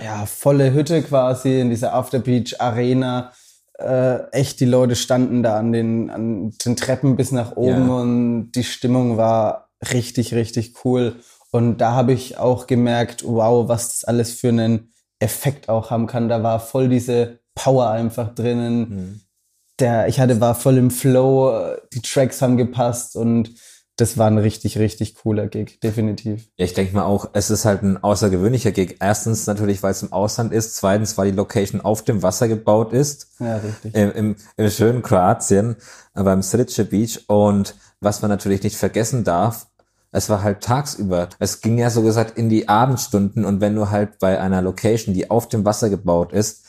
ja 0.00 0.24
volle 0.26 0.72
Hütte 0.72 1.02
quasi 1.02 1.60
in 1.60 1.70
dieser 1.70 1.92
After 1.94 2.20
Beach 2.20 2.60
Arena 2.60 3.32
äh, 3.80 4.30
echt, 4.32 4.60
die 4.60 4.64
Leute 4.66 4.96
standen 4.96 5.42
da 5.42 5.58
an 5.58 5.72
den, 5.72 6.10
an 6.10 6.50
den 6.64 6.76
Treppen 6.76 7.16
bis 7.16 7.32
nach 7.32 7.56
oben 7.56 7.88
Ja. 7.88 7.94
und 8.00 8.52
die 8.52 8.64
Stimmung 8.64 9.16
war 9.16 9.70
richtig, 9.92 10.34
richtig 10.34 10.84
cool. 10.84 11.16
Und 11.50 11.78
da 11.78 11.92
habe 11.92 12.12
ich 12.12 12.38
auch 12.38 12.66
gemerkt, 12.66 13.24
wow, 13.26 13.68
was 13.68 13.88
das 13.88 14.04
alles 14.04 14.32
für 14.32 14.48
einen 14.48 14.92
Effekt 15.18 15.68
auch 15.68 15.90
haben 15.90 16.06
kann. 16.06 16.28
Da 16.28 16.42
war 16.42 16.60
voll 16.60 16.88
diese 16.88 17.40
Power 17.54 17.90
einfach 17.90 18.34
drinnen. 18.34 18.78
Mhm. 18.78 19.20
Der, 19.80 20.08
ich 20.08 20.20
hatte, 20.20 20.40
war 20.40 20.54
voll 20.54 20.76
im 20.78 20.90
Flow, 20.90 21.76
die 21.92 22.02
Tracks 22.02 22.42
haben 22.42 22.56
gepasst 22.56 23.16
und 23.16 23.50
das 24.00 24.16
war 24.16 24.28
ein 24.28 24.38
richtig, 24.38 24.78
richtig 24.78 25.14
cooler 25.14 25.46
Gig, 25.46 25.78
definitiv. 25.80 26.48
Ja, 26.56 26.64
ich 26.64 26.72
denke 26.72 26.94
mal 26.94 27.04
auch, 27.04 27.30
es 27.34 27.50
ist 27.50 27.66
halt 27.66 27.82
ein 27.82 28.02
außergewöhnlicher 28.02 28.72
Gig. 28.72 28.96
Erstens 29.00 29.46
natürlich, 29.46 29.82
weil 29.82 29.90
es 29.90 30.02
im 30.02 30.12
Ausland 30.12 30.52
ist. 30.52 30.76
Zweitens, 30.76 31.18
weil 31.18 31.30
die 31.30 31.36
Location 31.36 31.80
auf 31.80 32.02
dem 32.02 32.22
Wasser 32.22 32.48
gebaut 32.48 32.92
ist. 32.92 33.28
Ja, 33.38 33.56
richtig. 33.56 33.94
Im, 33.94 34.12
im, 34.12 34.36
im 34.56 34.70
schönen 34.70 35.02
Kroatien, 35.02 35.76
äh, 36.14 36.22
beim 36.22 36.40
Silice 36.40 36.84
Beach. 36.84 37.24
Und 37.28 37.74
was 38.00 38.22
man 38.22 38.30
natürlich 38.30 38.62
nicht 38.62 38.76
vergessen 38.76 39.22
darf, 39.22 39.66
es 40.12 40.30
war 40.30 40.42
halt 40.42 40.62
tagsüber. 40.62 41.28
Es 41.38 41.60
ging 41.60 41.78
ja 41.78 41.90
so 41.90 42.02
gesagt 42.02 42.38
in 42.38 42.48
die 42.48 42.68
Abendstunden. 42.68 43.44
Und 43.44 43.60
wenn 43.60 43.74
du 43.74 43.90
halt 43.90 44.18
bei 44.18 44.40
einer 44.40 44.62
Location, 44.62 45.14
die 45.14 45.30
auf 45.30 45.48
dem 45.48 45.64
Wasser 45.66 45.90
gebaut 45.90 46.32
ist, 46.32 46.64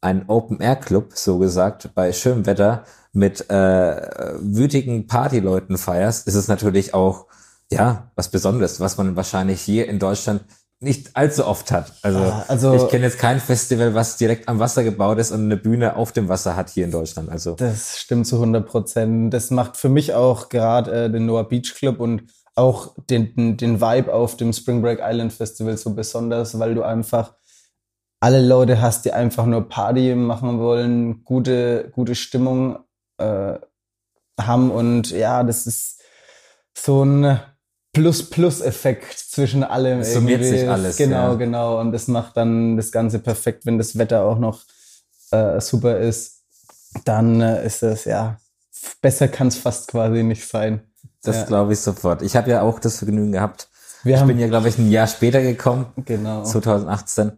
ein 0.00 0.28
Open-Air-Club, 0.28 1.12
so 1.14 1.38
gesagt, 1.38 1.90
bei 1.94 2.12
schönem 2.12 2.46
Wetter 2.46 2.84
mit 3.12 3.48
äh, 3.50 4.34
wütigen 4.40 5.06
Partyleuten 5.06 5.78
feierst, 5.78 6.26
ist 6.26 6.34
es 6.34 6.48
natürlich 6.48 6.94
auch, 6.94 7.26
ja, 7.72 8.10
was 8.14 8.30
Besonderes, 8.30 8.78
was 8.80 8.96
man 8.98 9.16
wahrscheinlich 9.16 9.60
hier 9.60 9.88
in 9.88 9.98
Deutschland 9.98 10.44
nicht 10.78 11.16
allzu 11.16 11.46
oft 11.46 11.72
hat. 11.72 11.94
Also, 12.02 12.18
Ah, 12.18 12.44
also- 12.48 12.74
ich 12.76 12.88
kenne 12.88 13.06
jetzt 13.06 13.18
kein 13.18 13.40
Festival, 13.40 13.94
was 13.94 14.18
direkt 14.18 14.46
am 14.48 14.58
Wasser 14.58 14.84
gebaut 14.84 15.18
ist 15.18 15.30
und 15.32 15.40
eine 15.44 15.56
Bühne 15.56 15.96
auf 15.96 16.12
dem 16.12 16.28
Wasser 16.28 16.54
hat 16.54 16.68
hier 16.68 16.84
in 16.84 16.90
Deutschland. 16.90 17.30
Also 17.30 17.54
Das 17.54 17.96
stimmt 17.96 18.26
zu 18.26 18.36
100 18.38 18.66
Prozent. 18.66 19.32
Das 19.32 19.50
macht 19.50 19.78
für 19.78 19.88
mich 19.88 20.12
auch 20.12 20.50
gerade 20.50 21.04
äh, 21.06 21.10
den 21.10 21.24
Noah 21.24 21.48
Beach 21.48 21.74
Club 21.74 21.98
und 21.98 22.24
auch 22.54 22.94
den, 23.08 23.56
den 23.56 23.80
Vibe 23.80 24.12
auf 24.12 24.36
dem 24.36 24.52
Spring 24.52 24.82
Break 24.82 25.00
Island 25.02 25.32
Festival 25.32 25.76
so 25.78 25.94
besonders, 25.94 26.58
weil 26.58 26.74
du 26.74 26.82
einfach 26.82 27.32
alle 28.20 28.40
Leute 28.44 28.80
hast, 28.80 29.04
die 29.04 29.12
einfach 29.12 29.46
nur 29.46 29.68
Party 29.68 30.14
machen 30.14 30.58
wollen, 30.58 31.24
gute, 31.24 31.90
gute 31.94 32.14
Stimmung 32.14 32.78
äh, 33.18 33.54
haben 34.40 34.70
und 34.70 35.10
ja, 35.10 35.42
das 35.42 35.66
ist 35.66 36.00
so 36.76 37.04
ein 37.04 37.40
Plus-Plus-Effekt 37.92 39.18
zwischen 39.18 39.64
allem. 39.64 40.00
Es 40.00 40.12
summiert 40.12 40.42
irgendwie. 40.42 40.58
sich 40.60 40.68
alles, 40.68 40.96
Genau, 40.98 41.30
ja. 41.30 41.34
genau. 41.34 41.80
Und 41.80 41.92
das 41.92 42.08
macht 42.08 42.36
dann 42.36 42.76
das 42.76 42.92
Ganze 42.92 43.18
perfekt, 43.18 43.64
wenn 43.64 43.78
das 43.78 43.96
Wetter 43.96 44.22
auch 44.22 44.38
noch 44.38 44.64
äh, 45.30 45.60
super 45.62 45.98
ist. 45.98 46.42
Dann 47.04 47.40
äh, 47.40 47.64
ist 47.64 47.82
es, 47.82 48.04
ja, 48.04 48.36
besser 49.00 49.28
kann 49.28 49.48
es 49.48 49.56
fast 49.56 49.88
quasi 49.88 50.22
nicht 50.22 50.46
sein. 50.46 50.82
das 51.22 51.36
Ja. 51.36 51.44
glaube 51.44 51.72
ich 51.72 51.80
sofort. 51.80 52.20
Ich 52.20 52.36
habe 52.36 52.50
ja 52.50 52.60
auch 52.62 52.78
das 52.78 52.98
Vergnügen 52.98 53.32
gehabt. 53.32 53.68
Wir 54.02 54.16
ich 54.16 54.22
bin 54.24 54.38
ja, 54.38 54.46
glaube 54.46 54.68
ich, 54.68 54.78
ein 54.78 54.90
Jahr 54.90 55.06
später 55.06 55.40
gekommen, 55.40 55.86
genau. 56.04 56.44
2018. 56.44 57.32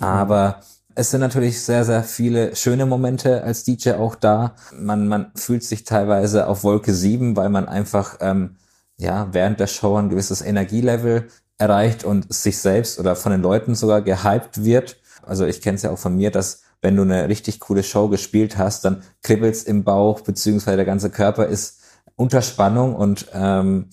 Aber 0.00 0.60
es 0.94 1.10
sind 1.10 1.20
natürlich 1.20 1.60
sehr, 1.60 1.84
sehr 1.84 2.02
viele 2.02 2.56
schöne 2.56 2.86
Momente 2.86 3.42
als 3.42 3.64
DJ 3.64 3.92
auch 3.92 4.14
da. 4.14 4.54
Man, 4.72 5.08
man 5.08 5.30
fühlt 5.34 5.62
sich 5.62 5.84
teilweise 5.84 6.46
auf 6.46 6.64
Wolke 6.64 6.94
7, 6.94 7.36
weil 7.36 7.50
man 7.50 7.68
einfach 7.68 8.16
ähm, 8.20 8.56
ja 8.96 9.28
während 9.32 9.60
der 9.60 9.66
Show 9.66 9.96
ein 9.96 10.08
gewisses 10.08 10.40
Energielevel 10.40 11.28
erreicht 11.58 12.04
und 12.04 12.32
sich 12.32 12.58
selbst 12.58 12.98
oder 12.98 13.16
von 13.16 13.32
den 13.32 13.42
Leuten 13.42 13.74
sogar 13.74 14.02
gehypt 14.02 14.64
wird. 14.64 14.96
Also 15.22 15.44
ich 15.44 15.60
kenne 15.60 15.76
es 15.76 15.82
ja 15.82 15.90
auch 15.90 15.98
von 15.98 16.16
mir, 16.16 16.30
dass 16.30 16.62
wenn 16.82 16.96
du 16.96 17.02
eine 17.02 17.28
richtig 17.28 17.60
coole 17.60 17.82
Show 17.82 18.08
gespielt 18.08 18.58
hast, 18.58 18.84
dann 18.84 19.02
kribbelt's 19.22 19.62
im 19.62 19.84
Bauch, 19.84 20.20
beziehungsweise 20.20 20.76
der 20.76 20.86
ganze 20.86 21.10
Körper 21.10 21.46
ist 21.46 21.80
unter 22.16 22.42
Spannung 22.42 22.94
und 22.94 23.26
ähm, 23.32 23.90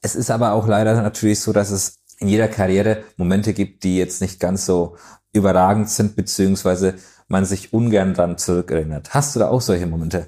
es 0.00 0.14
ist 0.14 0.30
aber 0.30 0.52
auch 0.52 0.66
leider 0.66 1.00
natürlich 1.00 1.40
so, 1.40 1.52
dass 1.52 1.70
es 1.70 1.96
in 2.18 2.28
jeder 2.28 2.48
Karriere 2.48 3.04
Momente 3.16 3.54
gibt, 3.54 3.84
die 3.84 3.98
jetzt 3.98 4.20
nicht 4.20 4.40
ganz 4.40 4.66
so 4.66 4.96
überragend 5.32 5.90
sind, 5.90 6.16
beziehungsweise 6.16 6.94
man 7.28 7.44
sich 7.44 7.72
ungern 7.72 8.14
dran 8.14 8.38
zurückerinnert. 8.38 9.14
Hast 9.14 9.34
du 9.34 9.40
da 9.40 9.48
auch 9.48 9.60
solche 9.60 9.86
Momente? 9.86 10.26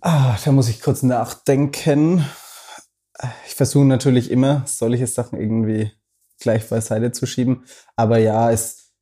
Ah, 0.00 0.36
da 0.44 0.52
muss 0.52 0.68
ich 0.68 0.80
kurz 0.80 1.02
nachdenken. 1.02 2.24
Ich 3.46 3.54
versuche 3.54 3.84
natürlich 3.84 4.30
immer, 4.30 4.62
solche 4.66 5.06
Sachen 5.06 5.38
irgendwie 5.38 5.92
gleich 6.38 6.68
beiseite 6.68 7.12
zu 7.12 7.26
schieben. 7.26 7.64
Aber 7.96 8.18
ja, 8.18 8.50
es, 8.50 8.92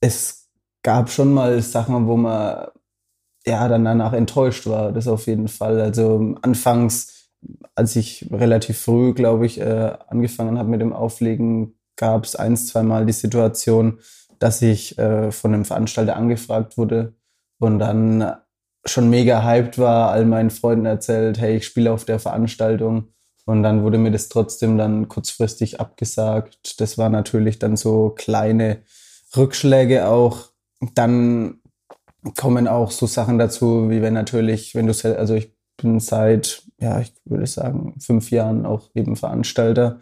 es 0.00 0.48
gab 0.82 1.10
schon 1.10 1.32
mal 1.32 1.62
Sachen, 1.62 2.08
wo 2.08 2.16
man 2.16 2.68
ja 3.46 3.68
dann 3.68 3.84
danach 3.84 4.12
enttäuscht 4.12 4.66
war. 4.66 4.92
Das 4.92 5.06
auf 5.06 5.26
jeden 5.26 5.48
Fall. 5.48 5.80
Also 5.80 6.34
anfangs, 6.42 7.11
als 7.74 7.96
ich 7.96 8.28
relativ 8.30 8.78
früh, 8.78 9.14
glaube 9.14 9.46
ich, 9.46 9.60
äh, 9.60 9.96
angefangen 10.08 10.58
habe 10.58 10.68
mit 10.68 10.80
dem 10.80 10.92
Auflegen, 10.92 11.74
gab 11.96 12.24
es 12.24 12.36
ein, 12.36 12.56
zwei 12.56 12.82
Mal 12.82 13.06
die 13.06 13.12
Situation, 13.12 13.98
dass 14.38 14.62
ich 14.62 14.98
äh, 14.98 15.30
von 15.30 15.54
einem 15.54 15.64
Veranstalter 15.64 16.16
angefragt 16.16 16.76
wurde 16.76 17.14
und 17.58 17.78
dann 17.78 18.34
schon 18.84 19.10
mega 19.10 19.44
hyped 19.44 19.78
war, 19.78 20.10
all 20.10 20.24
meinen 20.24 20.50
Freunden 20.50 20.86
erzählt, 20.86 21.38
hey, 21.38 21.56
ich 21.56 21.66
spiele 21.66 21.92
auf 21.92 22.04
der 22.04 22.18
Veranstaltung. 22.18 23.08
Und 23.44 23.62
dann 23.62 23.82
wurde 23.82 23.98
mir 23.98 24.10
das 24.10 24.28
trotzdem 24.28 24.78
dann 24.78 25.08
kurzfristig 25.08 25.80
abgesagt. 25.80 26.80
Das 26.80 26.98
war 26.98 27.08
natürlich 27.08 27.58
dann 27.58 27.76
so 27.76 28.10
kleine 28.10 28.82
Rückschläge 29.36 30.08
auch. 30.08 30.50
Dann 30.94 31.60
kommen 32.36 32.68
auch 32.68 32.90
so 32.90 33.06
Sachen 33.06 33.38
dazu, 33.38 33.90
wie 33.90 34.02
wenn 34.02 34.14
natürlich, 34.14 34.74
wenn 34.74 34.86
du, 34.86 35.16
also 35.16 35.34
ich 35.34 35.52
bin 35.76 35.98
seit, 36.00 36.62
ja, 36.82 37.00
ich 37.00 37.12
würde 37.24 37.46
sagen, 37.46 37.94
fünf 38.00 38.30
Jahren 38.30 38.66
auch 38.66 38.90
eben 38.94 39.16
Veranstalter. 39.16 40.00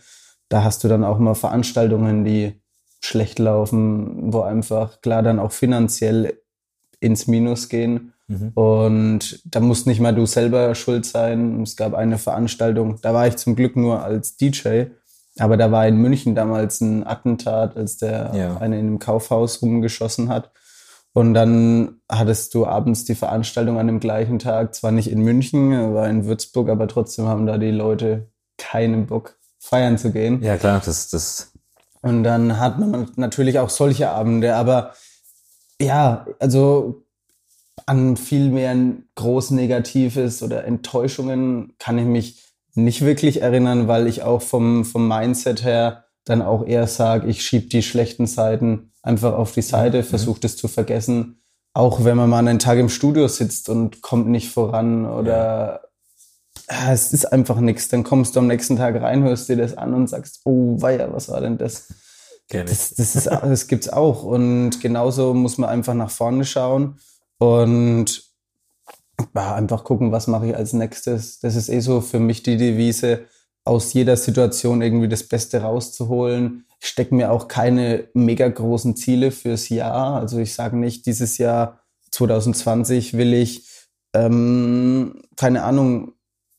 Da 0.49 0.65
hast 0.65 0.83
du 0.83 0.89
dann 0.89 1.05
auch 1.05 1.19
mal 1.19 1.35
Veranstaltungen, 1.35 2.25
die 2.25 2.61
schlecht 3.03 3.39
laufen, 3.39 4.33
wo 4.33 4.41
einfach 4.41 5.01
klar 5.01 5.23
dann 5.23 5.39
auch 5.39 5.53
finanziell 5.53 6.39
ins 6.99 7.27
Minus 7.27 7.69
gehen. 7.69 8.13
Mhm. 8.29 8.49
Und 8.55 9.43
da 9.45 9.61
musst 9.61 9.87
nicht 9.87 10.01
mal 10.01 10.15
du 10.15 10.27
selber 10.27 10.75
schuld 10.75 11.05
sein. 11.05 11.63
Es 11.63 11.77
gab 11.77 11.95
eine 11.95 12.19
Veranstaltung, 12.19 12.99
da 13.03 13.15
war 13.15 13.27
ich 13.27 13.37
zum 13.37 13.57
Glück 13.57 13.77
nur 13.77 14.03
als 14.03 14.37
DJ, 14.37 14.85
aber 15.39 15.57
da 15.57 15.71
war 15.71 15.87
in 15.87 15.97
München 15.97 16.35
damals 16.35 16.81
ein 16.81 17.07
Attentat, 17.07 17.77
als 17.77 17.99
der 17.99 18.33
Ja. 18.35 18.57
eine 18.59 18.79
in 18.79 18.87
einem 18.87 18.99
Kaufhaus 18.99 19.63
rumgeschossen 19.63 20.29
hat. 20.29 20.51
Und 21.13 21.35
dann 21.35 22.01
hattest 22.09 22.55
du 22.55 22.67
abends 22.67 23.05
die 23.05 23.17
Veranstaltung 23.17 23.79
an 23.79 23.89
dem 23.89 24.01
gleichen 24.01 24.39
Tag, 24.39 24.75
zwar 24.75 24.93
nicht 24.93 25.11
in 25.11 25.23
München, 25.23 25.95
war 25.95 26.09
in 26.09 26.25
Würzburg, 26.25 26.69
aber 26.69 26.87
trotzdem 26.87 27.27
haben 27.27 27.47
da 27.47 27.59
die 27.59 27.73
Leute 27.73 28.31
keinen 28.59 29.07
Bock, 29.07 29.37
feiern 29.59 29.99
zu 29.99 30.13
gehen. 30.13 30.43
Ja 30.43 30.57
klar, 30.57 30.81
das, 30.85 31.09
das, 31.11 31.53
Und 32.01 32.23
dann 32.23 32.59
hat 32.61 32.79
man 32.79 33.11
natürlich 33.17 33.59
auch 33.59 33.71
solche 33.71 34.11
Abende, 34.11 34.55
aber 34.55 34.95
ja, 35.81 36.27
also 36.39 37.05
an 37.87 38.17
viel 38.17 38.51
mehr 38.51 38.77
groß 39.17 39.51
Negatives 39.51 40.43
oder 40.43 40.65
Enttäuschungen 40.65 41.75
kann 41.79 41.99
ich 41.99 42.05
mich 42.05 42.45
nicht 42.75 43.05
wirklich 43.05 43.43
erinnern, 43.43 43.89
weil 43.89 44.07
ich 44.07 44.23
auch 44.23 44.43
vom, 44.43 44.85
vom 44.85 45.09
Mindset 45.09 45.65
her 45.65 46.05
dann 46.25 46.43
auch 46.43 46.65
eher 46.65 46.87
sage, 46.87 47.27
ich 47.27 47.43
schieb 47.43 47.71
die 47.71 47.83
schlechten 47.83 48.27
Seiten 48.27 48.90
einfach 49.03 49.35
auf 49.35 49.53
die 49.53 49.63
Seite, 49.63 50.03
versuche 50.03 50.41
das 50.41 50.57
zu 50.57 50.69
vergessen. 50.69 51.43
Auch 51.73 52.05
wenn 52.05 52.17
man 52.17 52.29
mal 52.29 52.39
einen 52.39 52.59
Tag 52.59 52.79
im 52.79 52.89
Studio 52.89 53.29
sitzt 53.29 53.69
und 53.69 54.03
kommt 54.03 54.29
nicht 54.29 54.51
voran 54.51 55.07
oder 55.07 55.83
ja, 56.71 56.93
es 56.93 57.13
ist 57.13 57.27
einfach 57.27 57.61
nichts. 57.61 57.89
Dann 57.89 58.05
kommst 58.05 58.35
du 58.35 58.41
am 58.41 58.47
nächsten 58.47 58.77
Tag 58.77 59.01
rein, 59.01 59.23
hörst 59.23 59.49
dir 59.49 59.57
das 59.57 59.77
an 59.77 59.95
und 59.95 60.09
sagst, 60.09 60.41
oh 60.45 60.81
weia, 60.81 61.13
was 61.13 61.29
war 61.29 61.41
denn 61.41 61.59
das? 61.59 61.89
Das, 62.49 62.95
das, 62.95 63.15
ist, 63.15 63.27
das 63.27 63.67
gibt's 63.69 63.89
auch. 63.89 64.25
Und 64.25 64.81
genauso 64.81 65.35
muss 65.35 65.59
man 65.59 65.71
einfach 65.71 65.95
nach 65.95 66.11
vorne 66.11 66.45
schauen 66.45 66.99
und 67.39 68.25
einfach 69.35 69.85
gucken, 69.85 70.13
was 70.13 70.27
mache 70.27 70.49
ich 70.49 70.57
als 70.57 70.73
nächstes. 70.73 71.41
Das 71.41 71.55
ist 71.55 71.69
eh 71.69 71.81
so 71.81 72.01
für 72.01 72.19
mich 72.19 72.43
die 72.43 72.57
Devise, 72.57 73.27
aus 73.65 73.93
jeder 73.93 74.17
Situation 74.17 74.83
irgendwie 74.83 75.09
das 75.09 75.25
Beste 75.25 75.63
rauszuholen. 75.63 76.67
Ich 76.81 76.89
stecke 76.89 77.15
mir 77.15 77.31
auch 77.31 77.49
keine 77.49 78.09
mega 78.15 78.49
großen 78.49 78.97
Ziele 78.97 79.31
fürs 79.31 79.69
Jahr. 79.69 80.19
Also 80.19 80.39
ich 80.39 80.55
sage 80.55 80.77
nicht, 80.77 81.07
dieses 81.07 81.39
Jahr 81.39 81.81
2020 82.11 83.17
will 83.17 83.35
ich, 83.35 83.69
ähm, 84.15 85.23
keine 85.37 85.63
Ahnung, 85.63 86.13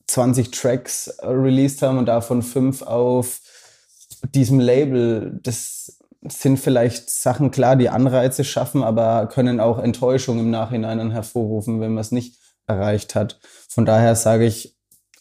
20 0.06 0.50
Tracks 0.50 1.16
released 1.22 1.82
haben 1.82 1.98
und 1.98 2.06
davon 2.06 2.42
fünf 2.42 2.82
auf 2.82 3.40
diesem 4.34 4.60
Label. 4.60 5.40
Das 5.42 5.98
sind 6.28 6.58
vielleicht 6.58 7.10
Sachen, 7.10 7.50
klar, 7.50 7.76
die 7.76 7.88
Anreize 7.88 8.44
schaffen, 8.44 8.82
aber 8.84 9.26
können 9.26 9.58
auch 9.58 9.78
Enttäuschung 9.78 10.38
im 10.38 10.50
Nachhinein 10.50 10.98
dann 10.98 11.10
hervorrufen, 11.10 11.80
wenn 11.80 11.94
man 11.94 12.00
es 12.00 12.12
nicht 12.12 12.38
erreicht 12.66 13.14
hat. 13.14 13.40
Von 13.68 13.84
daher 13.84 14.14
sage 14.14 14.44
ich, 14.44 14.76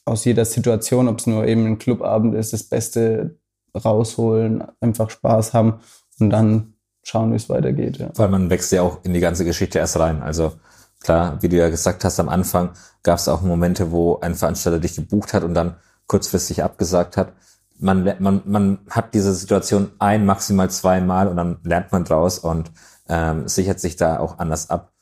aus 0.06 0.26
jeder 0.26 0.46
Situation, 0.46 1.08
ob 1.08 1.20
es 1.20 1.28
nur 1.28 1.46
eben 1.46 1.66
ein 1.66 1.78
Clubabend 1.78 2.36
ist, 2.36 2.54
das 2.54 2.64
Beste 2.64 3.38
rausholen, 3.74 4.64
einfach 4.82 5.10
Spaß 5.10 5.54
haben 5.54 5.80
und 6.20 6.30
dann 6.30 6.74
schauen, 7.04 7.32
wie 7.32 7.38
es 7.38 7.50
weitergeht. 7.50 7.98
Ja. 7.98 8.10
Weil 8.16 8.30
man 8.30 8.50
wächst 8.50 8.72
ja 8.72 8.82
auch 8.82 9.00
in 9.04 9.14
die 9.14 9.20
ganze 9.20 9.46
Geschichte 9.46 9.80
erst 9.80 10.00
rein. 10.00 10.22
Also 10.22 10.54
Klar, 11.02 11.42
wie 11.42 11.50
du 11.50 11.58
ja 11.58 11.70
gesagt 11.70 12.06
hast, 12.06 12.20
am 12.20 12.30
Anfang 12.30 12.72
gab 13.02 13.18
es 13.18 13.28
auch 13.28 13.42
Momente, 13.42 13.92
wo 13.92 14.20
ein 14.20 14.36
Veranstalter 14.36 14.80
dich 14.80 14.96
gebucht 14.96 15.34
hat 15.34 15.44
und 15.44 15.56
dann 15.56 15.76
kurzfristig 16.06 16.64
abgesagt 16.64 17.18
hat. 17.18 17.34
Man, 17.80 18.14
man, 18.20 18.42
man 18.46 18.80
hat 18.90 19.16
diese 19.16 19.34
Situation 19.34 19.92
ein, 19.98 20.26
maximal 20.26 20.70
zweimal 20.70 21.28
und 21.28 21.38
dann 21.38 21.58
lernt 21.64 21.92
man 21.92 22.04
draus 22.04 22.38
und 22.38 22.72
ähm, 23.10 23.48
sichert 23.48 23.80
sich 23.80 23.96
da 23.96 24.20
auch 24.20 24.38
anders 24.38 24.70
ab. 24.70 24.94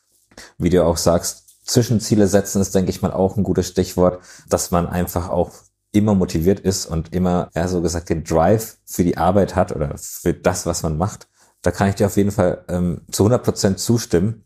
Wie 0.57 0.69
du 0.69 0.85
auch 0.85 0.95
sagst, 0.95 1.48
Zwischenziele 1.69 2.27
setzen 2.27 2.61
ist, 2.61 2.73
denke 2.73 2.89
ich 2.89 3.01
mal, 3.01 3.13
auch 3.13 3.37
ein 3.37 3.43
gutes 3.43 3.67
Stichwort, 3.67 4.23
dass 4.49 4.71
man 4.71 4.87
einfach 4.87 5.29
auch 5.29 5.51
immer 5.91 6.15
motiviert 6.15 6.59
ist 6.59 6.87
und 6.87 7.13
immer, 7.13 7.49
ja, 7.55 7.67
so 7.67 7.81
gesagt, 7.81 8.09
den 8.09 8.23
Drive 8.23 8.77
für 8.85 9.03
die 9.03 9.17
Arbeit 9.17 9.55
hat 9.55 9.75
oder 9.75 9.95
für 9.97 10.33
das, 10.33 10.65
was 10.65 10.83
man 10.83 10.97
macht. 10.97 11.27
Da 11.61 11.71
kann 11.71 11.89
ich 11.89 11.95
dir 11.95 12.07
auf 12.07 12.17
jeden 12.17 12.31
Fall 12.31 12.63
ähm, 12.69 13.01
zu 13.11 13.23
100 13.23 13.43
Prozent 13.43 13.79
zustimmen. 13.79 14.45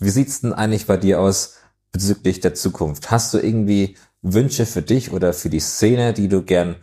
Wie 0.00 0.10
sieht's 0.10 0.40
denn 0.40 0.52
eigentlich 0.52 0.86
bei 0.86 0.96
dir 0.96 1.20
aus 1.20 1.54
bezüglich 1.92 2.40
der 2.40 2.54
Zukunft? 2.54 3.10
Hast 3.10 3.32
du 3.34 3.38
irgendwie 3.38 3.96
Wünsche 4.22 4.66
für 4.66 4.82
dich 4.82 5.12
oder 5.12 5.32
für 5.32 5.50
die 5.50 5.60
Szene, 5.60 6.12
die 6.12 6.28
du 6.28 6.42
gern 6.42 6.76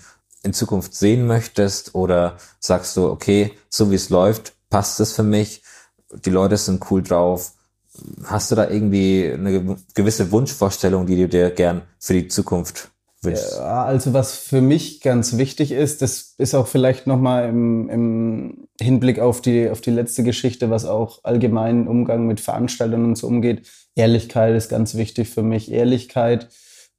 in 0.44 0.54
Zukunft 0.54 0.94
sehen 0.94 1.28
möchtest? 1.28 1.96
Oder 1.96 2.38
sagst 2.60 2.96
du, 2.96 3.10
okay, 3.10 3.58
so 3.70 3.92
wie 3.92 3.96
es 3.96 4.10
läuft, 4.10 4.54
passt 4.70 5.00
es 5.02 5.14
für 5.14 5.24
mich? 5.24 5.64
Die 6.26 6.30
Leute 6.30 6.56
sind 6.56 6.90
cool 6.92 7.04
drauf. 7.04 7.54
Hast 8.24 8.52
du 8.52 8.56
da 8.56 8.70
irgendwie 8.70 9.32
eine 9.32 9.78
gewisse 9.94 10.32
Wunschvorstellung, 10.32 11.06
die 11.06 11.16
du 11.16 11.28
dir 11.28 11.52
gern 11.52 11.82
für 12.00 12.14
die 12.14 12.28
Zukunft 12.28 12.92
ja, 13.24 13.84
also 13.84 14.14
was 14.14 14.38
für 14.38 14.62
mich 14.62 15.02
ganz 15.02 15.38
wichtig 15.38 15.74
ist, 15.74 16.02
das 16.02 16.36
ist 16.38 16.56
auch 16.56 16.68
vielleicht 16.68 17.06
nochmal 17.06 17.50
im, 17.50 17.90
im 17.90 18.68
Hinblick 18.80 19.20
auf 19.20 19.42
die, 19.42 19.70
auf 19.70 19.82
die 19.82 19.92
letzte 19.92 20.24
Geschichte, 20.24 20.70
was 20.70 20.86
auch 20.86 21.20
allgemein 21.24 21.88
Umgang 21.88 22.28
mit 22.28 22.40
Veranstaltern 22.40 23.04
und 23.04 23.18
so 23.18 23.28
umgeht. 23.28 23.68
Ehrlichkeit 23.96 24.56
ist 24.56 24.70
ganz 24.70 24.96
wichtig 24.96 25.30
für 25.30 25.44
mich. 25.44 25.70
Ehrlichkeit 25.70 26.48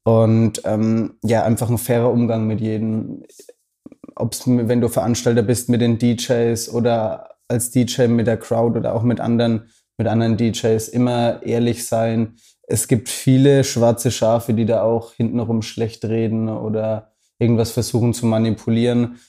und 0.05 0.61
ähm, 0.65 1.15
ja, 1.25 1.45
einfach 1.45 1.71
ein 1.71 1.79
fairer 1.79 2.13
Umgang 2.13 2.47
mit 2.47 2.61
jedem. 2.61 3.25
Ob's, 4.15 4.43
wenn 4.47 4.83
du 4.83 4.89
Veranstalter 4.89 5.43
bist 5.43 5.71
mit 5.71 5.81
den 5.81 5.99
DJs 5.99 6.69
oder 6.75 7.31
als 7.49 7.71
DJ 7.71 8.09
mit 8.09 8.27
der 8.27 8.37
Crowd 8.37 8.79
oder 8.79 8.95
auch 8.95 9.03
mit 9.03 9.21
anderen, 9.21 9.71
mit 10.01 10.09
anderen 10.09 10.39
DJs, 10.39 10.89
immer 10.89 11.43
ehrlich 11.43 11.87
sein, 11.87 12.37
es 12.63 12.89
gibt 12.89 13.11
viele 13.11 13.65
schwarze 13.65 14.11
Schafe, 14.11 14.55
die 14.55 14.65
da 14.65 14.83
auch 14.83 15.13
hintenrum 15.13 15.61
schlecht 15.61 16.07
reden 16.07 16.49
oder 16.49 17.13
irgendwas 17.39 17.71
versuchen 17.71 18.15
zu 18.15 18.25
manipulieren. 18.25 19.21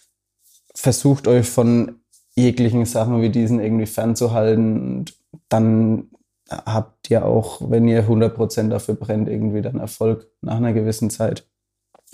Versucht 0.73 1.27
euch 1.27 1.45
von 1.45 1.99
jeglichen 2.35 2.85
Sachen 2.85 3.21
wie 3.21 3.29
diesen 3.29 3.59
irgendwie 3.59 3.85
fernzuhalten 3.85 4.99
und 4.99 5.13
dann 5.49 6.09
habt 6.49 7.09
ihr 7.09 7.25
auch, 7.25 7.69
wenn 7.69 7.85
ihr 7.89 8.07
100% 8.07 8.69
dafür 8.69 8.95
brennt, 8.95 9.27
irgendwie 9.27 9.61
dann 9.61 9.77
Erfolg 9.77 10.31
nach 10.39 10.55
einer 10.55 10.71
gewissen 10.71 11.09
Zeit. 11.09 11.45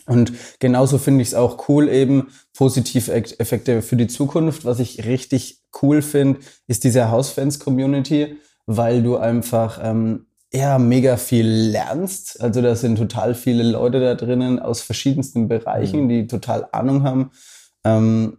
Und 0.08 0.34
genauso 0.58 0.97
finde 0.97 1.22
ich 1.22 1.28
es 1.28 1.34
auch 1.36 1.70
cool, 1.70 1.89
eben 1.89 2.30
positive 2.55 3.14
Effekte 3.14 3.84
für 3.84 3.97
die 3.97 4.08
Zukunft. 4.08 4.66
Was 4.66 4.80
ich 4.80 5.05
richtig 5.05 5.62
cool 5.84 6.01
finde, 6.01 6.39
ist 6.66 6.84
diese 6.86 7.12
House-Fans-Community, 7.12 8.38
weil 8.68 9.01
du 9.01 9.18
einfach 9.18 9.80
ähm, 9.82 10.28
ja 10.53 10.78
mega 10.78 11.18
viel 11.18 11.47
lernst. 11.47 12.39
Also 12.41 12.61
da 12.61 12.76
sind 12.76 12.97
total 12.97 13.34
viele 13.34 13.63
Leute 13.63 13.99
da 13.99 14.13
drinnen 14.13 14.59
aus 14.59 14.82
verschiedensten 14.82 15.47
Bereichen, 15.47 16.03
mhm. 16.03 16.09
die 16.09 16.28
total 16.28 16.68
Ahnung 16.72 17.03
haben. 17.03 17.32
Ähm, 17.84 18.38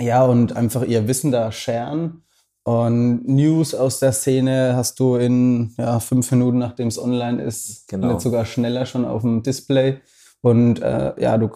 ja, 0.00 0.24
und 0.24 0.56
einfach 0.56 0.82
ihr 0.82 1.06
Wissen 1.06 1.30
da 1.30 1.52
scheren. 1.52 2.22
Und 2.62 3.26
News 3.26 3.74
aus 3.74 4.00
der 4.00 4.12
Szene 4.12 4.74
hast 4.74 4.98
du 5.00 5.16
in 5.16 5.74
ja, 5.78 6.00
fünf 6.00 6.30
Minuten, 6.30 6.58
nachdem 6.58 6.88
es 6.88 6.98
online 6.98 7.42
ist, 7.42 7.88
genau. 7.88 8.08
nicht 8.08 8.20
sogar 8.20 8.44
schneller 8.44 8.86
schon 8.86 9.04
auf 9.04 9.22
dem 9.22 9.42
Display. 9.42 10.00
Und 10.40 10.80
äh, 10.80 11.12
ja, 11.20 11.36
du 11.38 11.50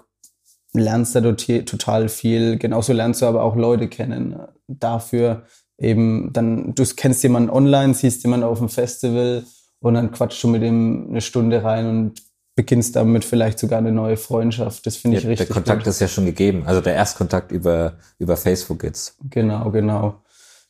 lernst 0.73 1.15
da 1.15 1.21
total 1.21 2.09
viel. 2.09 2.59
Genauso 2.59 2.93
lernst 2.93 3.23
du 3.23 3.27
aber 3.27 3.43
auch 3.43 3.57
Leute 3.57 3.89
kennen. 3.89 4.37
Dafür 4.67 5.45
eben 5.79 6.33
dann, 6.33 6.75
du 6.75 6.85
kennst 6.97 7.23
jemanden 7.23 7.51
online, 7.51 7.95
siehst 7.95 8.23
jemanden 8.23 8.47
auf 8.47 8.59
dem 8.59 8.69
Festival 8.69 9.45
und 9.81 9.95
dann 9.95 10.13
quatschst 10.13 10.43
du 10.43 10.49
mit 10.49 10.63
ihm 10.63 11.09
eine 11.11 11.21
Stunde 11.21 11.63
rein 11.63 11.87
und 11.89 12.23
beginnst 12.57 12.95
damit 12.95 13.25
vielleicht 13.25 13.59
sogar 13.59 13.79
eine 13.79 13.93
neue 13.93 14.17
Freundschaft. 14.17 14.87
Das 14.87 14.97
finde 14.97 15.19
ich 15.19 15.27
richtig. 15.27 15.49
Der 15.49 15.55
Kontakt 15.55 15.81
gut. 15.81 15.89
ist 15.89 16.01
ja 16.01 16.09
schon 16.09 16.25
gegeben. 16.25 16.63
Also 16.67 16.81
der 16.81 16.95
Erstkontakt 16.95 17.51
über, 17.51 17.99
über 18.19 18.37
Facebook 18.37 18.85
jetzt. 18.85 19.17
Genau, 19.29 19.71
genau. 19.71 20.23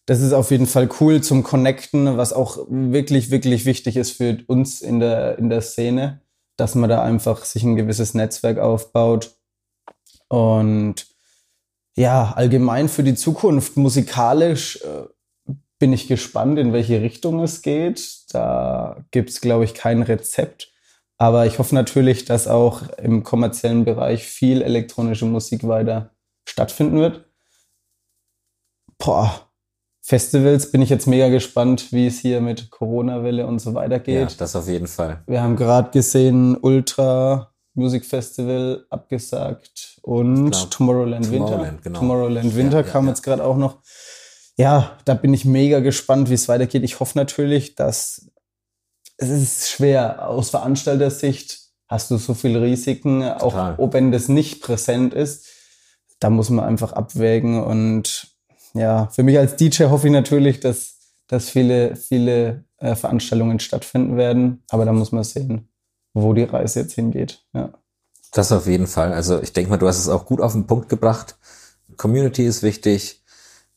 Das 0.06 0.20
ist 0.20 0.32
auf 0.32 0.50
jeden 0.50 0.66
Fall 0.66 0.88
cool 1.00 1.22
zum 1.22 1.42
Connecten, 1.42 2.16
was 2.16 2.32
auch 2.32 2.58
wirklich, 2.68 3.30
wirklich 3.30 3.64
wichtig 3.64 3.96
ist 3.96 4.12
für 4.12 4.38
uns 4.46 4.80
in 4.80 5.00
der, 5.00 5.38
in 5.38 5.48
der 5.48 5.62
Szene, 5.62 6.20
dass 6.56 6.74
man 6.74 6.90
da 6.90 7.02
einfach 7.02 7.44
sich 7.44 7.62
ein 7.62 7.76
gewisses 7.76 8.14
Netzwerk 8.14 8.58
aufbaut. 8.58 9.36
Und 10.28 11.06
ja, 11.96 12.32
allgemein 12.34 12.88
für 12.88 13.02
die 13.02 13.14
Zukunft 13.14 13.76
musikalisch 13.76 14.80
äh, 14.82 15.52
bin 15.78 15.92
ich 15.92 16.08
gespannt, 16.08 16.58
in 16.58 16.72
welche 16.72 17.00
Richtung 17.02 17.40
es 17.40 17.62
geht. 17.62 18.32
Da 18.32 19.04
gibt 19.10 19.30
es, 19.30 19.40
glaube 19.40 19.64
ich, 19.64 19.74
kein 19.74 20.02
Rezept. 20.02 20.72
Aber 21.18 21.46
ich 21.46 21.58
hoffe 21.58 21.74
natürlich, 21.74 22.24
dass 22.24 22.48
auch 22.48 22.82
im 22.98 23.22
kommerziellen 23.22 23.84
Bereich 23.84 24.24
viel 24.24 24.62
elektronische 24.62 25.26
Musik 25.26 25.66
weiter 25.66 26.10
stattfinden 26.44 26.98
wird. 26.98 27.24
Boah, 28.98 29.48
Festivals 30.00 30.70
bin 30.70 30.82
ich 30.82 30.90
jetzt 30.90 31.06
mega 31.06 31.28
gespannt, 31.28 31.92
wie 31.92 32.06
es 32.06 32.18
hier 32.18 32.40
mit 32.40 32.70
Corona-Welle 32.70 33.46
und 33.46 33.58
so 33.58 33.74
weiter 33.74 34.00
geht. 34.00 34.30
Ja, 34.30 34.36
das 34.36 34.56
auf 34.56 34.68
jeden 34.68 34.86
Fall. 34.86 35.22
Wir 35.26 35.42
haben 35.42 35.56
gerade 35.56 35.90
gesehen, 35.90 36.56
Ultra 36.56 37.53
Music 37.74 38.04
Festival 38.04 38.86
abgesagt 38.90 39.98
und 40.02 40.50
glaub, 40.50 40.70
Tomorrowland, 40.70 41.26
Tomorrowland 41.26 41.60
Winter. 41.60 41.78
Genau. 41.82 41.98
Tomorrowland 41.98 42.56
Winter 42.56 42.76
ja, 42.78 42.82
kam 42.82 43.04
ja, 43.04 43.10
jetzt 43.10 43.22
gerade 43.22 43.44
auch 43.44 43.56
noch 43.56 43.78
ja, 44.56 44.98
da 45.04 45.14
bin 45.14 45.34
ich 45.34 45.44
mega 45.44 45.80
gespannt, 45.80 46.30
wie 46.30 46.34
es 46.34 46.48
weitergeht. 46.48 46.84
Ich 46.84 47.00
hoffe 47.00 47.18
natürlich, 47.18 47.74
dass 47.74 48.30
es 49.16 49.30
ist 49.30 49.70
schwer 49.70 50.28
aus 50.28 50.50
Veranstaltersicht 50.50 51.60
hast 51.88 52.10
du 52.10 52.16
so 52.16 52.34
viele 52.34 52.62
Risiken, 52.62 53.20
Total. 53.38 53.76
auch 53.76 53.92
wenn 53.92 54.10
das 54.10 54.28
nicht 54.28 54.62
präsent 54.62 55.14
ist. 55.14 55.46
Da 56.18 56.30
muss 56.30 56.50
man 56.50 56.64
einfach 56.64 56.92
abwägen 56.92 57.62
und 57.62 58.28
ja, 58.72 59.06
für 59.08 59.22
mich 59.22 59.38
als 59.38 59.56
DJ 59.56 59.84
hoffe 59.84 60.08
ich 60.08 60.12
natürlich, 60.12 60.60
dass, 60.60 60.96
dass 61.28 61.50
viele, 61.50 61.94
viele 61.94 62.64
äh, 62.78 62.96
Veranstaltungen 62.96 63.60
stattfinden 63.60 64.16
werden. 64.16 64.64
Aber 64.68 64.84
da 64.84 64.92
muss 64.92 65.12
man 65.12 65.22
sehen, 65.22 65.68
wo 66.14 66.32
die 66.32 66.44
Reise 66.44 66.80
jetzt 66.80 66.94
hingeht. 66.94 67.44
Ja. 67.52 67.74
Das 68.32 68.50
auf 68.50 68.66
jeden 68.66 68.86
Fall. 68.86 69.12
Also 69.12 69.40
ich 69.42 69.52
denke 69.52 69.70
mal, 69.70 69.76
du 69.76 69.86
hast 69.86 69.98
es 69.98 70.08
auch 70.08 70.26
gut 70.26 70.40
auf 70.40 70.52
den 70.52 70.66
Punkt 70.66 70.88
gebracht. 70.88 71.36
Community 71.96 72.46
ist 72.46 72.62
wichtig 72.62 73.24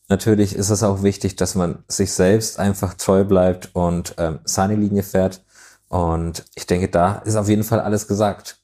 natürlich 0.08 0.56
ist 0.56 0.70
es 0.70 0.82
auch 0.82 1.02
wichtig, 1.02 1.36
dass 1.36 1.54
man 1.54 1.84
sich 1.88 2.12
selbst 2.12 2.58
einfach 2.58 2.94
treu 2.94 3.24
bleibt 3.24 3.70
und 3.74 4.14
ähm, 4.18 4.40
seine 4.44 4.74
Linie 4.74 5.02
fährt. 5.02 5.42
Und 5.88 6.44
ich 6.54 6.66
denke, 6.66 6.88
da 6.88 7.16
ist 7.24 7.36
auf 7.36 7.48
jeden 7.48 7.64
Fall 7.64 7.80
alles 7.80 8.08
gesagt. 8.08 8.58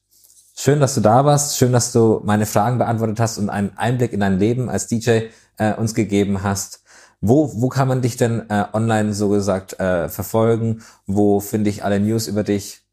Schön, 0.57 0.79
dass 0.79 0.95
du 0.95 1.01
da 1.01 1.25
warst. 1.25 1.57
Schön, 1.57 1.71
dass 1.71 1.91
du 1.91 2.21
meine 2.23 2.45
Fragen 2.45 2.77
beantwortet 2.77 3.19
hast 3.19 3.37
und 3.37 3.49
einen 3.49 3.77
Einblick 3.77 4.13
in 4.13 4.19
dein 4.19 4.39
Leben 4.39 4.69
als 4.69 4.87
DJ 4.87 5.27
äh, 5.57 5.73
uns 5.73 5.93
gegeben 5.95 6.43
hast. 6.43 6.83
Wo, 7.21 7.61
wo 7.61 7.69
kann 7.69 7.87
man 7.87 8.01
dich 8.01 8.17
denn 8.17 8.49
äh, 8.49 8.65
online 8.73 9.13
so 9.13 9.29
gesagt 9.29 9.79
äh, 9.79 10.09
verfolgen? 10.09 10.83
Wo 11.07 11.39
finde 11.39 11.69
ich 11.69 11.83
alle 11.83 11.99
News 11.99 12.27
über 12.27 12.43
dich? 12.43 12.84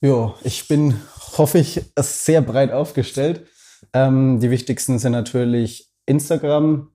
Ja, 0.00 0.34
ich 0.44 0.68
bin, 0.68 1.00
hoffe 1.36 1.58
ich, 1.58 1.80
sehr 1.98 2.40
breit 2.40 2.70
aufgestellt. 2.70 3.46
Ähm, 3.92 4.38
die 4.40 4.50
wichtigsten 4.50 4.98
sind 4.98 5.12
natürlich 5.12 5.90
Instagram, 6.06 6.92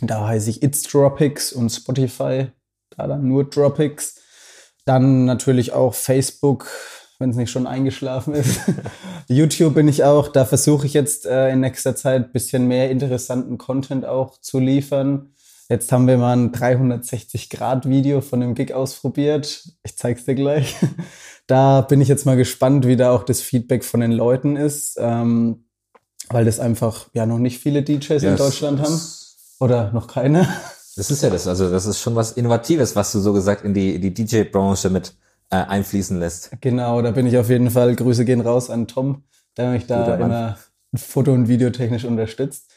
da 0.00 0.26
heiße 0.26 0.50
ich 0.50 0.62
It's 0.62 0.82
Dropics 0.82 1.52
und 1.52 1.70
Spotify, 1.70 2.48
da 2.96 3.06
dann 3.06 3.28
nur 3.28 3.48
Dropics. 3.48 4.16
Dann 4.84 5.26
natürlich 5.26 5.72
auch 5.72 5.94
Facebook, 5.94 6.68
wenn 7.18 7.30
es 7.30 7.36
nicht 7.36 7.50
schon 7.50 7.66
eingeschlafen 7.66 8.34
ist. 8.34 8.60
YouTube 9.28 9.74
bin 9.74 9.86
ich 9.86 10.02
auch. 10.02 10.28
Da 10.28 10.44
versuche 10.44 10.86
ich 10.86 10.94
jetzt 10.94 11.26
äh, 11.26 11.50
in 11.50 11.60
nächster 11.60 11.94
Zeit 11.94 12.24
ein 12.24 12.32
bisschen 12.32 12.66
mehr 12.66 12.90
interessanten 12.90 13.58
Content 13.58 14.06
auch 14.06 14.40
zu 14.40 14.58
liefern. 14.58 15.34
Jetzt 15.70 15.92
haben 15.92 16.08
wir 16.08 16.18
mal 16.18 16.36
ein 16.36 16.50
360-Grad-Video 16.50 18.22
von 18.22 18.40
dem 18.40 18.56
Gig 18.56 18.74
ausprobiert. 18.74 19.68
Ich 19.84 19.96
zeig's 19.96 20.26
dir 20.26 20.34
gleich. 20.34 20.76
Da 21.46 21.80
bin 21.80 22.00
ich 22.00 22.06
jetzt 22.06 22.26
mal 22.26 22.36
gespannt, 22.36 22.86
wie 22.86 22.94
da 22.94 23.10
auch 23.10 23.24
das 23.24 23.40
Feedback 23.40 23.82
von 23.82 23.98
den 23.98 24.12
Leuten 24.12 24.54
ist, 24.54 24.96
ähm, 25.00 25.64
weil 26.28 26.44
das 26.44 26.60
einfach 26.60 27.08
ja 27.12 27.26
noch 27.26 27.40
nicht 27.40 27.58
viele 27.58 27.82
DJs 27.82 28.22
ja, 28.22 28.30
in 28.30 28.36
Deutschland 28.36 28.80
haben. 28.80 29.00
Oder 29.58 29.90
noch 29.92 30.06
keine? 30.06 30.48
Das 30.96 31.10
ist 31.10 31.22
ja 31.22 31.30
das, 31.30 31.48
also 31.48 31.70
das 31.70 31.86
ist 31.86 31.98
schon 31.98 32.14
was 32.14 32.32
Innovatives, 32.32 32.94
was 32.94 33.10
du 33.10 33.20
so 33.20 33.32
gesagt 33.32 33.64
in 33.64 33.74
die, 33.74 33.98
die 33.98 34.12
DJ-Branche 34.12 34.90
mit 34.90 35.14
äh, 35.50 35.56
einfließen 35.56 36.18
lässt. 36.20 36.50
Genau, 36.60 37.00
da 37.02 37.10
bin 37.10 37.26
ich 37.26 37.38
auf 37.38 37.48
jeden 37.48 37.70
Fall, 37.70 37.96
Grüße 37.96 38.24
gehen 38.24 38.42
raus 38.42 38.70
an 38.70 38.86
Tom, 38.86 39.24
der 39.56 39.70
mich 39.70 39.86
da 39.86 40.16
immer 40.16 40.58
Foto- 40.94 41.32
und 41.32 41.48
videotechnisch 41.48 42.04
unterstützt. 42.04 42.70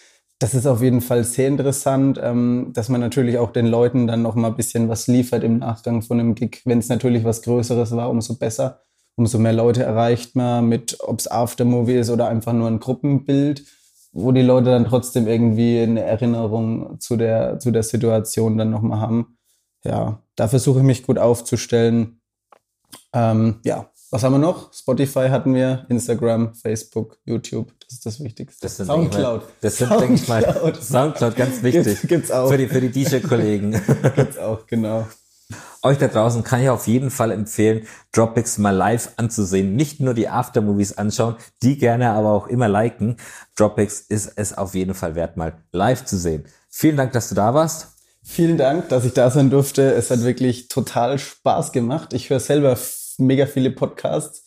Das 0.43 0.53
ist 0.53 0.67
auf 0.67 0.81
jeden 0.81 0.99
Fall 0.99 1.23
sehr 1.23 1.47
interessant, 1.47 2.19
ähm, 2.21 2.71
dass 2.73 2.89
man 2.89 2.99
natürlich 2.99 3.37
auch 3.37 3.53
den 3.53 3.65
Leuten 3.65 4.07
dann 4.07 4.21
noch 4.21 4.35
mal 4.35 4.49
ein 4.49 4.57
bisschen 4.57 4.89
was 4.89 5.07
liefert 5.07 5.41
im 5.41 5.59
Nachgang 5.59 6.01
von 6.01 6.19
einem 6.19 6.35
Gig. 6.35 6.63
Wenn 6.65 6.79
es 6.79 6.89
natürlich 6.89 7.23
was 7.23 7.43
Größeres 7.43 7.95
war, 7.95 8.09
umso 8.09 8.35
besser. 8.35 8.81
Umso 9.15 9.39
mehr 9.39 9.53
Leute 9.53 9.83
erreicht 9.83 10.35
man 10.35 10.67
mit, 10.67 10.97
ob 10.99 11.19
es 11.19 11.31
Aftermovie 11.31 11.93
ist 11.93 12.09
oder 12.09 12.27
einfach 12.27 12.51
nur 12.51 12.67
ein 12.67 12.81
Gruppenbild, 12.81 13.63
wo 14.11 14.33
die 14.33 14.41
Leute 14.41 14.71
dann 14.71 14.83
trotzdem 14.83 15.27
irgendwie 15.27 15.79
eine 15.79 16.01
Erinnerung 16.01 16.99
zu 16.99 17.15
der, 17.15 17.59
zu 17.59 17.71
der 17.71 17.83
Situation 17.83 18.57
dann 18.57 18.69
nochmal 18.69 18.99
haben. 18.99 19.37
Ja, 19.85 20.19
da 20.35 20.49
versuche 20.49 20.79
ich 20.79 20.85
mich 20.85 21.03
gut 21.03 21.19
aufzustellen. 21.19 22.19
Ähm, 23.13 23.61
ja, 23.63 23.92
was 24.13 24.21
haben 24.21 24.33
wir 24.33 24.39
noch? 24.39 24.71
Spotify 24.71 25.29
hatten 25.29 25.55
wir, 25.55 25.87
Instagram, 25.89 26.53
Facebook, 26.53 27.17
YouTube. 27.25 27.73
Das 27.79 27.93
ist 27.93 28.05
das 28.05 28.23
Wichtigste. 28.23 28.61
Das 28.61 28.77
Soundcloud. 28.77 29.41
Mal, 29.41 29.47
das 29.61 29.77
sind, 29.77 29.89
denke 29.89 30.13
ich 30.13 30.27
mal, 30.27 30.75
Soundcloud, 30.79 31.35
ganz 31.35 31.63
wichtig. 31.63 32.01
Gibt's, 32.01 32.07
gibt's 32.07 32.31
auch. 32.31 32.47
Für 32.47 32.59
die, 32.59 32.67
für 32.67 32.79
die 32.79 32.91
DJ-Kollegen. 32.91 33.71
gibt's 34.15 34.37
auch, 34.37 34.67
genau. 34.67 35.07
Euch 35.81 35.97
da 35.97 36.09
draußen 36.09 36.43
kann 36.43 36.61
ich 36.61 36.69
auf 36.69 36.85
jeden 36.85 37.09
Fall 37.09 37.31
empfehlen, 37.31 37.87
Dropbox 38.11 38.59
mal 38.59 38.69
live 38.69 39.09
anzusehen. 39.17 39.75
Nicht 39.75 39.99
nur 39.99 40.13
die 40.13 40.29
Aftermovies 40.29 40.95
anschauen, 40.95 41.35
die 41.63 41.79
gerne 41.79 42.11
aber 42.11 42.33
auch 42.33 42.45
immer 42.45 42.69
liken. 42.69 43.17
Dropbox 43.55 43.99
ist 43.99 44.33
es 44.35 44.55
auf 44.55 44.75
jeden 44.75 44.93
Fall 44.93 45.15
wert, 45.15 45.37
mal 45.37 45.53
live 45.71 46.05
zu 46.05 46.17
sehen. 46.19 46.45
Vielen 46.69 46.97
Dank, 46.97 47.13
dass 47.13 47.29
du 47.29 47.35
da 47.35 47.55
warst. 47.55 47.87
Vielen 48.21 48.59
Dank, 48.59 48.89
dass 48.89 49.05
ich 49.05 49.13
da 49.13 49.31
sein 49.31 49.49
durfte. 49.49 49.91
Es 49.91 50.11
hat 50.11 50.21
wirklich 50.21 50.67
total 50.67 51.17
Spaß 51.17 51.71
gemacht. 51.71 52.13
Ich 52.13 52.29
höre 52.29 52.39
selber 52.39 52.75
mega 53.19 53.45
viele 53.45 53.71
Podcasts 53.71 54.43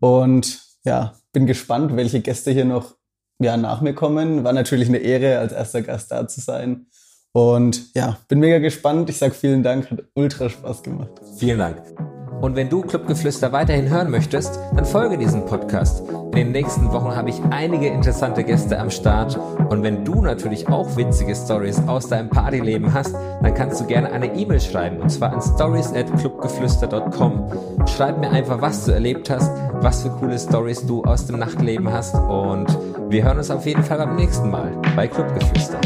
und 0.00 0.60
ja, 0.84 1.14
bin 1.32 1.46
gespannt, 1.46 1.96
welche 1.96 2.20
Gäste 2.20 2.50
hier 2.50 2.64
noch 2.64 2.94
ja, 3.40 3.56
nach 3.56 3.80
mir 3.80 3.94
kommen. 3.94 4.44
War 4.44 4.52
natürlich 4.52 4.88
eine 4.88 4.98
Ehre, 4.98 5.38
als 5.38 5.52
erster 5.52 5.82
Gast 5.82 6.10
da 6.10 6.26
zu 6.28 6.40
sein. 6.40 6.86
Und 7.32 7.94
ja, 7.94 8.18
bin 8.28 8.38
mega 8.38 8.58
gespannt. 8.58 9.10
Ich 9.10 9.18
sag 9.18 9.34
vielen 9.34 9.62
Dank, 9.62 9.90
hat 9.90 10.04
ultra 10.14 10.48
Spaß 10.48 10.82
gemacht. 10.82 11.10
Vielen 11.38 11.58
Dank. 11.58 12.13
Und 12.40 12.56
wenn 12.56 12.68
du 12.68 12.82
Clubgeflüster 12.82 13.52
weiterhin 13.52 13.88
hören 13.88 14.10
möchtest, 14.10 14.58
dann 14.74 14.84
folge 14.84 15.18
diesem 15.18 15.46
Podcast. 15.46 16.02
In 16.34 16.48
den 16.48 16.52
nächsten 16.52 16.92
Wochen 16.92 17.14
habe 17.14 17.30
ich 17.30 17.40
einige 17.50 17.86
interessante 17.86 18.42
Gäste 18.42 18.78
am 18.78 18.90
Start. 18.90 19.38
Und 19.70 19.82
wenn 19.84 20.04
du 20.04 20.20
natürlich 20.20 20.68
auch 20.68 20.96
witzige 20.96 21.34
Stories 21.34 21.80
aus 21.86 22.08
deinem 22.08 22.28
Partyleben 22.28 22.92
hast, 22.92 23.14
dann 23.14 23.54
kannst 23.54 23.80
du 23.80 23.86
gerne 23.86 24.10
eine 24.10 24.34
E-Mail 24.34 24.60
schreiben. 24.60 25.00
Und 25.00 25.10
zwar 25.10 25.32
an 25.32 25.40
stories 25.40 25.92
at 25.92 26.06
clubgeflüster.com. 26.18 27.86
Schreib 27.86 28.18
mir 28.18 28.30
einfach, 28.30 28.60
was 28.60 28.84
du 28.84 28.90
erlebt 28.90 29.30
hast, 29.30 29.50
was 29.74 30.02
für 30.02 30.10
coole 30.10 30.38
Stories 30.38 30.84
du 30.84 31.04
aus 31.04 31.26
dem 31.26 31.38
Nachtleben 31.38 31.92
hast. 31.92 32.14
Und 32.16 32.66
wir 33.08 33.22
hören 33.22 33.38
uns 33.38 33.50
auf 33.52 33.64
jeden 33.64 33.84
Fall 33.84 33.98
beim 33.98 34.16
nächsten 34.16 34.50
Mal 34.50 34.72
bei 34.96 35.06
Clubgeflüster. 35.06 35.78